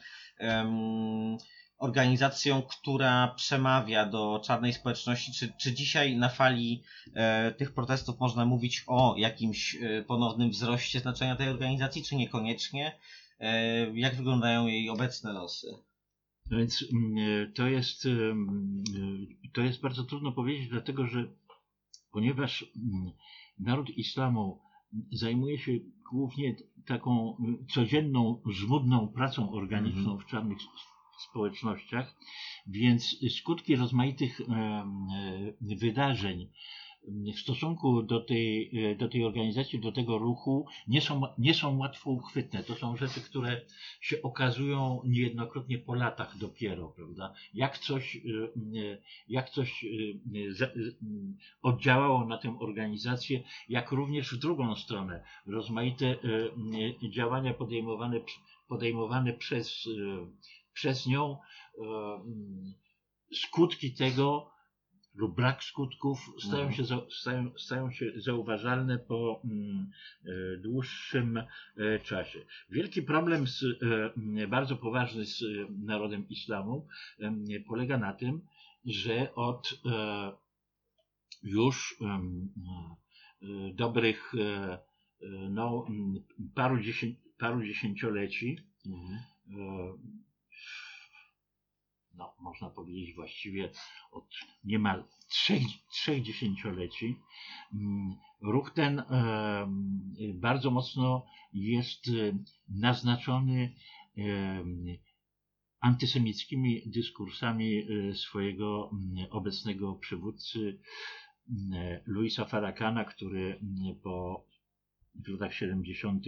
organizacją, 1.84 2.62
która 2.62 3.28
przemawia 3.28 4.06
do 4.06 4.40
czarnej 4.44 4.72
społeczności? 4.72 5.32
Czy, 5.32 5.52
czy 5.60 5.74
dzisiaj 5.74 6.16
na 6.16 6.28
fali 6.28 6.82
e, 7.14 7.52
tych 7.52 7.74
protestów 7.74 8.20
można 8.20 8.44
mówić 8.44 8.84
o 8.86 9.14
jakimś 9.18 9.76
e, 9.76 10.02
ponownym 10.02 10.50
wzroście 10.50 11.00
znaczenia 11.00 11.36
tej 11.36 11.48
organizacji, 11.48 12.02
czy 12.02 12.16
niekoniecznie? 12.16 12.98
E, 13.40 13.98
jak 13.98 14.16
wyglądają 14.16 14.66
jej 14.66 14.90
obecne 14.90 15.32
losy? 15.32 15.66
No 16.50 16.58
więc 16.58 16.84
mm, 16.92 17.52
to 17.52 17.66
jest, 17.66 18.08
to 19.52 19.60
jest 19.60 19.80
bardzo 19.80 20.04
trudno 20.04 20.32
powiedzieć, 20.32 20.68
dlatego 20.68 21.06
że 21.06 21.24
ponieważ 22.12 22.64
mm, 22.76 23.12
naród 23.58 23.90
islamu 23.90 24.60
zajmuje 25.12 25.58
się 25.58 25.72
głównie 26.10 26.56
taką 26.86 27.36
codzienną, 27.74 28.42
żmudną 28.46 29.08
pracą 29.08 29.52
organiczną 29.52 30.02
mm 30.02 30.16
-hmm. 30.16 30.22
w 30.22 30.26
czarnych 30.26 30.58
społecznościach, 31.18 32.14
więc 32.66 33.16
skutki 33.38 33.76
rozmaitych 33.76 34.40
wydarzeń 35.60 36.48
w 37.34 37.38
stosunku 37.40 38.02
do 38.02 38.20
tej, 38.20 38.72
do 38.98 39.08
tej 39.08 39.24
organizacji, 39.24 39.80
do 39.80 39.92
tego 39.92 40.18
ruchu 40.18 40.66
nie 40.88 41.00
są, 41.00 41.22
nie 41.38 41.54
są 41.54 41.78
łatwo 41.78 42.10
uchwytne. 42.10 42.62
To 42.62 42.74
są 42.74 42.96
rzeczy, 42.96 43.20
które 43.20 43.60
się 44.00 44.22
okazują 44.22 45.00
niejednokrotnie 45.04 45.78
po 45.78 45.94
latach 45.94 46.38
dopiero, 46.38 46.88
prawda? 46.88 47.34
Jak 47.54 47.78
coś, 47.78 48.20
jak 49.28 49.50
coś 49.50 49.84
oddziałało 51.62 52.24
na 52.26 52.38
tę 52.38 52.58
organizację, 52.60 53.42
jak 53.68 53.92
również 53.92 54.34
w 54.34 54.38
drugą 54.38 54.76
stronę. 54.76 55.24
Rozmaite 55.46 56.16
działania 57.10 57.54
podejmowane, 57.54 58.20
podejmowane 58.68 59.32
przez 59.32 59.88
przez 60.74 61.06
nią 61.06 61.38
e, 61.78 61.84
skutki 63.34 63.94
tego 63.94 64.50
lub 65.14 65.36
brak 65.36 65.64
skutków 65.64 66.18
stają 66.38 66.66
mhm. 66.66 66.86
się, 66.86 67.00
stają, 67.20 67.52
stają 67.58 67.90
się 67.90 68.12
zauważalne 68.16 68.98
po 68.98 69.42
mm, 69.44 69.90
e, 70.24 70.30
dłuższym 70.56 71.36
e, 71.36 72.00
czasie. 72.00 72.46
Wielki 72.70 73.02
problem 73.02 73.46
z, 73.46 73.64
bardzo 74.48 74.76
poważny 74.76 75.24
z 75.24 75.42
narodem 75.84 76.28
islamu 76.28 76.86
polega 77.68 77.98
na 77.98 78.12
tym, 78.12 78.40
że 78.84 79.34
od 79.34 79.80
już 81.42 81.96
dobrych 83.74 84.32
no, 85.50 85.86
paru, 86.54 86.80
dziesię, 86.80 87.06
paru 87.38 87.64
dziesięcioleci 87.64 88.58
mhm 88.86 89.18
no, 92.16 92.34
można 92.40 92.70
powiedzieć 92.70 93.14
właściwie 93.14 93.70
od 94.12 94.24
niemal 94.64 95.04
trzech, 95.28 95.62
trzech 95.92 96.22
dziesięcioleci. 96.22 97.16
Mm, 97.72 98.16
ruch 98.42 98.70
ten 98.70 99.02
bardzo 100.34 100.70
mocno 100.70 101.26
jest 101.52 102.08
e, 102.08 102.38
naznaczony 102.68 103.74
antysemickimi 105.80 106.82
dyskursami 106.86 107.78
e, 107.78 108.14
swojego 108.14 108.90
mm, 108.92 109.26
obecnego 109.30 109.94
przywódcy 109.94 110.78
mm, 111.48 112.00
Luisa 112.06 112.44
Farrakana, 112.44 113.04
który 113.04 113.60
po 114.02 114.46
w 115.14 115.28
latach 115.28 115.54
70. 115.54 116.24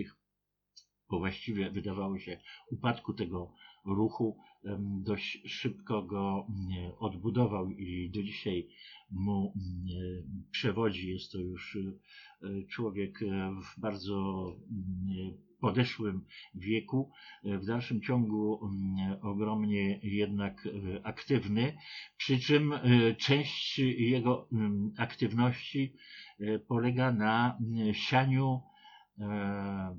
po 1.09 1.19
właściwie 1.19 1.71
wydawało 1.71 2.19
się 2.19 2.41
upadku 2.71 3.15
tego 3.15 3.53
ruchu 3.85 4.39
dość 5.05 5.43
szybko 5.47 6.03
go 6.03 6.47
mm, 6.49 6.93
odbudował 6.99 7.71
i 7.71 8.11
do 8.11 8.23
dzisiaj 8.23 8.69
mu 9.11 9.53
mm, 9.57 10.45
przewodzi. 10.51 11.09
Jest 11.09 11.33
to 11.33 11.39
już 11.39 11.77
e, 11.77 12.67
człowiek 12.67 13.23
e, 13.23 13.55
w 13.63 13.81
bardzo 13.81 14.47
mm, 14.71 15.47
podeszłym 15.61 16.25
wieku, 16.55 17.11
e, 17.45 17.59
w 17.59 17.65
dalszym 17.65 18.01
ciągu 18.01 18.61
ogromnie 19.23 20.01
jednak 20.03 20.67
e, 20.67 21.07
aktywny, 21.07 21.77
przy 22.17 22.39
czym 22.39 22.73
e, 22.73 22.81
część 23.15 23.79
jego 23.99 24.49
aktywności 24.97 25.95
e, 26.41 26.59
polega 26.59 27.13
na 27.13 27.59
sianiu 27.93 28.63
e, 29.19 29.97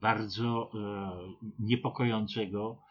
bardzo 0.00 0.70
e, 0.74 1.58
niepokojącego 1.58 2.82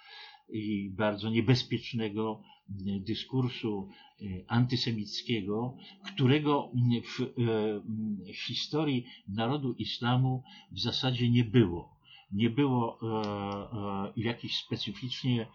i 0.49 0.89
bardzo 0.89 1.29
niebezpiecznego 1.29 2.41
mm, 2.69 3.03
dyskursu 3.03 3.89
e, 4.21 4.25
antysemickiego, 4.47 5.77
którego 6.05 6.71
w 7.03 7.21
e, 7.21 8.33
historii 8.33 9.05
narodu 9.27 9.73
islamu 9.73 10.43
w 10.71 10.79
zasadzie 10.79 11.29
nie 11.29 11.43
było. 11.43 11.97
Nie 12.31 12.49
było 12.49 12.99
e, 13.01 14.19
e, 14.19 14.21
jakichś 14.23 14.55
specyficznie 14.55 15.47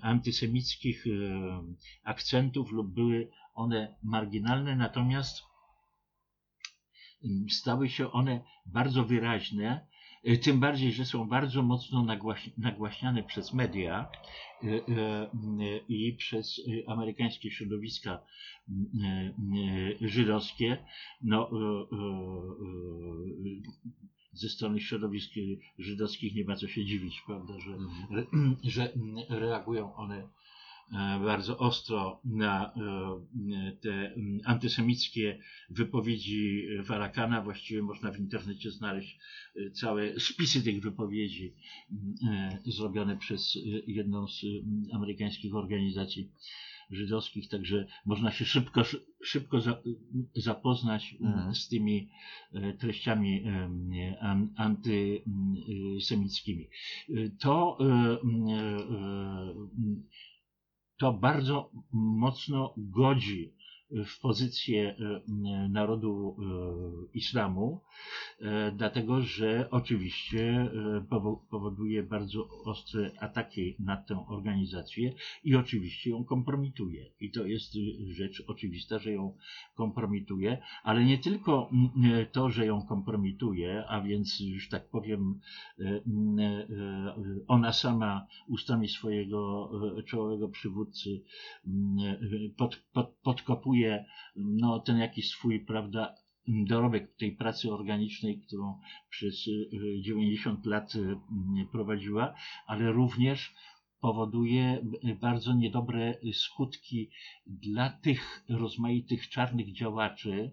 antysemickich 0.00 1.06
e, 1.06 1.10
akcentów 2.04 2.72
lub 2.72 2.94
były 2.94 3.30
one 3.54 3.96
marginalne, 4.02 4.76
natomiast 4.76 5.42
stały 7.50 7.88
się 7.88 8.12
one 8.12 8.44
bardzo 8.66 9.04
wyraźne, 9.04 9.66
e, 9.66 9.93
tym 10.42 10.60
bardziej, 10.60 10.92
że 10.92 11.04
są 11.04 11.28
bardzo 11.28 11.62
mocno 11.62 12.04
nagłaś- 12.04 12.50
nagłaśniane 12.58 13.22
przez 13.22 13.52
media 13.54 14.08
e, 14.62 14.66
m, 14.88 15.58
i 15.88 16.12
przez 16.18 16.60
amerykańskie 16.86 17.50
środowiska 17.50 18.20
żydowskie. 20.00 20.84
No, 21.22 21.50
ze 24.32 24.48
strony 24.48 24.80
środowisk 24.80 25.30
żydowskich 25.78 26.34
nie 26.34 26.44
ma 26.44 26.56
co 26.56 26.68
się 26.68 26.84
dziwić, 26.84 27.22
prawda, 27.26 27.54
że, 27.60 27.76
że 28.62 28.92
reagują 29.28 29.94
one 29.94 30.28
bardzo 31.24 31.58
ostro 31.58 32.20
na 32.24 32.72
e, 32.74 32.78
te 33.80 34.14
antysemickie 34.44 35.38
wypowiedzi 35.70 36.66
Farakana. 36.84 37.42
Właściwie 37.42 37.82
można 37.82 38.10
w 38.12 38.18
internecie 38.18 38.70
znaleźć 38.70 39.18
e, 39.56 39.70
całe 39.70 40.20
spisy 40.20 40.62
tych 40.64 40.82
wypowiedzi 40.82 41.54
e, 42.28 42.58
zrobione 42.66 43.16
przez 43.16 43.56
e, 43.56 43.60
jedną 43.86 44.28
z 44.28 44.42
amerykańskich 44.92 45.54
organizacji 45.54 46.30
żydowskich, 46.90 47.48
także 47.48 47.86
można 48.06 48.30
się 48.30 48.44
szybko, 48.44 48.82
szybko 49.24 49.60
za, 49.60 49.82
zapoznać 50.36 51.14
Mhm. 51.20 51.54
z 51.54 51.68
tymi 51.68 52.08
e, 52.52 52.72
treściami 52.72 53.42
em, 53.44 53.90
an- 54.20 54.48
antysemickimi. 54.56 56.68
E, 57.08 57.12
To, 57.40 57.78
e, 57.80 57.84
e, 57.84 58.16
to 60.96 61.12
bardzo 61.12 61.70
mocno 61.92 62.74
godzi 62.76 63.52
w 63.90 64.20
pozycję 64.20 64.96
e, 64.96 65.68
narodu 65.68 66.36
e, 66.38 67.16
islamu, 67.18 67.80
e, 68.40 68.72
dlatego 68.72 69.20
że 69.20 69.68
oczywiście 69.70 70.70
powo- 71.10 71.40
powoduje 71.50 72.02
bardzo 72.02 72.48
ostre 72.64 73.10
ataki 73.20 73.76
na 73.78 73.96
tę 73.96 74.24
organizację 74.28 75.12
i 75.44 75.56
oczywiście 75.56 76.10
ją 76.10 76.24
kompromituje. 76.24 77.10
I 77.20 77.30
to 77.30 77.46
jest 77.46 77.74
rzecz 78.10 78.42
oczywista, 78.46 78.98
że 78.98 79.12
ją 79.12 79.36
kompromituje, 79.74 80.62
ale 80.82 81.04
nie 81.04 81.18
tylko 81.18 81.70
to, 82.32 82.50
że 82.50 82.66
ją 82.66 82.82
kompromituje, 82.86 83.84
a 83.88 84.00
więc, 84.00 84.40
już 84.40 84.68
tak 84.68 84.88
powiem, 84.88 85.40
ona 87.46 87.72
sama 87.72 88.26
ustami 88.48 88.88
swojego 88.88 89.70
czołowego 90.06 90.48
przywódcy 90.48 91.22
pod, 92.56 92.76
pod, 92.92 93.08
podkopuje 93.22 93.73
no, 94.36 94.80
ten 94.80 94.98
jakiś 94.98 95.28
swój, 95.28 95.60
prawda, 95.60 96.14
dorobek 96.48 97.16
tej 97.16 97.32
pracy 97.32 97.72
organicznej, 97.72 98.40
którą 98.40 98.80
przez 99.10 99.48
e, 99.98 100.02
90 100.02 100.66
lat 100.66 100.94
e, 100.96 100.98
m, 100.98 101.20
prowadziła, 101.72 102.34
ale 102.66 102.92
również 102.92 103.54
powoduje 104.00 104.80
b- 104.82 105.14
bardzo 105.14 105.54
niedobre 105.54 106.14
skutki 106.32 107.10
dla 107.46 107.90
tych 107.90 108.44
rozmaitych 108.48 109.28
czarnych 109.28 109.72
działaczy, 109.72 110.50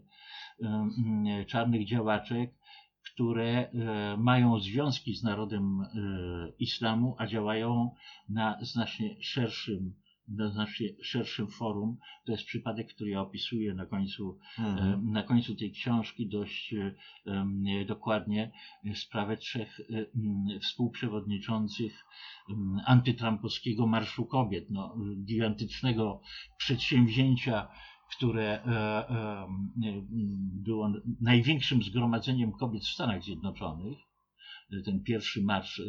czarnych 1.48 1.88
działaczek, 1.88 2.56
które 3.14 3.72
mają 4.18 4.60
związki 4.60 5.16
z 5.16 5.24
narodem 5.24 5.86
islamu, 6.60 7.16
a 7.18 7.28
działają 7.28 7.96
na 8.30 8.58
znacznie 8.62 9.16
szerszym, 9.22 9.94
na 10.28 10.50
znacznie 10.50 10.88
szerszym 11.02 11.48
forum. 11.48 11.98
To 12.26 12.32
jest 12.32 12.46
przypadek, 12.46 12.94
który 12.94 13.10
ja 13.10 13.22
opisuję 13.22 13.74
na 13.74 13.86
końcu 13.86 14.40
Mhm. 14.60 15.12
na 15.12 15.24
końcu 15.24 15.56
tej 15.56 15.72
książki 15.72 16.28
dość 16.28 16.76
dokładnie 17.88 18.52
sprawę 18.96 19.38
trzech 19.38 19.80
współprzewodniczących 20.62 22.06
antytrampowskiego 22.86 23.88
Marszu 23.88 24.26
Kobiet, 24.26 24.70
no, 24.70 24.96
gigantycznego 25.26 26.22
przedsięwzięcia, 26.58 27.68
które 28.18 28.64
e, 28.64 29.10
e, 29.10 29.48
było 30.64 30.92
największym 31.22 31.84
zgromadzeniem 31.84 32.52
kobiet 32.52 32.84
w 32.84 32.94
Stanach 32.94 33.24
Zjednoczonych. 33.24 33.98
Ten 34.86 35.04
pierwszy 35.04 35.42
marsz 35.42 35.80
e, 35.80 35.84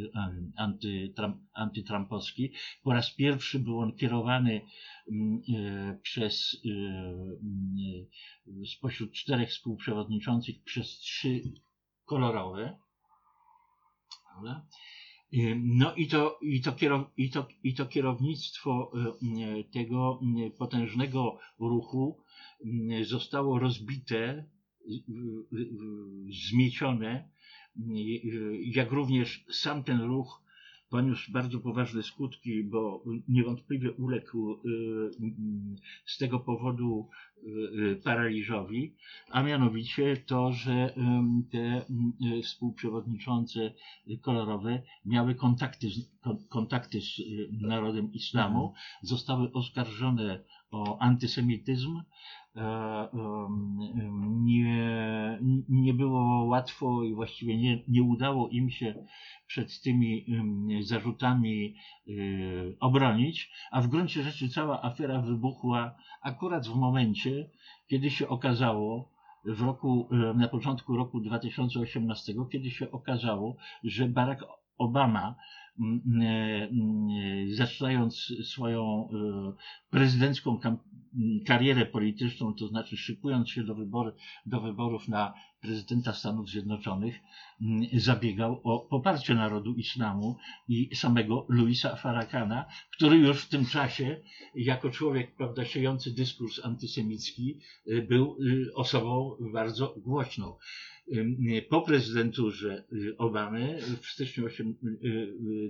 antytram, 0.57 1.47
antytrampowski. 1.53 2.53
Po 2.83 2.93
raz 2.93 3.15
pierwszy 3.15 3.59
był 3.59 3.79
on 3.79 3.97
kierowany 3.97 4.61
m, 5.11 5.43
e, 5.57 5.99
przez 6.03 6.63
e, 6.65 6.69
m, 7.43 7.77
e, 8.63 8.67
spośród 8.67 9.13
czterech 9.13 9.51
współprzewodniczących 9.51 10.63
przez 10.63 10.99
trzy 10.99 11.43
kolorowe. 12.05 12.79
No 15.57 15.95
i 15.95 16.09
to, 16.09 16.39
i 16.43 16.61
to, 16.61 16.73
kierow, 16.73 17.11
i 17.17 17.31
to, 17.31 17.49
i 17.65 17.75
to 17.75 17.87
kierownictwo 17.87 18.93
tego 19.73 20.21
y, 20.47 20.51
potężnego 20.51 21.39
ruchu 21.59 22.23
zostało 23.03 23.59
rozbite, 23.59 24.45
zmiecione, 26.49 27.29
jak 28.75 28.93
również 28.93 29.45
sam 29.51 29.85
ten 29.85 30.01
ruch 30.01 30.43
poniósł 30.93 31.33
bardzo 31.33 31.61
poważne 31.61 32.03
skutki, 32.03 32.65
bo 32.65 33.05
niewątpliwie 33.29 33.93
uległ 33.93 34.53
y, 34.53 34.57
y, 34.57 35.35
z 36.07 36.19
tego 36.19 36.41
powodu 36.41 37.09
y, 37.43 38.01
paraliżowi, 38.05 38.95
a 39.31 39.43
mianowicie 39.43 40.17
to, 40.17 40.53
że 40.53 40.95
te 41.51 41.85
współprzewodniczące 42.43 43.73
kolorowe 44.21 44.83
miały 45.05 45.35
kontakty 45.35 45.89
kontakty 46.49 47.01
z 47.01 47.21
narodem 47.61 48.13
islamu, 48.13 48.75
zostały 49.03 49.53
oskarżone 49.53 50.45
o 50.71 50.99
antysemityzm. 50.99 52.01
E, 52.57 53.09
Nie, 54.45 55.39
nie 55.69 55.95
było 55.95 56.32
łatwo 56.53 57.05
i 57.05 57.15
właściwie 57.15 57.57
nie, 57.57 57.83
nie 57.89 58.03
udało 58.03 58.49
im 58.49 58.71
się 58.71 59.07
przed 59.47 59.81
tymi 59.83 60.27
zarzutami 60.81 61.75
y, 62.09 62.77
obronić, 62.81 63.51
a 63.71 63.81
w 63.81 63.89
gruncie 63.89 64.23
rzeczy 64.23 64.49
cała 64.49 64.83
afera 64.83 65.21
wybuchła 65.21 65.95
akurat 66.23 66.69
w 66.69 66.75
momencie, 66.75 67.51
kiedy 67.89 68.11
się 68.11 68.29
okazało, 68.29 69.13
w 69.45 69.61
roku, 69.63 70.09
e, 70.13 70.35
na 70.35 70.49
początku 70.49 70.97
roku 70.97 71.21
2018, 71.21 72.33
kiedy 72.53 72.71
się 72.71 72.91
okazało, 72.91 73.57
że 73.85 74.09
Barack 74.09 74.45
Obama, 74.79 75.35
zaczynając 77.53 78.33
swoją 78.43 79.09
e, 79.09 79.53
prezydencką 79.91 80.59
karierę 81.47 81.87
polityczną, 81.87 82.55
to 82.55 82.69
znaczy 82.69 82.97
szykując 82.97 83.51
się 83.51 83.65
do, 83.65 83.75
wybory, 83.75 84.13
do 84.47 84.61
wyborów 84.61 85.09
na 85.09 85.35
prezydenta 85.61 86.13
Stanów 86.13 86.51
Zjednoczonych 86.51 87.15
zabiegał 87.93 88.61
o 88.65 88.79
poparcie 88.79 89.35
narodu 89.35 89.75
islamu 89.75 90.37
i 90.69 90.97
samego 90.97 91.47
Louisa 91.49 91.97
Farakana, 91.97 92.65
który 92.91 93.17
już 93.17 93.43
w 93.43 93.49
tym 93.49 93.67
czasie, 93.67 94.21
jako 94.55 94.91
człowiek 94.91 95.37
prawda, 95.37 95.65
siejący 95.65 96.15
dyskurs 96.15 96.65
antysemicki, 96.65 97.61
był 98.09 98.37
osobą 98.75 99.37
bardzo 99.53 99.95
głośną. 99.97 100.57
Po 101.69 101.81
prezydenturze 101.81 102.85
Obamy 103.19 103.79
w 104.01 104.07
styczniu 104.07 104.49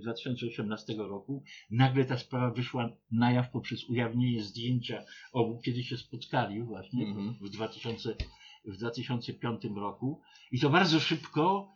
2018 0.01 0.95
roku 0.97 1.43
nagle 1.70 2.05
ta 2.05 2.18
sprawa 2.18 2.51
wyszła 2.51 2.88
na 3.11 3.32
jaw 3.32 3.51
poprzez 3.51 3.84
ujawnienie 3.88 4.43
zdjęcia 4.43 5.05
obu, 5.32 5.61
kiedy 5.64 5.84
się 5.84 5.97
spotkali 5.97 6.62
właśnie 6.62 7.07
Mhm. 7.07 7.34
w, 7.40 7.49
2000, 7.51 8.16
w 8.64 8.76
2005 8.76 9.62
roku. 9.76 10.20
I 10.53 10.61
to 10.61 10.70
bardzo 10.70 11.01
szybko 11.01 11.72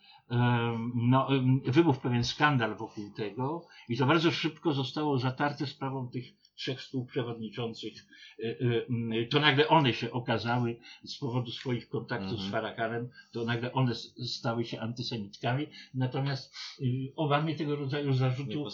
no, 0.95 1.29
wybuchł 1.65 2.01
pewien 2.01 2.25
skandal 2.25 2.77
wokół 2.77 3.11
tego 3.11 3.67
i 3.89 3.97
to 3.97 4.07
bardzo 4.07 4.31
szybko 4.31 4.73
zostało 4.73 5.19
zatarte 5.19 5.67
sprawą 5.67 6.09
tych 6.09 6.25
trzech 6.57 6.79
współprzewodniczących. 6.81 7.93
Y, 8.39 8.43
y, 8.45 8.87
y, 9.15 9.27
To 9.31 9.41
nagle 9.41 9.69
one 9.69 9.93
się 9.95 10.11
okazały 10.13 10.77
z 11.05 11.19
powodu 11.19 11.51
swoich 11.51 11.89
kontaktów 11.89 12.31
Mhm. 12.33 12.49
z 12.49 12.53
Farakanem, 12.53 13.09
to 13.33 13.45
nagle 13.45 13.73
one 13.73 13.95
stały 14.27 14.65
się 14.65 14.81
antysemitkami. 14.81 15.67
Natomiast 15.95 16.55
y, 16.81 17.13
Obamie 17.17 17.55
tego 17.55 17.77
rodzaju 17.77 18.13
zarzutu. 18.13 18.65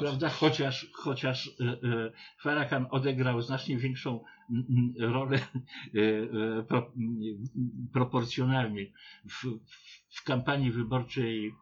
Prawda? 0.00 0.28
Chociaż, 0.28 0.86
chociaż 0.92 1.50
Farrakhan 2.42 2.86
odegrał 2.90 3.42
znacznie 3.42 3.76
większą 3.78 4.24
mm, 4.50 4.66
mm, 4.70 5.12
rolę 5.14 5.38
pro, 6.68 6.78
mm, 6.96 7.44
proporcjonalnie 7.92 8.86
w, 9.30 9.44
w 10.10 10.24
kampanii 10.24 10.70
wyborczej 10.72 11.54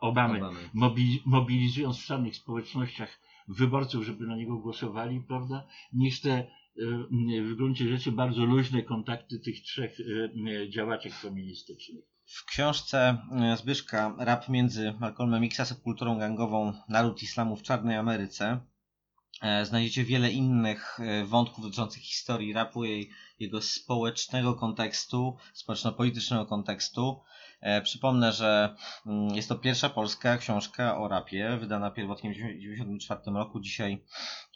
Obamy, 0.00 0.38
Obamy. 0.38 0.60
mobi- 0.74 1.20
mobilizując 1.24 1.98
w 2.00 2.04
samych 2.06 2.36
społecznościach 2.36 3.18
wyborców, 3.48 4.04
żeby 4.04 4.26
na 4.26 4.36
niego 4.36 4.58
głosowali, 4.58 5.20
prawda, 5.20 5.66
niż 5.92 6.20
te 6.20 6.38
y, 6.40 7.42
w 7.42 7.54
gruncie 7.56 7.88
rzeczy 7.88 8.12
bardzo 8.12 8.44
luźne 8.44 8.82
kontakty 8.82 9.38
tych 9.38 9.62
trzech 9.62 10.00
y, 10.00 10.30
y, 10.48 10.70
działaczek 10.70 11.14
feministycznych. 11.14 12.04
W 12.26 12.44
książce 12.44 13.18
e, 13.30 13.56
Zbyszka 13.56 14.14
Rap 14.18 14.48
między 14.48 14.94
Malcolmem 15.00 15.44
X 15.44 15.60
a 15.60 15.64
subkulturą 15.64 16.18
gangową 16.18 16.72
Naród 16.88 17.22
Islamu 17.22 17.56
w 17.56 17.62
Czarnej 17.62 17.96
Ameryce 17.96 18.60
e, 19.42 19.66
znajdziecie 19.66 20.04
wiele 20.04 20.30
innych 20.30 21.00
e, 21.00 21.24
wątków 21.24 21.64
dotyczących 21.64 22.02
historii 22.02 22.52
rapu, 22.52 22.84
jej, 22.84 23.10
jego 23.38 23.62
społecznego 23.62 24.54
kontekstu, 24.54 25.36
społeczno-politycznego 25.54 26.46
kontekstu. 26.46 27.20
E, 27.64 27.82
Przypomnę, 27.82 28.32
że 28.32 28.76
mm, 29.06 29.34
jest 29.34 29.48
to 29.48 29.54
pierwsza 29.54 29.88
polska 29.88 30.36
książka 30.36 30.98
o 30.98 31.08
rapie, 31.08 31.56
wydana 31.60 31.90
pierwotnie 31.90 32.30
w 32.30 32.34
1994 32.34 33.20
roku. 33.26 33.60
Dzisiaj 33.60 34.04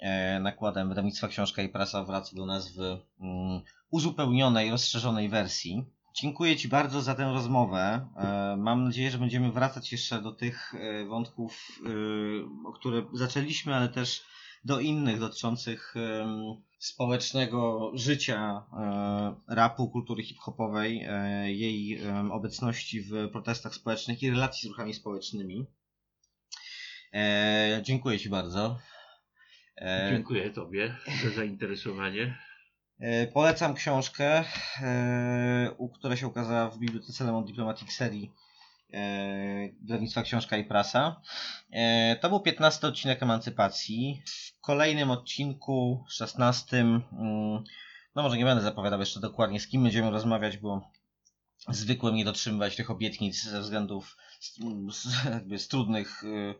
e, 0.01 0.41
nakładem 0.41 0.89
wydawnictwa 0.89 1.29
Książka 1.29 1.63
i 1.63 1.69
Prasa 1.69 2.05
wraca 2.05 2.37
do 2.37 2.47
nas 2.47 2.73
w 2.73 2.81
mm, 3.21 3.61
uzupełnionej, 3.91 4.71
rozszerzonej 4.71 5.29
wersji. 5.29 5.85
Dziękuję 6.15 6.57
Ci 6.57 6.69
bardzo 6.69 7.03
za 7.03 7.15
tę 7.15 7.33
rozmowę. 7.33 8.09
E, 8.17 8.57
Mam 8.59 8.85
nadzieję, 8.85 9.11
że 9.11 9.19
będziemy 9.19 9.53
wracać 9.53 9.93
jeszcze 9.93 10.23
do 10.23 10.33
tych 10.33 10.73
wątków, 11.09 11.81
o 12.67 12.73
które 12.73 13.03
zaczęliśmy, 13.13 13.75
ale 13.75 13.89
też 13.89 14.23
do 14.65 14.81
innych 14.81 15.21
dotyczących 15.21 15.95
społecznego 16.79 17.91
życia 17.95 18.67
e, 18.73 19.55
rapu, 19.55 19.91
kultury 19.91 20.23
hip-hopowej, 20.23 21.05
e, 21.09 21.53
jej 21.53 22.01
obecności 22.31 23.01
w 23.01 23.31
protestach 23.33 23.75
społecznych 23.75 24.23
i 24.23 24.31
relacji 24.31 24.69
z 24.69 24.71
ruchami 24.71 24.95
społecznymi. 24.95 25.67
E, 27.15 27.81
Dziękuję 27.83 28.19
Ci 28.19 28.29
bardzo. 28.29 28.79
Dziękuję 30.11 30.51
Tobie 30.51 30.97
za 31.25 31.31
zainteresowanie. 31.31 32.39
Polecam 33.33 33.75
książkę, 33.75 34.45
która 35.95 36.17
się 36.17 36.27
ukazała 36.27 36.71
w 36.71 36.79
Bibliotece 36.79 37.25
Lemon 37.25 37.45
Diplomatic 37.45 37.93
serii 37.93 38.33
wydawnictwa 39.81 40.23
Książka 40.23 40.57
i 40.57 40.65
Prasa. 40.65 41.21
E, 41.71 42.17
To 42.17 42.29
był 42.29 42.41
15 42.41 42.87
odcinek 42.87 43.23
Emancypacji. 43.23 44.23
W 44.27 44.61
kolejnym 44.61 45.11
odcinku, 45.11 46.05
16, 46.09 46.81
mm, 46.81 47.03
no 48.15 48.23
może 48.23 48.37
nie 48.37 48.45
będę 48.45 48.63
zapowiadał 48.63 49.01
jeszcze 49.01 49.21
dokładnie 49.21 49.61
z 49.61 49.69
kim 49.69 49.83
będziemy 49.83 50.11
rozmawiać, 50.11 50.59
bo 50.59 50.91
zwykłem 51.69 52.15
nie 52.15 52.25
dotrzymywać 52.25 52.77
tych 52.77 52.91
obietnic 52.91 53.43
ze 53.43 53.61
względów 53.61 54.17
z, 54.41 54.59
z, 54.93 55.25
jakby 55.25 55.59
z 55.59 55.69
trudnych, 55.69 56.25
y, 56.25 56.55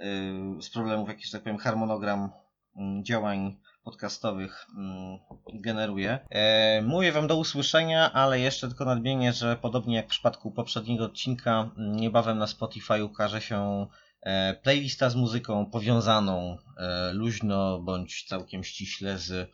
y, 0.00 0.62
z 0.62 0.70
problemów, 0.70 1.08
jakiś, 1.08 1.30
tak 1.30 1.42
powiem, 1.42 1.58
harmonogram 1.58 2.30
mm, 2.76 3.04
działań 3.04 3.56
podcastowych 3.84 4.66
mm, 4.76 5.18
generuje. 5.54 6.18
E, 6.30 6.82
mówię 6.82 7.12
Wam 7.12 7.26
do 7.26 7.36
usłyszenia, 7.36 8.12
ale 8.12 8.40
jeszcze 8.40 8.68
tylko 8.68 8.84
nadmienię, 8.84 9.32
że 9.32 9.56
podobnie 9.56 9.96
jak 9.96 10.06
w 10.06 10.08
przypadku 10.08 10.50
poprzedniego 10.50 11.04
odcinka, 11.04 11.70
mm, 11.76 11.96
niebawem 11.96 12.38
na 12.38 12.46
Spotify 12.46 13.04
ukaże 13.04 13.40
się 13.40 13.86
e, 14.22 14.54
playlista 14.54 15.10
z 15.10 15.16
muzyką 15.16 15.66
powiązaną 15.66 16.58
e, 16.76 17.12
luźno 17.12 17.78
bądź 17.78 18.24
całkiem 18.28 18.64
ściśle 18.64 19.18
z 19.18 19.50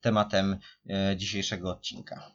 tematem 0.00 0.58
dzisiejszego 1.16 1.70
odcinka. 1.70 2.30